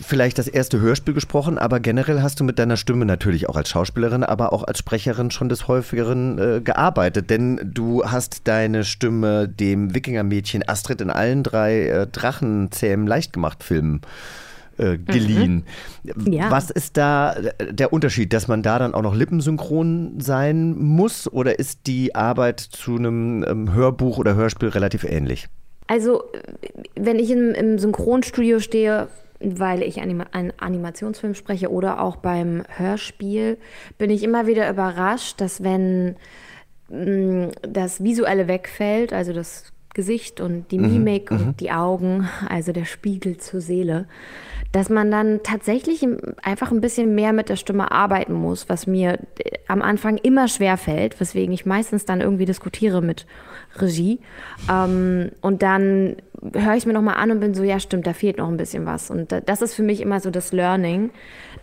vielleicht 0.00 0.38
das 0.38 0.48
erste 0.48 0.80
Hörspiel 0.80 1.14
gesprochen, 1.14 1.58
aber 1.58 1.80
generell 1.80 2.22
hast 2.22 2.40
du 2.40 2.44
mit 2.44 2.58
deiner 2.58 2.76
Stimme 2.76 3.04
natürlich 3.04 3.48
auch 3.48 3.56
als 3.56 3.68
Schauspielerin, 3.68 4.22
aber 4.22 4.52
auch 4.52 4.64
als 4.64 4.78
Sprecherin 4.78 5.30
schon 5.30 5.48
des 5.48 5.68
häufigeren 5.68 6.38
äh, 6.38 6.60
gearbeitet, 6.60 7.30
denn 7.30 7.60
du 7.64 8.04
hast 8.04 8.42
deine 8.48 8.84
Stimme 8.84 9.48
dem 9.48 9.94
Wikingermädchen 9.94 10.66
Astrid 10.68 11.00
in 11.00 11.10
allen 11.10 11.42
drei 11.42 11.88
äh, 11.88 12.06
Drachenzähmen 12.06 13.06
leichtgemacht 13.06 13.62
Filmen 13.64 14.02
äh, 14.78 14.98
geliehen. 14.98 15.64
Ja. 16.24 16.50
Was 16.50 16.70
ist 16.70 16.96
da 16.96 17.34
äh, 17.34 17.72
der 17.72 17.92
Unterschied, 17.92 18.32
dass 18.32 18.48
man 18.48 18.62
da 18.62 18.78
dann 18.78 18.94
auch 18.94 19.02
noch 19.02 19.14
lippensynchron 19.14 20.20
sein 20.20 20.78
muss 20.78 21.30
oder 21.30 21.58
ist 21.58 21.86
die 21.86 22.14
Arbeit 22.14 22.60
zu 22.60 22.96
einem 22.96 23.44
ähm, 23.46 23.72
Hörbuch 23.72 24.18
oder 24.18 24.34
Hörspiel 24.34 24.68
relativ 24.68 25.04
ähnlich? 25.04 25.48
Also, 25.92 26.24
wenn 26.94 27.18
ich 27.18 27.30
im, 27.30 27.50
im 27.52 27.78
Synchronstudio 27.78 28.60
stehe, 28.60 29.08
weil 29.40 29.82
ich 29.82 30.00
anima 30.00 30.24
einen 30.32 30.50
Animationsfilm 30.58 31.34
spreche 31.34 31.70
oder 31.70 32.00
auch 32.00 32.16
beim 32.16 32.62
Hörspiel, 32.66 33.58
bin 33.98 34.08
ich 34.08 34.22
immer 34.22 34.46
wieder 34.46 34.70
überrascht, 34.70 35.38
dass 35.42 35.62
wenn 35.62 36.16
mh, 36.88 37.50
das 37.60 38.02
Visuelle 38.02 38.48
wegfällt, 38.48 39.12
also 39.12 39.34
das 39.34 39.70
Gesicht 39.92 40.40
und 40.40 40.70
die 40.70 40.78
Mhm, 40.78 40.92
Mimik 40.92 41.30
mhm. 41.30 41.36
und 41.48 41.60
die 41.60 41.72
Augen, 41.72 42.26
also 42.48 42.72
der 42.72 42.86
Spiegel 42.86 43.36
zur 43.36 43.60
Seele, 43.60 44.06
dass 44.72 44.88
man 44.88 45.10
dann 45.10 45.40
tatsächlich 45.42 46.06
einfach 46.42 46.72
ein 46.72 46.80
bisschen 46.80 47.14
mehr 47.14 47.32
mit 47.34 47.48
der 47.50 47.56
Stimme 47.56 47.92
arbeiten 47.92 48.32
muss, 48.32 48.68
was 48.70 48.86
mir 48.86 49.18
äh, 49.38 49.58
am 49.68 49.82
Anfang 49.82 50.16
immer 50.16 50.48
schwer 50.48 50.76
fällt, 50.78 51.20
weswegen 51.20 51.52
ich 51.52 51.66
meistens 51.66 52.06
dann 52.06 52.20
irgendwie 52.22 52.46
diskutiere 52.46 53.02
mit 53.02 53.26
Regie. 53.76 54.20
Ähm, 54.70 55.30
und 55.42 55.62
dann 55.62 56.16
höre 56.54 56.74
ich 56.74 56.86
mir 56.86 56.94
nochmal 56.94 57.16
an 57.16 57.30
und 57.30 57.40
bin 57.40 57.54
so, 57.54 57.62
ja 57.62 57.78
stimmt, 57.78 58.06
da 58.06 58.14
fehlt 58.14 58.38
noch 58.38 58.48
ein 58.48 58.56
bisschen 58.56 58.86
was. 58.86 59.10
Und 59.10 59.30
da- 59.30 59.40
das 59.40 59.62
ist 59.62 59.74
für 59.74 59.82
mich 59.82 60.00
immer 60.00 60.20
so 60.20 60.30
das 60.30 60.52
Learning, 60.52 61.10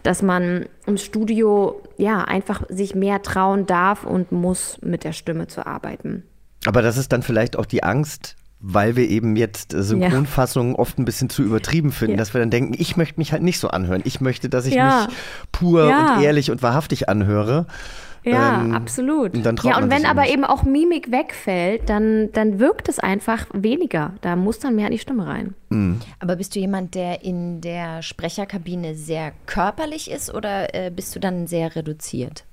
dass 0.03 0.21
man 0.21 0.67
im 0.85 0.97
Studio 0.97 1.81
ja 1.97 2.23
einfach 2.23 2.63
sich 2.69 2.95
mehr 2.95 3.21
trauen 3.21 3.65
darf 3.65 4.05
und 4.05 4.31
muss, 4.31 4.77
mit 4.81 5.03
der 5.03 5.13
Stimme 5.13 5.47
zu 5.47 5.65
arbeiten. 5.65 6.23
Aber 6.65 6.81
das 6.81 6.97
ist 6.97 7.11
dann 7.11 7.23
vielleicht 7.23 7.57
auch 7.57 7.65
die 7.65 7.83
Angst, 7.83 8.35
weil 8.61 8.95
wir 8.95 9.07
eben 9.09 9.35
jetzt 9.35 9.73
äh, 9.73 9.81
Synchronfassungen 9.83 10.75
oft 10.75 10.99
ein 10.99 11.05
bisschen 11.05 11.29
zu 11.29 11.43
übertrieben 11.43 11.91
finden, 11.91 12.13
Ja. 12.13 12.17
dass 12.17 12.33
wir 12.33 12.41
dann 12.41 12.49
denken, 12.49 12.73
ich 12.77 12.97
möchte 12.97 13.19
mich 13.19 13.31
halt 13.31 13.41
nicht 13.43 13.59
so 13.59 13.69
anhören. 13.69 14.01
Ich 14.05 14.19
möchte, 14.21 14.49
dass 14.49 14.65
ich 14.65 14.73
Ja. 14.75 15.07
mich 15.07 15.15
pur 15.51 15.87
Ja. 15.89 16.15
und 16.17 16.23
ehrlich 16.23 16.51
und 16.51 16.61
wahrhaftig 16.61 17.07
anhöre. 17.09 17.65
Ja, 18.25 18.59
Ähm, 18.61 18.73
absolut. 18.75 19.33
Und 19.33 19.63
ja, 19.63 19.77
und 19.77 19.89
wenn 19.89 20.05
aber 20.05 20.23
nicht. 20.23 20.33
eben 20.33 20.43
auch 20.43 20.63
Mimik 20.63 21.09
wegfällt, 21.09 21.89
dann, 21.89 22.29
dann 22.33 22.59
wirkt 22.59 22.89
es 22.89 22.99
einfach 22.99 23.45
weniger. 23.53 24.11
Da 24.19 24.35
muss 24.35 24.59
dann 24.59 24.75
mehr 24.75 24.87
in 24.87 24.91
die 24.91 24.99
Stimme 24.99 25.25
rein. 25.25 25.55
Mhm. 25.69 26.01
Aber 26.19 26.35
bist 26.35 26.53
du 26.53 26.59
jemand, 26.59 26.95
der 26.95 27.23
in 27.23 27.61
der 27.61 28.01
Sprecherkabine 28.01 28.93
sehr 28.95 29.31
körperlich 29.45 30.11
ist 30.11 30.33
oder 30.33 30.75
äh, 30.75 30.91
bist 30.93 31.15
du 31.15 31.21
dann 31.21 31.47
sehr 31.47 31.73
reduziert? 31.77 32.43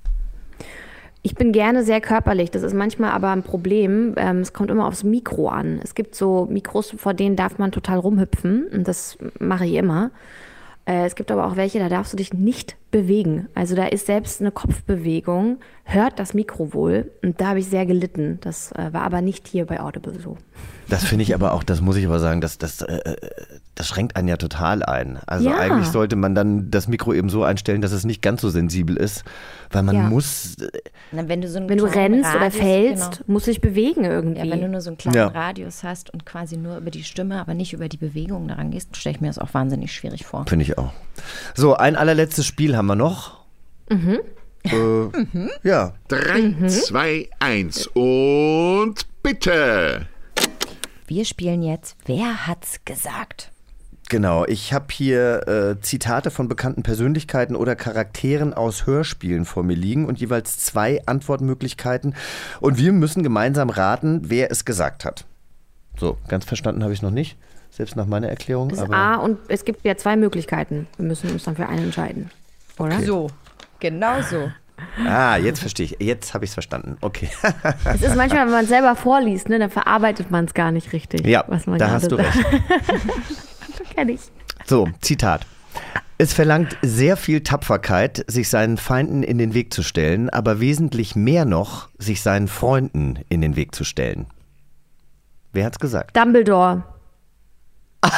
Ich 1.27 1.35
bin 1.35 1.51
gerne 1.51 1.83
sehr 1.83 1.99
körperlich. 1.99 2.51
Das 2.51 2.63
ist 2.63 2.73
manchmal 2.73 3.11
aber 3.11 3.31
ein 3.31 3.43
Problem. 3.43 4.13
Ähm, 4.15 4.39
es 4.39 4.53
kommt 4.53 4.71
immer 4.71 4.87
aufs 4.87 5.03
Mikro 5.03 5.49
an. 5.49 5.81
Es 5.83 5.93
gibt 5.93 6.15
so 6.15 6.47
Mikros, 6.49 6.91
vor 6.91 7.13
denen 7.13 7.35
darf 7.35 7.57
man 7.57 7.73
total 7.73 7.99
rumhüpfen. 7.99 8.65
Und 8.71 8.87
das 8.87 9.17
mache 9.37 9.65
ich 9.65 9.73
immer. 9.73 10.11
Äh, 10.85 11.05
es 11.05 11.15
gibt 11.15 11.29
aber 11.29 11.45
auch 11.45 11.57
welche, 11.57 11.79
da 11.79 11.89
darfst 11.89 12.13
du 12.13 12.17
dich 12.17 12.33
nicht 12.33 12.77
bewegen. 12.91 13.47
Also 13.55 13.75
da 13.75 13.85
ist 13.85 14.05
selbst 14.05 14.39
eine 14.41 14.51
Kopfbewegung, 14.51 15.57
hört 15.83 16.19
das 16.19 16.33
Mikro 16.33 16.73
wohl. 16.73 17.11
Und 17.23 17.39
da 17.41 17.47
habe 17.49 17.59
ich 17.59 17.67
sehr 17.67 17.85
gelitten. 17.85 18.39
Das 18.41 18.71
äh, 18.73 18.91
war 18.93 19.01
aber 19.03 19.21
nicht 19.21 19.47
hier 19.47 19.65
bei 19.65 19.79
Audible 19.79 20.19
so. 20.19 20.37
Das 20.89 21.03
finde 21.03 21.23
ich 21.23 21.35
aber 21.35 21.51
auch, 21.51 21.63
das 21.63 21.81
muss 21.81 21.97
ich 21.97 22.05
aber 22.05 22.19
sagen, 22.19 22.39
das, 22.39 22.57
das, 22.57 22.81
äh, 22.81 23.15
das 23.75 23.87
schränkt 23.89 24.15
einen 24.15 24.29
ja 24.29 24.37
total 24.37 24.83
ein. 24.83 25.19
Also 25.27 25.49
Ja. 25.49 25.57
eigentlich 25.57 25.87
sollte 25.89 26.15
man 26.15 26.33
dann 26.33 26.71
das 26.71 26.87
Mikro 26.87 27.13
eben 27.13 27.29
so 27.29 27.43
einstellen, 27.43 27.81
dass 27.81 27.91
es 27.91 28.05
nicht 28.05 28.21
ganz 28.21 28.39
so 28.41 28.49
sensibel 28.49 28.95
ist, 28.95 29.25
weil 29.69 29.83
man 29.83 29.95
Ja. 29.95 30.03
muss, 30.03 30.55
Na, 31.11 31.27
wenn 31.27 31.41
du 31.41 31.49
so 31.49 31.57
einen 31.59 31.67
Wenn 31.67 31.77
du 31.77 31.85
rennst 31.85 32.33
oder 32.33 32.45
Radius- 32.45 32.55
fällst, 32.57 33.11
genau. 33.11 33.23
musst 33.33 33.47
du 33.47 33.51
dich 33.51 33.59
bewegen 33.59 34.05
irgendwie. 34.05 34.39
Ja, 34.39 34.49
wenn 34.49 34.61
du 34.61 34.69
nur 34.69 34.79
so 34.79 34.89
einen 34.89 34.97
kleinen 34.97 35.17
Ja. 35.17 35.27
Radius 35.27 35.83
hast 35.83 36.09
und 36.13 36.25
quasi 36.25 36.55
nur 36.55 36.77
über 36.77 36.89
die 36.89 37.03
Stimme, 37.03 37.39
aber 37.41 37.53
nicht 37.53 37.73
über 37.73 37.89
die 37.89 37.97
Bewegung 37.97 38.47
daran 38.47 38.71
gehst, 38.71 38.95
stelle 38.95 39.15
ich 39.15 39.21
mir 39.21 39.27
das 39.27 39.39
auch 39.39 39.53
wahnsinnig 39.53 39.91
schwierig 39.93 40.25
vor. 40.25 40.45
finde 40.47 40.63
ich 40.63 40.77
auch. 40.77 40.93
So, 41.53 41.75
ein 41.75 41.97
allerletztes 41.97 42.45
Spiel 42.45 42.76
haben 42.77 42.87
wir 42.87 42.95
noch. 42.95 43.45
Mhm. 43.89 44.19
Äh, 44.63 45.49
Ja. 45.63 45.93
3, 46.07 46.67
2, 46.67 47.29
1 47.39 47.87
und 47.87 48.95
bitte. 49.23 50.07
Wir 51.07 51.25
spielen 51.25 51.63
jetzt 51.63 51.95
Wer 52.05 52.47
hat's 52.47 52.79
gesagt? 52.85 53.51
Genau, 54.09 54.45
ich 54.45 54.71
habe 54.71 54.85
hier 54.91 55.47
äh, 55.47 55.81
Zitate 55.81 56.31
von 56.31 56.47
bekannten 56.47 56.81
Persönlichkeiten 56.81 57.57
oder 57.57 57.75
Charakteren 57.75 58.53
aus 58.53 58.85
Hörspielen 58.85 59.43
vor 59.43 59.63
mir 59.63 59.75
liegen 59.75 60.05
und 60.05 60.19
jeweils 60.19 60.59
zwei 60.59 61.01
Antwortmöglichkeiten. 61.05 62.15
Und 62.61 62.77
wir 62.77 62.93
müssen 62.93 63.21
gemeinsam 63.21 63.69
raten, 63.69 64.21
wer 64.23 64.49
es 64.49 64.63
gesagt 64.63 65.03
hat. 65.03 65.25
So, 65.97 66.17
ganz 66.29 66.45
verstanden 66.45 66.83
habe 66.83 66.93
ich 66.93 67.01
noch 67.01 67.11
nicht, 67.11 67.37
selbst 67.69 67.97
nach 67.97 68.05
meiner 68.05 68.29
Erklärung. 68.29 68.69
Das 68.69 68.77
ist 68.77 68.83
aber 68.85 68.95
A 68.95 69.15
und 69.15 69.39
es 69.49 69.65
gibt 69.65 69.83
ja 69.83 69.97
zwei 69.97 70.15
Möglichkeiten. 70.15 70.87
Wir 70.97 71.05
müssen 71.05 71.29
uns 71.31 71.43
dann 71.43 71.57
für 71.57 71.67
eine 71.67 71.81
entscheiden. 71.81 72.29
Oder? 72.77 73.01
So, 73.01 73.27
genau 73.79 74.21
so. 74.21 74.51
Ah, 75.05 75.37
jetzt 75.37 75.59
verstehe 75.59 75.87
ich. 75.87 75.97
Jetzt 75.99 76.33
habe 76.33 76.45
ich 76.45 76.51
es 76.51 76.53
verstanden. 76.53 76.97
Okay. 77.01 77.29
Es 77.85 78.01
ist 78.01 78.15
manchmal, 78.15 78.45
wenn 78.45 78.53
man 78.53 78.63
es 78.63 78.69
selber 78.69 78.95
vorliest, 78.95 79.49
ne, 79.49 79.59
dann 79.59 79.71
verarbeitet 79.71 80.29
man 80.29 80.45
es 80.45 80.53
gar 80.53 80.71
nicht 80.71 80.93
richtig. 80.93 81.25
Ja, 81.25 81.43
was 81.47 81.65
man 81.65 81.79
da 81.79 81.89
hast 81.89 82.11
du 82.11 82.17
sagt. 82.17 82.35
recht. 82.35 82.45
Kenn 83.95 84.09
ich. 84.09 84.21
So, 84.65 84.87
Zitat. 85.01 85.45
Es 86.19 86.33
verlangt 86.33 86.77
sehr 86.81 87.15
viel 87.15 87.41
Tapferkeit, 87.41 88.23
sich 88.27 88.49
seinen 88.49 88.77
Feinden 88.77 89.21
in 89.23 89.37
den 89.37 89.53
Weg 89.53 89.73
zu 89.73 89.83
stellen, 89.83 90.29
aber 90.29 90.59
wesentlich 90.59 91.15
mehr 91.15 91.45
noch, 91.45 91.89
sich 91.99 92.21
seinen 92.21 92.47
Freunden 92.47 93.19
in 93.29 93.41
den 93.41 93.55
Weg 93.55 93.75
zu 93.75 93.83
stellen. 93.83 94.25
Wer 95.53 95.65
hat's 95.65 95.79
gesagt? 95.79 96.15
Dumbledore. 96.17 96.83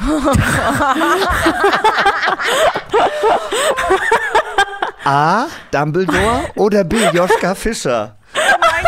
A. 5.04 5.46
Dumbledore 5.70 6.42
oder 6.56 6.84
B. 6.84 6.96
Joschka 7.12 7.54
Fischer? 7.54 8.16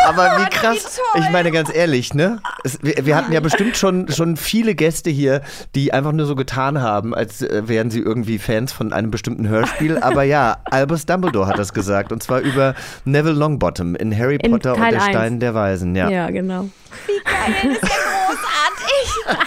Aber 0.07 0.39
wie 0.39 0.51
krass. 0.51 1.01
Ich 1.17 1.31
meine 1.31 1.51
ganz 1.51 1.75
ehrlich, 1.75 2.15
ne? 2.15 2.41
Es, 2.65 2.79
wir, 2.83 3.07
wir 3.07 3.17
hatten 3.17 3.33
ja 3.33 3.41
bestimmt 3.41 3.77
schon, 3.77 4.09
schon 4.09 4.37
viele 4.37 4.75
Gäste 4.75 5.11
hier, 5.11 5.43
die 5.75 5.93
einfach 5.93 6.13
nur 6.13 6.27
so 6.27 6.35
getan 6.35 6.81
haben, 6.81 7.15
als 7.15 7.43
äh, 7.43 7.69
wären 7.69 7.91
sie 7.91 8.01
irgendwie 8.01 8.39
Fans 8.39 8.73
von 8.73 8.93
einem 8.93 9.11
bestimmten 9.11 9.49
Hörspiel. 9.49 9.99
Aber 10.03 10.23
ja, 10.23 10.59
Albus 10.71 11.07
Dumbledore 11.07 11.47
hat 11.47 11.59
das 11.59 11.73
gesagt. 11.73 12.13
Und 12.13 12.23
zwar 12.23 12.41
über 12.41 12.75
Neville 13.05 13.35
Longbottom 13.35 13.95
in 13.97 14.17
Harry 14.17 14.37
In 14.37 14.53
Potter 14.53 14.75
und 14.75 14.81
Teil 14.81 14.93
der 14.93 15.03
eins. 15.03 15.11
Stein 15.11 15.41
der 15.41 15.55
Weisen. 15.55 15.95
Ja. 15.95 16.09
Ja, 16.09 16.31
genau. 16.31 16.69
Wie 17.07 17.21
geil, 17.25 17.77
das 17.81 17.83
ist 17.83 17.83
ja 17.83 18.27
großartig. 18.27 19.27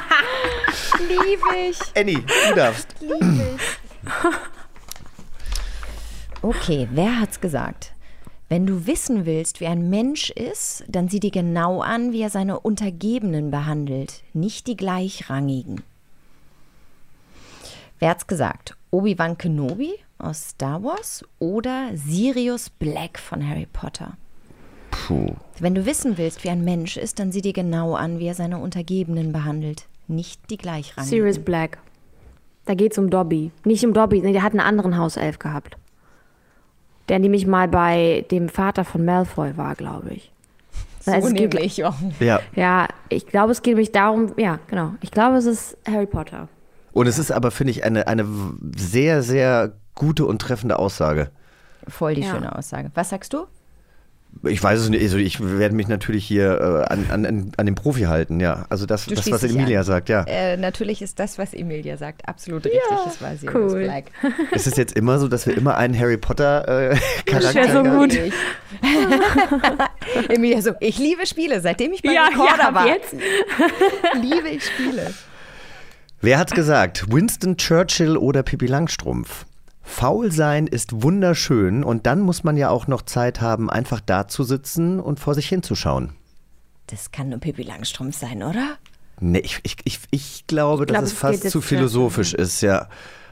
Liebe 1.08 1.70
ich. 1.70 1.80
Annie, 1.96 2.24
du 2.50 2.56
darfst. 2.56 2.88
Liebe 3.00 3.56
ich. 3.56 3.62
Okay, 6.42 6.88
wer 6.92 7.20
hat's 7.20 7.42
gesagt? 7.42 7.94
Wenn 8.48 8.68
du 8.68 8.86
wissen 8.86 9.26
willst, 9.26 9.60
wie 9.60 9.66
ein 9.66 9.90
Mensch 9.90 10.30
ist, 10.30 10.84
dann 10.88 11.10
sieh 11.10 11.20
dir 11.20 11.32
genau 11.32 11.82
an, 11.82 12.12
wie 12.12 12.22
er 12.22 12.30
seine 12.30 12.60
Untergebenen 12.60 13.50
behandelt, 13.50 14.22
nicht 14.34 14.68
die 14.68 14.78
Gleichrangigen. 14.78 15.82
Wer 17.98 18.10
hat's 18.10 18.28
gesagt? 18.28 18.76
Obi-Wan 18.92 19.38
Kenobi 19.38 19.94
aus 20.20 20.50
Star 20.50 20.84
Wars 20.84 21.26
oder 21.40 21.90
Sirius 21.96 22.70
Black 22.70 23.18
von 23.18 23.48
Harry 23.48 23.68
Potter? 23.72 24.16
Puh. 24.92 25.34
Wenn 25.60 25.74
du 25.74 25.86
wissen 25.86 26.18
willst, 26.18 26.44
wie 26.44 26.50
ein 26.50 26.64
Mensch 26.64 26.98
ist, 26.98 27.20
dann 27.20 27.32
sieh 27.32 27.42
dir 27.42 27.54
genau 27.54 27.96
an, 27.96 28.20
wie 28.20 28.28
er 28.28 28.36
seine 28.36 28.60
Untergebenen 28.60 29.34
behandelt, 29.34 29.88
nicht 30.08 30.50
die 30.50 30.58
Gleichrangigen. 30.58 31.10
Sirius 31.10 31.40
Black. 31.40 31.78
Da 32.66 32.74
geht's 32.74 32.98
um 32.98 33.10
Dobby. 33.10 33.52
Nicht 33.64 33.86
um 33.86 33.94
Dobby, 33.94 34.22
nee, 34.22 34.34
der 34.34 34.44
hat 34.44 34.52
einen 34.54 34.60
anderen 34.62 34.98
Hauself 34.98 35.38
gehabt. 35.40 35.78
Der 37.10 37.20
nämlich 37.20 37.46
mal 37.46 37.68
bei 37.68 38.26
dem 38.32 38.50
Vater 38.50 38.84
von 38.84 39.06
Malfoy 39.06 39.56
war, 39.58 39.76
glaube 39.76 40.10
ich. 40.14 40.32
So 41.02 41.12
Also 41.12 41.28
es 41.28 41.34
geht- 41.36 41.54
nämlich, 41.54 41.78
ja. 41.78 41.94
Ja. 42.20 42.40
Ja, 42.56 42.88
ich 43.10 43.28
glaube, 43.28 43.52
es 43.52 43.62
geht 43.62 43.74
nämlich 43.76 43.92
darum, 43.92 44.34
ja, 44.38 44.58
genau. 44.68 44.96
Ich 45.02 45.12
glaube, 45.12 45.38
es 45.38 45.46
ist 45.46 45.78
Harry 45.88 46.08
Potter. 46.08 46.48
Und 46.94 47.06
es 47.08 47.20
ist 47.20 47.32
aber, 47.32 47.52
finde 47.52 47.72
ich, 47.72 47.84
eine, 47.84 48.08
eine 48.08 48.26
sehr, 48.76 49.22
sehr 49.22 49.74
gute 49.94 50.26
und 50.26 50.42
treffende 50.42 50.80
Aussage. 50.80 51.30
Voll 51.88 52.16
die 52.16 52.22
Ja. 52.22 52.32
schöne 52.32 52.56
Aussage. 52.58 52.90
Was 52.96 53.10
sagst 53.10 53.34
du? 53.34 53.46
Ich 54.44 54.62
weiß 54.62 54.80
es 54.82 54.90
nicht, 54.90 55.02
also 55.02 55.18
ich 55.18 55.40
werde 55.42 55.74
mich 55.76 55.88
natürlich 55.88 56.26
hier 56.26 56.86
äh, 56.88 56.94
an, 56.94 57.06
an, 57.10 57.52
an 57.58 57.66
den 57.66 57.74
Profi 57.76 58.02
halten, 58.04 58.40
ja. 58.40 58.66
Also 58.70 58.86
das, 58.86 59.06
Du 59.06 59.16
das 59.16 59.32
was 59.32 59.44
Emilia 59.44 59.80
an. 59.80 59.86
sagt, 59.86 60.10
ja. 60.10 60.24
Äh, 60.28 60.58
natürlich 60.58 61.02
ist 61.02 61.20
das, 61.20 61.38
was 61.40 61.54
Emilia 61.54 61.98
sagt, 61.98 62.28
absolut 62.28 62.66
richtig. 62.66 62.82
Es 63.08 63.22
war 63.22 63.36
Sirius 63.38 63.74
cool. 63.74 63.84
Black. 63.84 64.06
Ist 64.52 64.68
es 64.68 64.76
jetzt 64.78 64.96
immer 64.96 65.18
so, 65.20 65.28
dass 65.28 65.48
wir 65.48 65.58
immer 65.58 65.78
einen 65.78 65.98
Harry 65.98 66.18
Potter 66.18 66.92
äh, 66.92 66.98
Charakter 67.26 67.56
wär 67.56 67.72
so 67.72 67.78
haben? 67.80 67.98
gut. 67.98 68.20
Emilia 70.30 70.62
so, 70.62 70.72
ich 70.80 71.00
liebe 71.00 71.26
Spiele, 71.26 71.62
seitdem 71.62 71.94
ich 71.94 72.02
bei 72.04 72.12
Ja, 72.14 72.28
Recorder 72.28 72.58
ja, 72.64 72.74
war. 72.74 72.88
jetzt. 72.88 73.14
liebe 74.22 74.50
ich 74.50 74.64
Spiele. 74.66 75.14
Wer 76.22 76.40
hat's 76.40 76.54
gesagt? 76.54 77.06
Winston 77.12 77.58
Churchill 77.58 78.18
oder 78.18 78.44
Pippi 78.44 78.66
Langstrumpf? 78.68 79.46
Faul 79.88 80.32
sein 80.32 80.66
ist 80.68 81.04
wunderschön 81.04 81.84
und 81.84 82.06
dann 82.08 82.20
muss 82.20 82.44
man 82.44 82.58
ja 82.58 82.70
auch 82.70 82.88
noch 82.88 83.04
Zeit 83.04 83.40
haben, 83.40 83.70
einfach 83.70 84.02
da 84.02 84.28
zu 84.28 84.44
sitzen 84.44 85.00
und 85.00 85.20
vor 85.20 85.36
sich 85.36 85.48
hinzuschauen. 85.48 86.14
Das 86.88 87.12
kann 87.12 87.30
nur 87.30 87.40
Pippi 87.40 87.64
Langstrumpf 87.64 88.18
sein, 88.18 88.44
oder? 88.44 88.78
Nee, 89.20 89.40
ich, 89.40 89.60
ich, 89.64 89.78
ich, 89.86 90.00
ich 90.12 90.48
glaube, 90.48 90.86
Ich 90.86 90.92
dass 90.92 91.04
es 91.06 91.14
fast 91.14 91.50
zu 91.50 91.62
philosophisch 91.62 92.34
ist, 92.34 92.62
ja. 92.62 92.90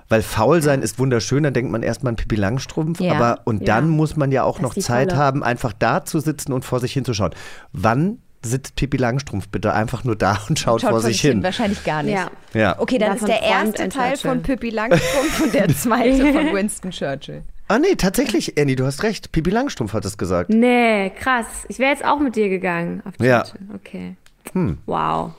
Weil 0.09 0.21
faul 0.21 0.61
sein 0.61 0.81
ist 0.81 0.99
wunderschön, 0.99 1.43
dann 1.43 1.53
denkt 1.53 1.71
man 1.71 1.81
erstmal 1.81 2.11
an 2.11 2.17
Pippi 2.17 2.35
Langstrumpf, 2.35 2.99
Ja, 2.99 3.13
aber 3.13 3.41
und 3.45 3.67
dann 3.67 3.85
ja. 3.85 3.91
muss 3.91 4.15
man 4.15 4.31
ja 4.31 4.43
auch 4.43 4.59
Das 4.59 4.63
noch 4.63 4.73
Zeit 4.75 5.11
Falle. 5.11 5.21
haben, 5.21 5.43
einfach 5.43 5.73
da 5.73 6.05
zu 6.05 6.19
sitzen 6.19 6.53
und 6.53 6.63
vor 6.65 6.79
sich 6.79 6.93
hinzuschauen. 6.93 7.31
Wann 7.71 8.19
sitzt 8.43 8.75
Pippi 8.75 8.97
Langstrumpf 8.97 9.47
bitte 9.47 9.73
einfach 9.73 10.03
nur 10.03 10.15
da 10.15 10.39
und 10.49 10.59
schaut, 10.59 10.81
vor 10.81 10.99
sich 10.99 11.21
hin? 11.21 11.41
Wahrscheinlich 11.43 11.83
gar 11.83 12.03
nicht. 12.03 12.15
Ja. 12.15 12.29
Ja. 12.53 12.79
Okay, 12.79 12.97
dann 12.97 13.13
Davon 13.13 13.29
ist 13.29 13.41
der 13.41 13.47
erste 13.47 13.89
Teil 13.89 14.17
von 14.17 14.41
Pippi 14.41 14.69
Langstrumpf 14.69 15.41
und 15.41 15.53
der 15.53 15.69
zweite 15.75 16.33
von 16.33 16.53
Winston 16.53 16.91
Churchill. 16.91 17.43
Ah 17.67 17.79
nee, 17.79 17.95
tatsächlich, 17.95 18.59
Annie, 18.59 18.75
du 18.75 18.85
hast 18.85 19.03
recht. 19.03 19.31
Pippi 19.31 19.49
Langstrumpf 19.49 19.93
hat 19.93 20.05
es 20.05 20.17
gesagt. 20.17 20.49
Nee, 20.49 21.09
krass. 21.11 21.45
Ich 21.69 21.79
wäre 21.79 21.91
jetzt 21.91 22.05
auch 22.05 22.19
mit 22.19 22.35
dir 22.35 22.49
gegangen. 22.49 23.01
Auf 23.05 23.13
Ja. 23.19 23.45
Okay. 23.73 24.15
Hm. 24.51 24.77
Wow. 24.85 25.31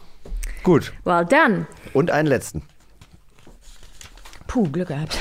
Gut. 0.62 0.92
Well 1.04 1.26
done. 1.26 1.66
Und 1.92 2.10
einen 2.10 2.26
letzten. 2.26 2.62
Puh, 4.46 4.68
Glück 4.70 4.88
gehabt. 4.88 5.18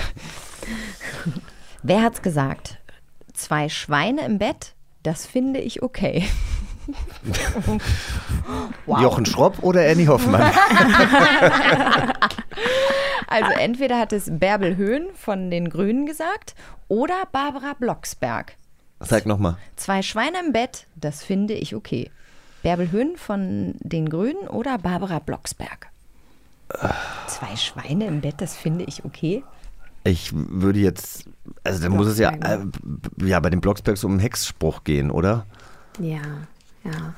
Wer 1.83 2.01
hat's 2.01 2.21
gesagt? 2.21 2.77
Zwei 3.33 3.67
Schweine 3.67 4.25
im 4.25 4.37
Bett? 4.37 4.73
Das 5.03 5.25
finde 5.25 5.59
ich 5.59 5.83
okay. 5.83 6.25
Wow. 8.85 9.01
Jochen 9.01 9.25
Schropp 9.25 9.63
oder 9.63 9.89
Annie 9.89 10.07
Hoffmann? 10.07 10.51
Also 13.33 13.49
entweder 13.57 13.97
hat 13.97 14.13
es 14.13 14.29
Bärbel 14.29 14.77
Höhn 14.77 15.07
von 15.15 15.49
den 15.49 15.69
Grünen 15.69 16.05
gesagt 16.05 16.53
oder 16.87 17.23
Barbara 17.31 17.73
Blocksberg. 17.73 18.55
Sag 18.99 19.25
nochmal. 19.25 19.57
Zwei 19.75 20.03
Schweine 20.03 20.37
im 20.45 20.53
Bett, 20.53 20.85
das 20.95 21.23
finde 21.23 21.55
ich 21.55 21.73
okay. 21.73 22.11
Bärbel 22.61 22.91
Höhn 22.91 23.17
von 23.17 23.73
den 23.79 24.07
Grünen 24.07 24.47
oder 24.47 24.77
Barbara 24.77 25.17
Blocksberg? 25.17 25.87
Zwei 27.27 27.55
Schweine 27.55 28.05
im 28.05 28.21
Bett, 28.21 28.35
das 28.37 28.55
finde 28.55 28.85
ich 28.85 29.03
okay. 29.03 29.43
Ich 30.03 30.31
würde 30.33 30.79
jetzt, 30.79 31.25
also 31.63 31.81
dann 31.81 31.93
muss 31.93 32.07
es 32.07 32.19
ja, 32.19 32.29
äh, 32.31 32.59
ja 33.21 33.39
bei 33.39 33.49
den 33.49 33.61
Blocksbergs 33.61 34.03
um 34.03 34.11
einen 34.11 34.19
Hexspruch 34.19 34.83
gehen, 34.83 35.09
oder? 35.09 35.47
Ja, 35.99 36.21
ja. 36.83 37.13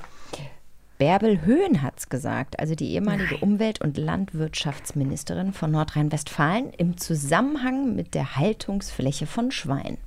Bärbel 0.98 1.42
Höhn 1.46 1.82
hat's 1.82 2.08
gesagt, 2.08 2.58
also 2.58 2.74
die 2.74 2.92
ehemalige 2.94 3.38
Umwelt- 3.38 3.82
und 3.82 3.98
Landwirtschaftsministerin 3.98 5.52
von 5.52 5.72
Nordrhein-Westfalen 5.72 6.72
im 6.78 6.96
Zusammenhang 6.96 7.96
mit 7.96 8.14
der 8.14 8.38
Haltungsfläche 8.38 9.26
von 9.28 9.52
Schweinen. 9.52 9.98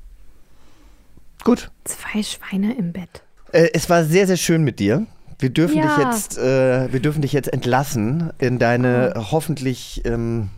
Gut. 1.45 1.71
Zwei 1.85 2.23
Schweine 2.23 2.75
im 2.75 2.93
Bett. 2.93 3.23
Äh, 3.53 3.69
es 3.75 3.91
war 3.91 4.05
sehr, 4.05 4.27
sehr 4.27 4.39
schön 4.39 4.65
mit 4.65 4.81
dir. 4.81 5.07
Wir 5.39 5.51
dürfen 5.51 5.77
Ja. 5.77 5.95
dich 5.97 6.07
jetzt, 6.07 6.39
äh, 6.39 6.91
wir 6.91 7.01
dürfen 7.01 7.21
dich 7.21 7.33
jetzt 7.33 7.53
entlassen 7.53 8.31
in 8.39 8.59
deine 8.59 9.13
hoffentlich, 9.31 10.03
ähm, 10.07 10.49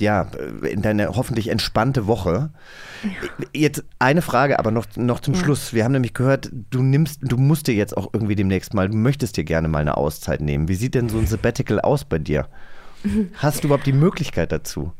ja, 0.00 0.26
in 0.68 0.82
deine 0.82 1.08
hoffentlich 1.16 1.48
entspannte 1.48 2.06
Woche. 2.06 2.50
Jetzt 3.54 3.84
eine 3.98 4.22
Frage, 4.22 4.58
aber 4.58 4.70
noch, 4.70 4.86
noch 4.96 5.20
zum 5.20 5.34
Ja. 5.34 5.40
Schluss. 5.40 5.72
Wir 5.72 5.84
haben 5.84 5.92
nämlich 5.92 6.14
gehört, 6.14 6.50
du 6.70 6.82
nimmst, 6.82 7.20
du 7.22 7.36
musst 7.36 7.66
dir 7.66 7.74
jetzt 7.74 7.96
auch 7.96 8.10
irgendwie 8.12 8.34
demnächst 8.36 8.74
mal, 8.74 8.88
du 8.88 8.96
möchtest 8.96 9.36
dir 9.36 9.44
gerne 9.44 9.68
mal 9.68 9.78
eine 9.78 9.96
Auszeit 9.96 10.40
nehmen. 10.40 10.68
Wie 10.68 10.74
sieht 10.74 10.94
denn 10.94 11.08
so 11.08 11.18
ein 11.18 11.26
Sabbatical 11.26 11.80
aus 11.80 12.04
bei 12.04 12.18
dir? 12.18 12.48
Hast 13.36 13.62
du 13.62 13.68
überhaupt 13.68 13.86
die 13.86 13.92
Möglichkeit 13.92 14.52
dazu? 14.52 14.92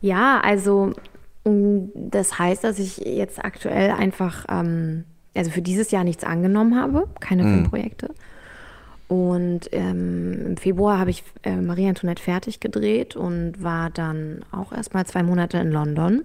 Ja, 0.00 0.40
also 0.42 0.92
mm, 1.44 1.78
das 1.94 2.38
heißt, 2.38 2.64
dass 2.64 2.78
ich 2.78 2.98
jetzt 2.98 3.42
aktuell 3.44 3.90
einfach, 3.92 4.44
ähm, 4.50 5.04
also 5.34 5.50
für 5.50 5.62
dieses 5.62 5.90
Jahr 5.90 6.04
nichts 6.04 6.24
angenommen 6.24 6.78
habe, 6.78 7.08
keine 7.20 7.44
Mhm. 7.44 7.48
Filmprojekte. 7.54 8.10
Und 9.08 9.68
ähm, 9.72 10.46
im 10.46 10.56
Februar 10.56 10.98
habe 10.98 11.10
ich 11.10 11.22
äh, 11.42 11.56
Marie 11.56 11.88
Antoinette 11.88 12.22
fertig 12.22 12.60
gedreht 12.60 13.16
und 13.16 13.62
war 13.62 13.90
dann 13.90 14.44
auch 14.50 14.72
erstmal 14.72 15.04
zwei 15.06 15.22
Monate 15.22 15.58
in 15.58 15.70
London. 15.70 16.24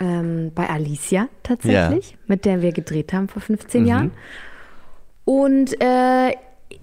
Ähm, 0.00 0.52
bei 0.54 0.68
Alicia 0.68 1.28
tatsächlich, 1.42 2.16
mit 2.26 2.44
der 2.44 2.62
wir 2.62 2.72
gedreht 2.72 3.12
haben 3.12 3.28
vor 3.28 3.42
15 3.42 3.82
Mhm. 3.82 3.86
Jahren. 3.88 4.10
Und 5.24 5.80
äh, 5.80 6.32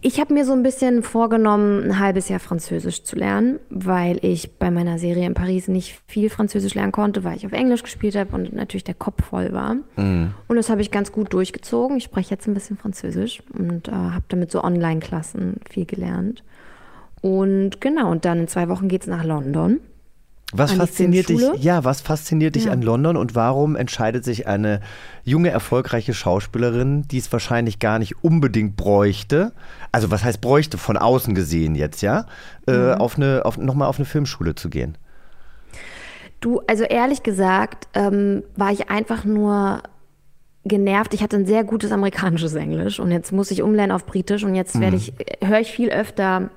ich 0.01 0.19
habe 0.19 0.33
mir 0.33 0.45
so 0.45 0.53
ein 0.53 0.63
bisschen 0.63 1.03
vorgenommen, 1.03 1.83
ein 1.83 1.99
halbes 1.99 2.29
Jahr 2.29 2.39
Französisch 2.39 3.03
zu 3.03 3.15
lernen, 3.15 3.59
weil 3.69 4.17
ich 4.23 4.57
bei 4.57 4.71
meiner 4.71 4.97
Serie 4.97 5.25
in 5.25 5.33
Paris 5.33 5.67
nicht 5.67 6.01
viel 6.07 6.29
Französisch 6.29 6.73
lernen 6.73 6.91
konnte, 6.91 7.23
weil 7.23 7.37
ich 7.37 7.45
auf 7.45 7.51
Englisch 7.51 7.83
gespielt 7.83 8.15
habe 8.15 8.35
und 8.35 8.53
natürlich 8.53 8.83
der 8.83 8.95
Kopf 8.95 9.23
voll 9.25 9.53
war. 9.53 9.75
Mhm. 9.95 10.33
Und 10.47 10.55
das 10.55 10.69
habe 10.69 10.81
ich 10.81 10.89
ganz 10.89 11.11
gut 11.11 11.33
durchgezogen. 11.33 11.97
Ich 11.97 12.03
spreche 12.03 12.31
jetzt 12.31 12.47
ein 12.47 12.53
bisschen 12.53 12.77
Französisch 12.77 13.43
und 13.57 13.87
äh, 13.87 13.91
habe 13.91 14.25
damit 14.27 14.51
so 14.51 14.63
Online-Klassen 14.63 15.57
viel 15.69 15.85
gelernt. 15.85 16.43
Und 17.21 17.81
genau, 17.81 18.11
und 18.11 18.25
dann 18.25 18.39
in 18.39 18.47
zwei 18.47 18.69
Wochen 18.69 18.87
geht 18.87 19.01
es 19.01 19.07
nach 19.07 19.23
London. 19.23 19.79
Was 20.53 20.73
fasziniert 20.73 21.27
dich? 21.29 21.41
Ja, 21.57 21.83
was 21.83 22.01
fasziniert 22.01 22.55
dich 22.55 22.65
Ja. 22.65 22.71
an 22.71 22.81
London 22.81 23.17
und 23.17 23.35
warum 23.35 23.75
entscheidet 23.75 24.23
sich 24.23 24.47
eine 24.47 24.79
junge 25.23 25.49
erfolgreiche 25.49 26.13
Schauspielerin, 26.13 27.07
die 27.07 27.17
es 27.17 27.31
wahrscheinlich 27.31 27.79
gar 27.79 27.99
nicht 27.99 28.23
unbedingt 28.23 28.75
bräuchte, 28.75 29.51
also 29.91 30.11
was 30.11 30.23
heißt 30.23 30.41
bräuchte 30.41 30.77
von 30.77 30.97
außen 30.97 31.33
gesehen 31.35 31.75
jetzt, 31.75 32.01
ja, 32.01 32.25
äh, 32.67 32.71
Mhm. 32.95 33.01
auf 33.01 33.17
eine 33.17 33.41
auf 33.43 33.57
nochmal 33.57 33.87
auf 33.89 33.97
eine 33.97 34.05
Filmschule 34.05 34.55
zu 34.55 34.69
gehen? 34.69 34.97
Du, 36.41 36.61
also 36.67 36.83
ehrlich 36.83 37.23
gesagt, 37.23 37.87
ähm, 37.95 38.43
war 38.55 38.71
ich 38.71 38.89
einfach 38.89 39.25
nur 39.25 39.81
genervt. 40.63 41.13
Ich 41.13 41.21
hatte 41.23 41.37
ein 41.37 41.45
sehr 41.45 41.63
gutes 41.63 41.91
amerikanisches 41.91 42.53
Englisch 42.55 42.99
und 42.99 43.11
jetzt 43.11 43.31
muss 43.31 43.51
ich 43.51 43.61
umlernen 43.63 43.91
auf 43.91 44.05
Britisch 44.05 44.43
und 44.43 44.53
jetzt 44.55 44.79
werde 44.79 44.95
Mhm. 44.97 45.01
ich, 45.01 45.13
äh, 45.19 45.45
höre 45.47 45.59
ich 45.59 45.71
viel 45.71 45.89
öfter, 45.89 46.49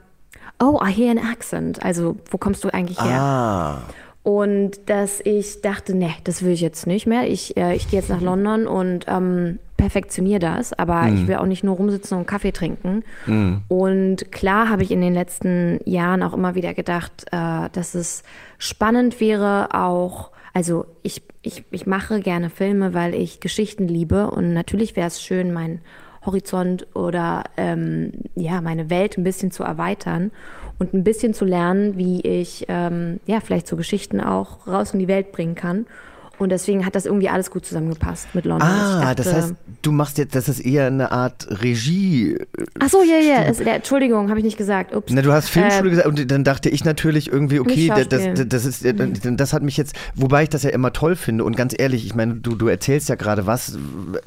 oh, 0.60 0.80
I 0.84 0.90
hear 0.90 1.10
an 1.10 1.18
accent. 1.18 1.82
Also, 1.82 2.16
wo 2.30 2.38
kommst 2.38 2.64
du 2.64 2.68
eigentlich 2.72 3.00
her? 3.02 3.20
Ah. 3.20 3.82
Und 4.24 4.90
dass 4.90 5.20
ich 5.24 5.62
dachte, 5.62 5.94
nee, 5.94 6.14
das 6.24 6.42
will 6.42 6.52
ich 6.52 6.60
jetzt 6.60 6.86
nicht 6.86 7.06
mehr. 7.06 7.28
Ich, 7.30 7.56
äh, 7.56 7.74
ich 7.74 7.88
gehe 7.88 7.98
jetzt 8.00 8.10
nach 8.10 8.20
London 8.20 8.66
und 8.66 9.06
ähm, 9.08 9.58
perfektioniere 9.78 10.40
das. 10.40 10.74
Aber 10.74 11.02
Mhm. 11.02 11.14
ich 11.16 11.28
will 11.28 11.36
auch 11.36 11.46
nicht 11.46 11.64
nur 11.64 11.76
rumsitzen 11.76 12.18
und 12.18 12.26
Kaffee 12.26 12.52
trinken. 12.52 13.04
Mhm. 13.26 13.62
Und 13.68 14.30
klar 14.30 14.68
habe 14.68 14.82
ich 14.82 14.90
in 14.90 15.00
den 15.00 15.14
letzten 15.14 15.78
Jahren 15.86 16.22
auch 16.22 16.34
immer 16.34 16.54
wieder 16.54 16.74
gedacht, 16.74 17.24
äh, 17.30 17.70
dass 17.72 17.94
es 17.94 18.22
spannend 18.58 19.18
wäre, 19.20 19.68
auch, 19.72 20.30
also 20.52 20.84
ich, 21.02 21.22
ich, 21.40 21.64
ich 21.70 21.86
mache 21.86 22.20
gerne 22.20 22.50
Filme, 22.50 22.92
weil 22.92 23.14
ich 23.14 23.40
Geschichten 23.40 23.88
liebe. 23.88 24.30
Und 24.30 24.52
natürlich 24.52 24.94
wäre 24.94 25.06
es 25.06 25.22
schön, 25.22 25.52
meinen 25.54 25.80
Horizont 26.28 26.86
oder 26.94 27.44
ähm, 27.56 28.12
ja, 28.34 28.60
meine 28.60 28.90
Welt 28.90 29.16
ein 29.16 29.24
bisschen 29.24 29.50
zu 29.50 29.62
erweitern 29.64 30.30
und 30.78 30.94
ein 30.94 31.02
bisschen 31.02 31.34
zu 31.34 31.44
lernen, 31.44 31.96
wie 31.96 32.20
ich 32.20 32.66
ähm, 32.68 33.18
ja 33.26 33.40
vielleicht 33.40 33.66
so 33.66 33.76
Geschichten 33.76 34.20
auch 34.20 34.66
raus 34.66 34.92
in 34.92 35.00
die 35.00 35.08
Welt 35.08 35.32
bringen 35.32 35.54
kann. 35.54 35.86
Und 36.38 36.50
deswegen 36.50 36.86
hat 36.86 36.94
das 36.94 37.04
irgendwie 37.06 37.28
alles 37.28 37.50
gut 37.50 37.66
zusammengepasst 37.66 38.28
mit 38.34 38.44
London. 38.44 38.68
Ah, 38.68 39.00
dachte- 39.14 39.24
das 39.24 39.32
heißt, 39.34 39.54
du 39.82 39.92
machst 39.92 40.18
jetzt, 40.18 40.34
das 40.34 40.48
ist 40.48 40.60
eher 40.60 40.86
eine 40.86 41.10
Art 41.10 41.46
Regie. 41.62 42.34
äh, 42.34 42.46
Ach 42.78 42.88
so, 42.88 43.02
ja, 43.02 43.18
ja. 43.18 43.42
Es, 43.44 43.58
ja 43.58 43.74
Entschuldigung, 43.74 44.28
habe 44.30 44.38
ich 44.38 44.44
nicht 44.44 44.56
gesagt. 44.56 44.94
Ups. 44.94 45.12
Na, 45.12 45.22
du 45.22 45.32
hast 45.32 45.48
Filmschule 45.48 45.84
Ähm, 45.84 45.90
gesagt 45.90 46.06
und 46.06 46.30
dann 46.30 46.44
dachte 46.44 46.68
ich 46.68 46.84
natürlich 46.84 47.32
irgendwie, 47.32 47.58
okay, 47.60 47.88
das, 47.88 48.08
das, 48.08 48.22
das, 48.48 48.64
ist, 48.64 48.84
äh, 48.84 48.94
das 49.34 49.52
hat 49.52 49.62
mich 49.62 49.76
jetzt, 49.76 49.94
wobei 50.14 50.44
ich 50.44 50.48
das 50.48 50.62
ja 50.62 50.70
immer 50.70 50.92
toll 50.92 51.16
finde 51.16 51.42
und 51.44 51.56
ganz 51.56 51.74
ehrlich, 51.76 52.06
ich 52.06 52.14
meine, 52.14 52.34
du, 52.36 52.54
du 52.54 52.68
erzählst 52.68 53.08
ja 53.08 53.16
gerade 53.16 53.46
was, 53.46 53.76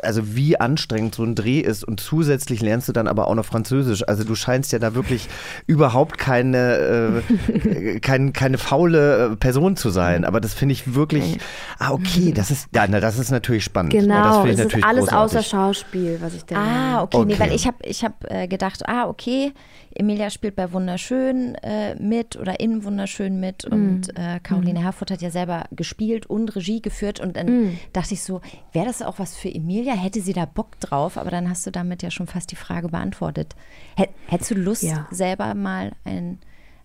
also 0.03 0.35
wie 0.35 0.59
anstrengend 0.59 1.15
so 1.15 1.23
ein 1.23 1.35
Dreh 1.35 1.59
ist 1.61 1.83
und 1.85 1.99
zusätzlich 2.01 2.61
lernst 2.61 2.89
du 2.89 2.91
dann 2.93 3.07
aber 3.07 3.27
auch 3.27 3.35
noch 3.35 3.45
Französisch. 3.45 4.07
Also 4.07 4.23
du 4.25 4.35
scheinst 4.35 4.71
ja 4.73 4.79
da 4.79 4.95
wirklich 4.95 5.29
überhaupt 5.67 6.17
keine, 6.17 7.21
äh, 7.45 7.99
kein, 8.01 8.33
keine 8.33 8.57
faule 8.57 9.31
äh, 9.31 9.35
Person 9.37 9.75
zu 9.77 9.89
sein, 9.89 10.25
aber 10.25 10.41
das 10.41 10.53
finde 10.53 10.73
ich 10.73 10.93
wirklich, 10.95 11.37
ah, 11.79 11.91
okay, 11.91 12.00
das 12.33 12.51
ist, 12.51 12.67
ja, 12.75 12.85
na, 12.87 12.99
das 12.99 13.17
ist 13.19 13.31
natürlich 13.31 13.63
spannend. 13.63 13.93
Ja, 13.93 13.99
das 14.01 14.07
Genau, 14.07 14.45
ich 14.45 14.59
es 14.59 14.65
ist 14.73 14.83
alles 14.83 15.05
großartig. 15.07 15.13
außer 15.37 15.43
Schauspiel, 15.43 16.17
was 16.21 16.33
ich 16.33 16.43
da. 16.45 16.55
Ah, 16.55 17.03
okay, 17.03 17.17
nee, 17.25 17.33
Okay. 17.33 17.39
weil 17.43 17.53
ich 17.55 17.67
habe 17.67 17.77
ich 17.83 18.03
hab, 18.03 18.29
äh, 18.31 18.47
gedacht, 18.47 18.87
ah, 18.87 19.07
okay, 19.07 19.51
Emilia 19.93 20.29
spielt 20.29 20.55
bei 20.55 20.71
Wunderschön 20.71 21.55
äh, 21.55 21.95
mit 21.95 22.35
oder 22.37 22.59
in 22.59 22.83
Wunderschön 22.83 23.39
mit 23.39 23.65
und 23.65 24.07
Mm. 24.07 24.19
äh, 24.19 24.39
Caroline 24.41 24.79
Mhm. 24.79 24.83
Herfurth 24.83 25.11
hat 25.11 25.21
ja 25.21 25.29
selber 25.31 25.65
gespielt 25.71 26.25
und 26.25 26.55
Regie 26.55 26.81
geführt 26.81 27.19
und 27.19 27.35
dann 27.35 27.47
Mm. 27.65 27.79
dachte 27.93 28.13
ich 28.13 28.23
so, 28.23 28.41
wäre 28.71 28.85
das 28.85 29.01
auch 29.01 29.19
was 29.19 29.35
für 29.35 29.53
Emilia? 29.53 29.93
Hätte 29.93 30.21
sie 30.21 30.33
da 30.33 30.45
Bock 30.45 30.79
drauf? 30.79 31.17
Aber 31.17 31.29
dann 31.29 31.49
hast 31.49 31.65
du 31.67 31.71
damit 31.71 32.03
ja 32.03 32.09
schon 32.11 32.27
fast 32.27 32.51
die 32.51 32.55
Frage 32.55 32.87
beantwortet. 32.89 33.55
Hät, 33.97 34.09
hättest 34.27 34.51
du 34.51 34.55
Lust, 34.55 34.83
Ja. 34.83 35.07
selber 35.11 35.53
mal 35.55 35.91
ein, 36.05 36.39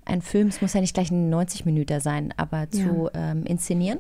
ein 0.05 0.21
Film, 0.23 0.49
es 0.49 0.61
muss 0.61 0.73
ja 0.73 0.81
nicht 0.81 0.95
gleich 0.95 1.11
ein 1.11 1.33
90-Minüter 1.33 2.01
sein, 2.01 2.35
aber 2.37 2.71
zu 2.71 3.09
ähm, 3.15 3.45
inszenieren? 3.45 3.99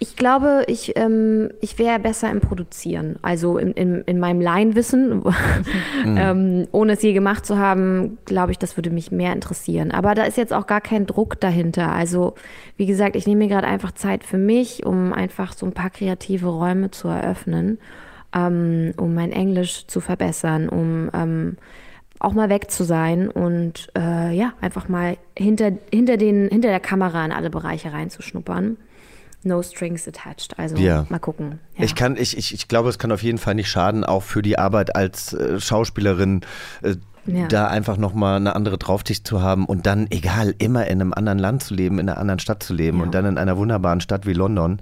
Ich 0.00 0.16
glaube, 0.16 0.64
ich, 0.66 0.96
ähm, 0.96 1.50
ich 1.60 1.78
wäre 1.78 1.98
besser 1.98 2.30
im 2.30 2.40
Produzieren. 2.40 3.16
Also 3.22 3.58
in, 3.58 3.72
in, 3.72 4.02
in 4.02 4.18
meinem 4.18 4.40
Laienwissen, 4.40 5.22
ähm, 6.04 6.66
ohne 6.72 6.94
es 6.94 7.02
je 7.02 7.12
gemacht 7.12 7.46
zu 7.46 7.58
haben, 7.58 8.18
glaube 8.24 8.52
ich, 8.52 8.58
das 8.58 8.76
würde 8.76 8.90
mich 8.90 9.12
mehr 9.12 9.32
interessieren. 9.32 9.92
Aber 9.92 10.14
da 10.14 10.24
ist 10.24 10.36
jetzt 10.36 10.52
auch 10.52 10.66
gar 10.66 10.80
kein 10.80 11.06
Druck 11.06 11.40
dahinter. 11.40 11.92
Also, 11.92 12.34
wie 12.76 12.86
gesagt, 12.86 13.14
ich 13.16 13.26
nehme 13.26 13.44
mir 13.44 13.48
gerade 13.48 13.68
einfach 13.68 13.92
Zeit 13.92 14.24
für 14.24 14.36
mich, 14.38 14.84
um 14.84 15.12
einfach 15.12 15.52
so 15.52 15.64
ein 15.64 15.72
paar 15.72 15.90
kreative 15.90 16.48
Räume 16.48 16.90
zu 16.90 17.08
eröffnen, 17.08 17.78
ähm, 18.34 18.94
um 18.96 19.14
mein 19.14 19.30
Englisch 19.30 19.86
zu 19.86 20.00
verbessern, 20.00 20.68
um 20.68 21.08
ähm, 21.14 21.56
auch 22.18 22.32
mal 22.32 22.48
weg 22.48 22.70
zu 22.70 22.84
sein 22.84 23.28
und 23.28 23.88
äh, 23.96 24.34
ja, 24.34 24.54
einfach 24.60 24.88
mal 24.88 25.16
hinter, 25.36 25.72
hinter, 25.92 26.16
den, 26.16 26.48
hinter 26.48 26.68
der 26.68 26.80
Kamera 26.80 27.24
in 27.24 27.32
alle 27.32 27.50
Bereiche 27.50 27.92
reinzuschnuppern. 27.92 28.76
No 29.44 29.62
strings 29.62 30.08
attached. 30.08 30.58
Also 30.58 30.76
Ja. 30.76 31.06
mal 31.10 31.18
gucken. 31.18 31.60
Ja. 31.76 31.84
Ich 31.84 31.94
kann, 31.94 32.16
ich, 32.16 32.36
ich, 32.36 32.52
ich 32.54 32.66
glaube, 32.68 32.88
es 32.88 32.98
kann 32.98 33.12
auf 33.12 33.22
jeden 33.22 33.38
Fall 33.38 33.54
nicht 33.54 33.68
schaden, 33.68 34.02
auch 34.04 34.22
für 34.22 34.42
die 34.42 34.58
Arbeit 34.58 34.96
als 34.96 35.32
äh, 35.34 35.60
Schauspielerin, 35.60 36.40
äh, 36.82 36.96
Ja. 37.26 37.46
da 37.48 37.68
einfach 37.68 37.96
nochmal 37.96 38.36
eine 38.36 38.54
andere 38.54 38.76
Draufsicht 38.76 39.26
zu 39.26 39.40
haben 39.40 39.64
und 39.64 39.86
dann, 39.86 40.06
egal, 40.10 40.54
immer 40.58 40.86
in 40.86 41.00
einem 41.00 41.12
anderen 41.14 41.38
Land 41.38 41.62
zu 41.62 41.72
leben, 41.74 41.98
in 41.98 42.08
einer 42.08 42.18
anderen 42.18 42.38
Stadt 42.38 42.62
zu 42.62 42.74
leben 42.74 43.00
und 43.00 43.14
dann 43.14 43.24
in 43.24 43.38
einer 43.38 43.56
wunderbaren 43.56 44.00
Stadt 44.02 44.26
wie 44.26 44.34
London, 44.34 44.78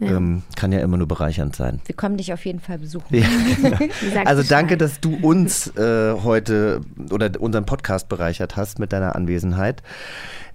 Ja. 0.00 0.16
ähm, 0.16 0.42
kann 0.56 0.72
ja 0.72 0.80
immer 0.80 0.96
nur 0.96 1.06
bereichernd 1.06 1.54
sein. 1.54 1.80
Wir 1.86 1.94
kommen 1.94 2.16
dich 2.16 2.32
auf 2.32 2.44
jeden 2.44 2.58
Fall 2.60 2.78
besuchen. 2.78 3.06
Ja. 3.16 3.24
Also 4.24 4.42
danke, 4.42 4.76
dass 4.76 5.00
du 5.00 5.16
uns 5.22 5.68
äh, 5.76 6.14
heute 6.24 6.80
oder 7.12 7.30
unseren 7.40 7.64
Podcast 7.66 8.08
bereichert 8.08 8.56
hast 8.56 8.78
mit 8.80 8.92
deiner 8.92 9.14
Anwesenheit. 9.14 9.82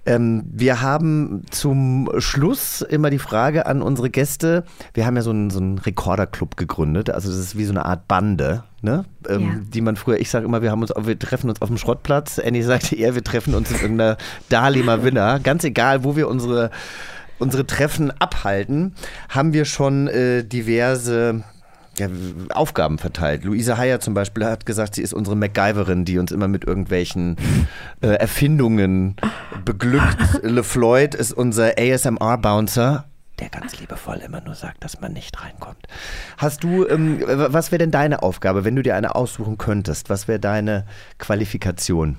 Ähm, 0.06 0.44
wir 0.50 0.80
haben 0.80 1.42
zum 1.50 2.10
Schluss 2.18 2.80
immer 2.80 3.10
die 3.10 3.18
Frage 3.18 3.66
an 3.66 3.82
unsere 3.82 4.08
Gäste. 4.08 4.64
Wir 4.94 5.04
haben 5.06 5.16
ja 5.16 5.22
so 5.22 5.30
einen, 5.30 5.50
so 5.50 5.60
einen 5.60 5.78
Rekorderclub 5.78 6.56
gegründet. 6.56 7.10
Also 7.10 7.28
das 7.28 7.38
ist 7.38 7.58
wie 7.58 7.64
so 7.64 7.72
eine 7.72 7.84
Art 7.84 8.08
Bande, 8.08 8.64
ne? 8.80 9.04
ähm, 9.28 9.40
Ja. 9.42 9.48
die 9.74 9.80
man 9.82 9.96
früher, 9.96 10.18
ich 10.18 10.30
sage 10.30 10.46
immer, 10.46 10.62
wir, 10.62 10.70
haben 10.70 10.80
uns, 10.80 10.92
wir 10.96 11.18
treffen 11.18 11.50
uns 11.50 11.60
auf 11.60 11.68
dem 11.68 11.76
Schrottplatz. 11.76 12.38
Annie 12.38 12.62
sagte 12.62 12.96
eher, 12.96 13.14
wir 13.14 13.24
treffen 13.24 13.54
uns 13.54 13.70
in 13.70 13.76
irgendeiner 13.80 14.16
Dahlemer 14.48 15.04
Villa. 15.04 15.38
Ganz 15.38 15.64
egal, 15.64 16.02
wo 16.02 16.16
wir 16.16 16.28
unsere, 16.28 16.70
unsere 17.38 17.66
Treffen 17.66 18.10
abhalten, 18.20 18.94
haben 19.28 19.52
wir 19.52 19.66
schon 19.66 20.08
äh, 20.08 20.44
diverse 20.44 21.44
ja, 22.00 22.08
Aufgaben 22.50 22.98
verteilt. 22.98 23.44
Luise 23.44 23.78
Heyer 23.78 24.00
zum 24.00 24.14
Beispiel 24.14 24.44
hat 24.44 24.66
gesagt, 24.66 24.94
sie 24.94 25.02
ist 25.02 25.12
unsere 25.12 25.36
MacGyverin, 25.36 26.04
die 26.04 26.18
uns 26.18 26.32
immer 26.32 26.48
mit 26.48 26.64
irgendwelchen 26.64 27.36
äh, 28.00 28.08
Erfindungen 28.08 29.16
beglückt. 29.64 30.18
LeFloid 30.42 31.14
ist 31.14 31.32
unser 31.32 31.78
ASMR-Bouncer, 31.78 33.04
der 33.40 33.48
ganz 33.48 33.78
liebevoll 33.78 34.18
immer 34.18 34.40
nur 34.40 34.54
sagt, 34.54 34.84
dass 34.84 35.00
man 35.00 35.12
nicht 35.12 35.42
reinkommt. 35.42 35.86
Hast 36.36 36.62
du, 36.62 36.86
ähm, 36.86 37.22
was 37.26 37.72
wäre 37.72 37.78
denn 37.78 37.90
deine 37.90 38.22
Aufgabe, 38.22 38.64
wenn 38.64 38.76
du 38.76 38.82
dir 38.82 38.94
eine 38.96 39.14
aussuchen 39.14 39.56
könntest? 39.56 40.10
Was 40.10 40.28
wäre 40.28 40.40
deine 40.40 40.84
Qualifikation? 41.18 42.18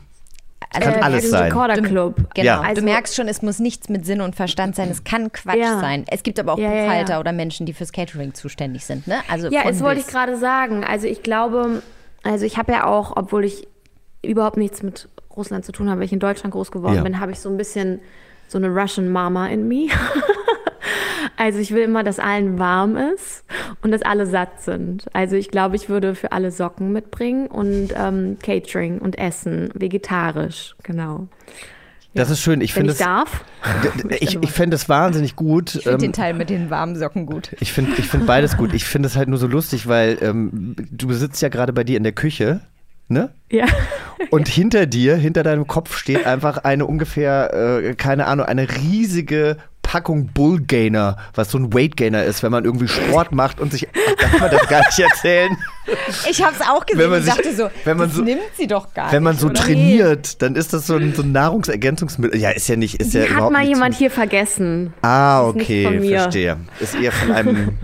Also, 0.73 0.89
kann 0.91 1.03
alles 1.03 1.29
sein. 1.29 1.43
Rekorderclub. 1.51 2.33
Genau. 2.35 2.63
Ja. 2.63 2.73
du 2.73 2.81
merkst 2.81 3.15
schon, 3.15 3.27
es 3.27 3.41
muss 3.41 3.59
nichts 3.59 3.89
mit 3.89 4.05
Sinn 4.05 4.21
und 4.21 4.35
Verstand 4.35 4.75
sein. 4.75 4.89
Es 4.89 5.03
kann 5.03 5.31
Quatsch 5.31 5.57
Ja. 5.57 5.79
sein. 5.79 6.05
Es 6.07 6.23
gibt 6.23 6.39
aber 6.39 6.53
auch 6.53 6.57
Ja, 6.59 6.69
Buchhalter 6.69 7.13
ja. 7.13 7.19
oder 7.19 7.31
Menschen, 7.33 7.65
die 7.65 7.73
fürs 7.73 7.91
Catering 7.91 8.33
zuständig 8.33 8.85
sind. 8.85 9.05
Ne? 9.07 9.17
Also 9.29 9.49
Ja, 9.49 9.63
das 9.63 9.81
wollte 9.81 9.99
ich 10.01 10.07
gerade 10.07 10.37
sagen. 10.37 10.83
Also 10.83 11.07
ich 11.07 11.23
glaube, 11.23 11.81
also 12.23 12.45
ich 12.45 12.57
habe 12.57 12.71
ja 12.71 12.85
auch, 12.85 13.13
obwohl 13.17 13.43
ich 13.43 13.67
überhaupt 14.23 14.57
nichts 14.57 14.81
mit 14.83 15.09
Russland 15.35 15.65
zu 15.65 15.71
tun 15.71 15.89
habe, 15.89 15.99
weil 15.99 16.05
ich 16.05 16.13
in 16.13 16.19
Deutschland 16.19 16.53
groß 16.53 16.71
geworden 16.71 16.95
Ja. 16.95 17.01
bin, 17.03 17.19
habe 17.19 17.31
ich 17.31 17.39
so 17.39 17.49
ein 17.49 17.57
bisschen 17.57 17.99
so 18.47 18.57
eine 18.57 18.69
Russian 18.69 19.09
Mama 19.09 19.47
in 19.47 19.67
mir. 19.67 19.89
also 21.41 21.57
ich 21.57 21.71
will 21.71 21.81
immer, 21.81 22.03
dass 22.03 22.19
allen 22.19 22.59
warm 22.59 22.95
ist 22.97 23.43
und 23.81 23.89
dass 23.89 24.03
alle 24.03 24.27
satt 24.27 24.61
sind. 24.61 25.05
Also 25.11 25.35
ich 25.35 25.49
glaube, 25.49 25.75
ich 25.75 25.89
würde 25.89 26.13
für 26.13 26.33
alle 26.33 26.51
Socken 26.51 26.93
mitbringen 26.93 27.47
und 27.47 27.89
ähm, 27.97 28.37
Catering 28.43 28.99
und 28.99 29.17
Essen, 29.17 29.71
vegetarisch, 29.73 30.75
genau. 30.83 31.27
Das 32.13 32.29
ist 32.29 32.41
schön. 32.41 32.61
Ich 32.61 32.75
Wenn 32.75 32.81
finde 32.81 32.93
ich 32.93 32.99
es. 32.99 33.05
darf. 33.05 33.43
Ich, 34.19 34.37
ich 34.39 34.51
fände 34.51 34.75
es 34.75 34.87
wahnsinnig 34.87 35.35
gut. 35.35 35.73
Ich 35.73 35.83
finde 35.83 35.97
den 35.97 36.05
ähm, 36.07 36.13
Teil 36.13 36.33
mit 36.35 36.51
den 36.51 36.69
warmen 36.69 36.95
Socken 36.95 37.25
gut. 37.25 37.55
Ich 37.59 37.73
finde 37.73 37.93
ich 37.97 38.07
find 38.07 38.27
beides 38.27 38.55
gut. 38.55 38.73
Ich 38.73 38.85
finde 38.85 39.07
es 39.07 39.15
halt 39.15 39.27
nur 39.27 39.39
so 39.39 39.47
lustig, 39.47 39.87
weil 39.87 40.19
ähm, 40.21 40.75
du 40.91 41.11
sitzt 41.13 41.41
ja 41.41 41.49
gerade 41.49 41.73
bei 41.73 41.83
dir 41.83 41.97
in 41.97 42.03
der 42.03 42.11
Küche, 42.11 42.59
ne? 43.07 43.29
Ja. 43.49 43.65
Und 44.29 44.47
hinter 44.47 44.85
dir, 44.85 45.15
hinter 45.15 45.41
deinem 45.41 45.65
Kopf 45.65 45.97
steht 45.97 46.27
einfach 46.27 46.59
eine 46.59 46.85
ungefähr, 46.85 47.81
äh, 47.81 47.95
keine 47.95 48.27
Ahnung, 48.27 48.45
eine 48.45 48.67
riesige 48.69 49.57
Packung 49.91 50.27
Bullgainer, 50.27 51.17
was 51.33 51.51
so 51.51 51.57
ein 51.57 51.73
Weightgainer 51.73 52.23
ist, 52.23 52.43
wenn 52.43 52.51
man 52.53 52.63
irgendwie 52.63 52.87
Sport 52.87 53.33
macht 53.33 53.59
und 53.59 53.73
sich, 53.73 53.89
ach, 53.89 54.15
darf 54.21 54.39
man 54.39 54.49
das 54.49 54.67
gar 54.69 54.79
nicht 54.85 54.97
erzählen? 54.99 55.57
Ich 56.29 56.41
habe 56.41 56.55
es 56.57 56.61
auch 56.65 56.85
gesehen 56.85 57.01
Wenn 57.03 57.09
man 57.09 57.19
und 57.19 57.25
sich- 57.25 57.33
dachte 57.33 57.53
so, 57.53 57.69
wenn 57.83 57.97
man 57.97 58.07
das 58.07 58.15
so- 58.15 58.23
nimmt 58.23 58.39
sie 58.55 58.67
doch 58.67 58.93
gar 58.93 59.11
Wenn 59.11 59.21
man 59.21 59.33
nicht. 59.33 59.41
so 59.41 59.49
trainiert, 59.49 60.41
dann 60.41 60.55
ist 60.55 60.71
das 60.71 60.87
so 60.87 60.95
ein, 60.95 61.13
so 61.13 61.23
ein 61.23 61.33
Nahrungsergänzungsmittel. 61.33 62.39
Ja, 62.39 62.51
ist 62.51 62.69
ja 62.69 62.77
nicht, 62.77 63.01
ist 63.01 63.13
ja 63.13 63.23
hat 63.23 63.29
überhaupt 63.31 63.51
mal 63.51 63.65
jemand 63.65 63.93
hier 63.95 64.11
vergessen. 64.11 64.93
Ah, 65.01 65.43
okay, 65.45 65.83
verstehe. 66.09 66.55
Ist 66.79 66.95
eher 66.95 67.11
von 67.11 67.33
einem 67.33 67.77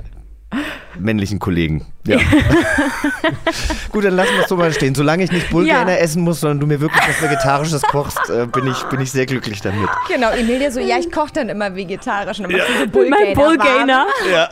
männlichen 1.00 1.40
Kollegen. 1.40 1.86
Ja. 2.06 2.20
Gut, 3.92 4.06
dann 4.06 4.14
lassen 4.16 4.34
wir 4.36 4.44
es 4.44 4.50
so 4.50 4.56
mal 4.56 4.72
stehen. 4.72 4.96
Solange 4.96 5.24
ich 5.24 5.32
nicht 5.32 5.50
Bulgariner 5.50 5.92
Ja. 5.94 5.98
essen 5.98 6.22
muss, 6.24 6.40
sondern 6.40 6.60
du 6.60 6.68
mir 6.68 6.80
wirklich 6.80 7.02
was 7.08 7.22
Vegetarisches 7.22 7.82
kochst, 7.82 8.30
äh, 8.30 8.46
bin, 8.46 8.68
ich, 8.68 8.82
bin 8.86 9.02
ich 9.02 9.12
sehr 9.12 9.26
glücklich 9.26 9.62
damit. 9.62 9.90
Genau, 10.08 10.30
Emilia 10.32 10.72
so, 10.72 10.80
ja, 10.80 10.98
ich 11.00 11.12
koche 11.12 11.34
dann 11.34 11.50
immer 11.50 11.76
vegetarisch. 11.76 12.40
Und 12.40 12.52
dann 12.52 12.60
du 12.92 13.04
so 13.04 13.10
Mein 13.10 13.36
warm. 13.36 13.90
Ja. 14.32 14.50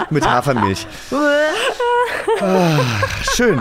Mit 0.10 0.26
Hafermilch. 0.28 0.86
Ah, 2.40 2.78
schön. 3.34 3.60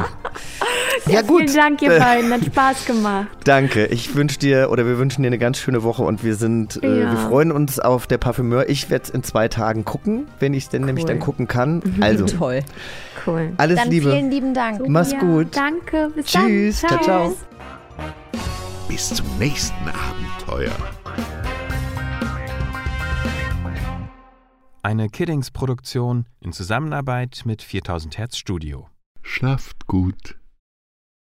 Ja, 1.08 1.22
gut. 1.22 1.42
Vielen 1.44 1.56
Dank, 1.56 1.82
ihr 1.82 1.92
Äh, 1.96 2.00
beiden. 2.00 2.32
Hat 2.34 2.46
Spaß 2.46 2.86
gemacht. 2.86 3.28
Danke. 3.44 3.86
Ich 3.88 4.16
wünsche 4.16 4.38
dir 4.40 4.70
oder 4.70 4.86
wir 4.86 4.98
wünschen 4.98 5.24
dir 5.24 5.28
eine 5.28 5.38
ganz 5.38 5.58
schöne 5.58 5.84
Woche 5.84 6.04
und 6.04 6.24
wir 6.24 6.36
sind, 6.36 6.82
äh, 6.84 6.88
Ja. 7.02 7.12
wir 7.12 7.18
freuen 7.18 7.52
uns 7.52 7.80
auf 7.80 8.08
der 8.08 8.18
Parfümeur. 8.18 8.70
Ich 8.70 8.90
werde 8.90 9.04
es 9.06 9.10
in 9.10 9.24
zwei 9.24 9.48
Tagen 9.48 9.86
gucken, 9.86 10.28
wenn 10.40 10.54
ich 10.54 10.64
es 10.66 10.70
denn 10.70 10.84
nämlich 10.84 11.06
dann 11.06 11.20
gucken 11.20 11.48
kann. 11.48 11.71
Also, 12.02 12.26
Toll. 12.26 12.62
Cool. 13.26 13.54
alles 13.58 13.78
Dann 13.78 13.90
Liebe. 13.92 14.12
vielen 14.12 14.32
lieben 14.32 14.54
Dank. 14.54 14.82
Mach's 14.88 15.12
Ja, 15.12 15.20
gut. 15.20 15.56
Danke. 15.56 16.12
Bis 16.16 16.26
Tschüss. 16.26 16.82
dann. 16.82 16.90
Ciao, 16.90 17.04
ciao. 17.04 17.36
Bis 18.88 19.10
zum 19.14 19.26
nächsten 19.40 19.88
Abenteuer. 19.88 20.72
Eine 24.84 25.10
Kiddings-Produktion 25.10 26.26
in 26.42 26.52
Zusammenarbeit 26.54 27.44
mit 27.46 27.62
4000 27.62 28.18
Hertz 28.18 28.38
Studio. 28.38 28.90
Schlaft 29.22 29.86
gut. 29.88 30.41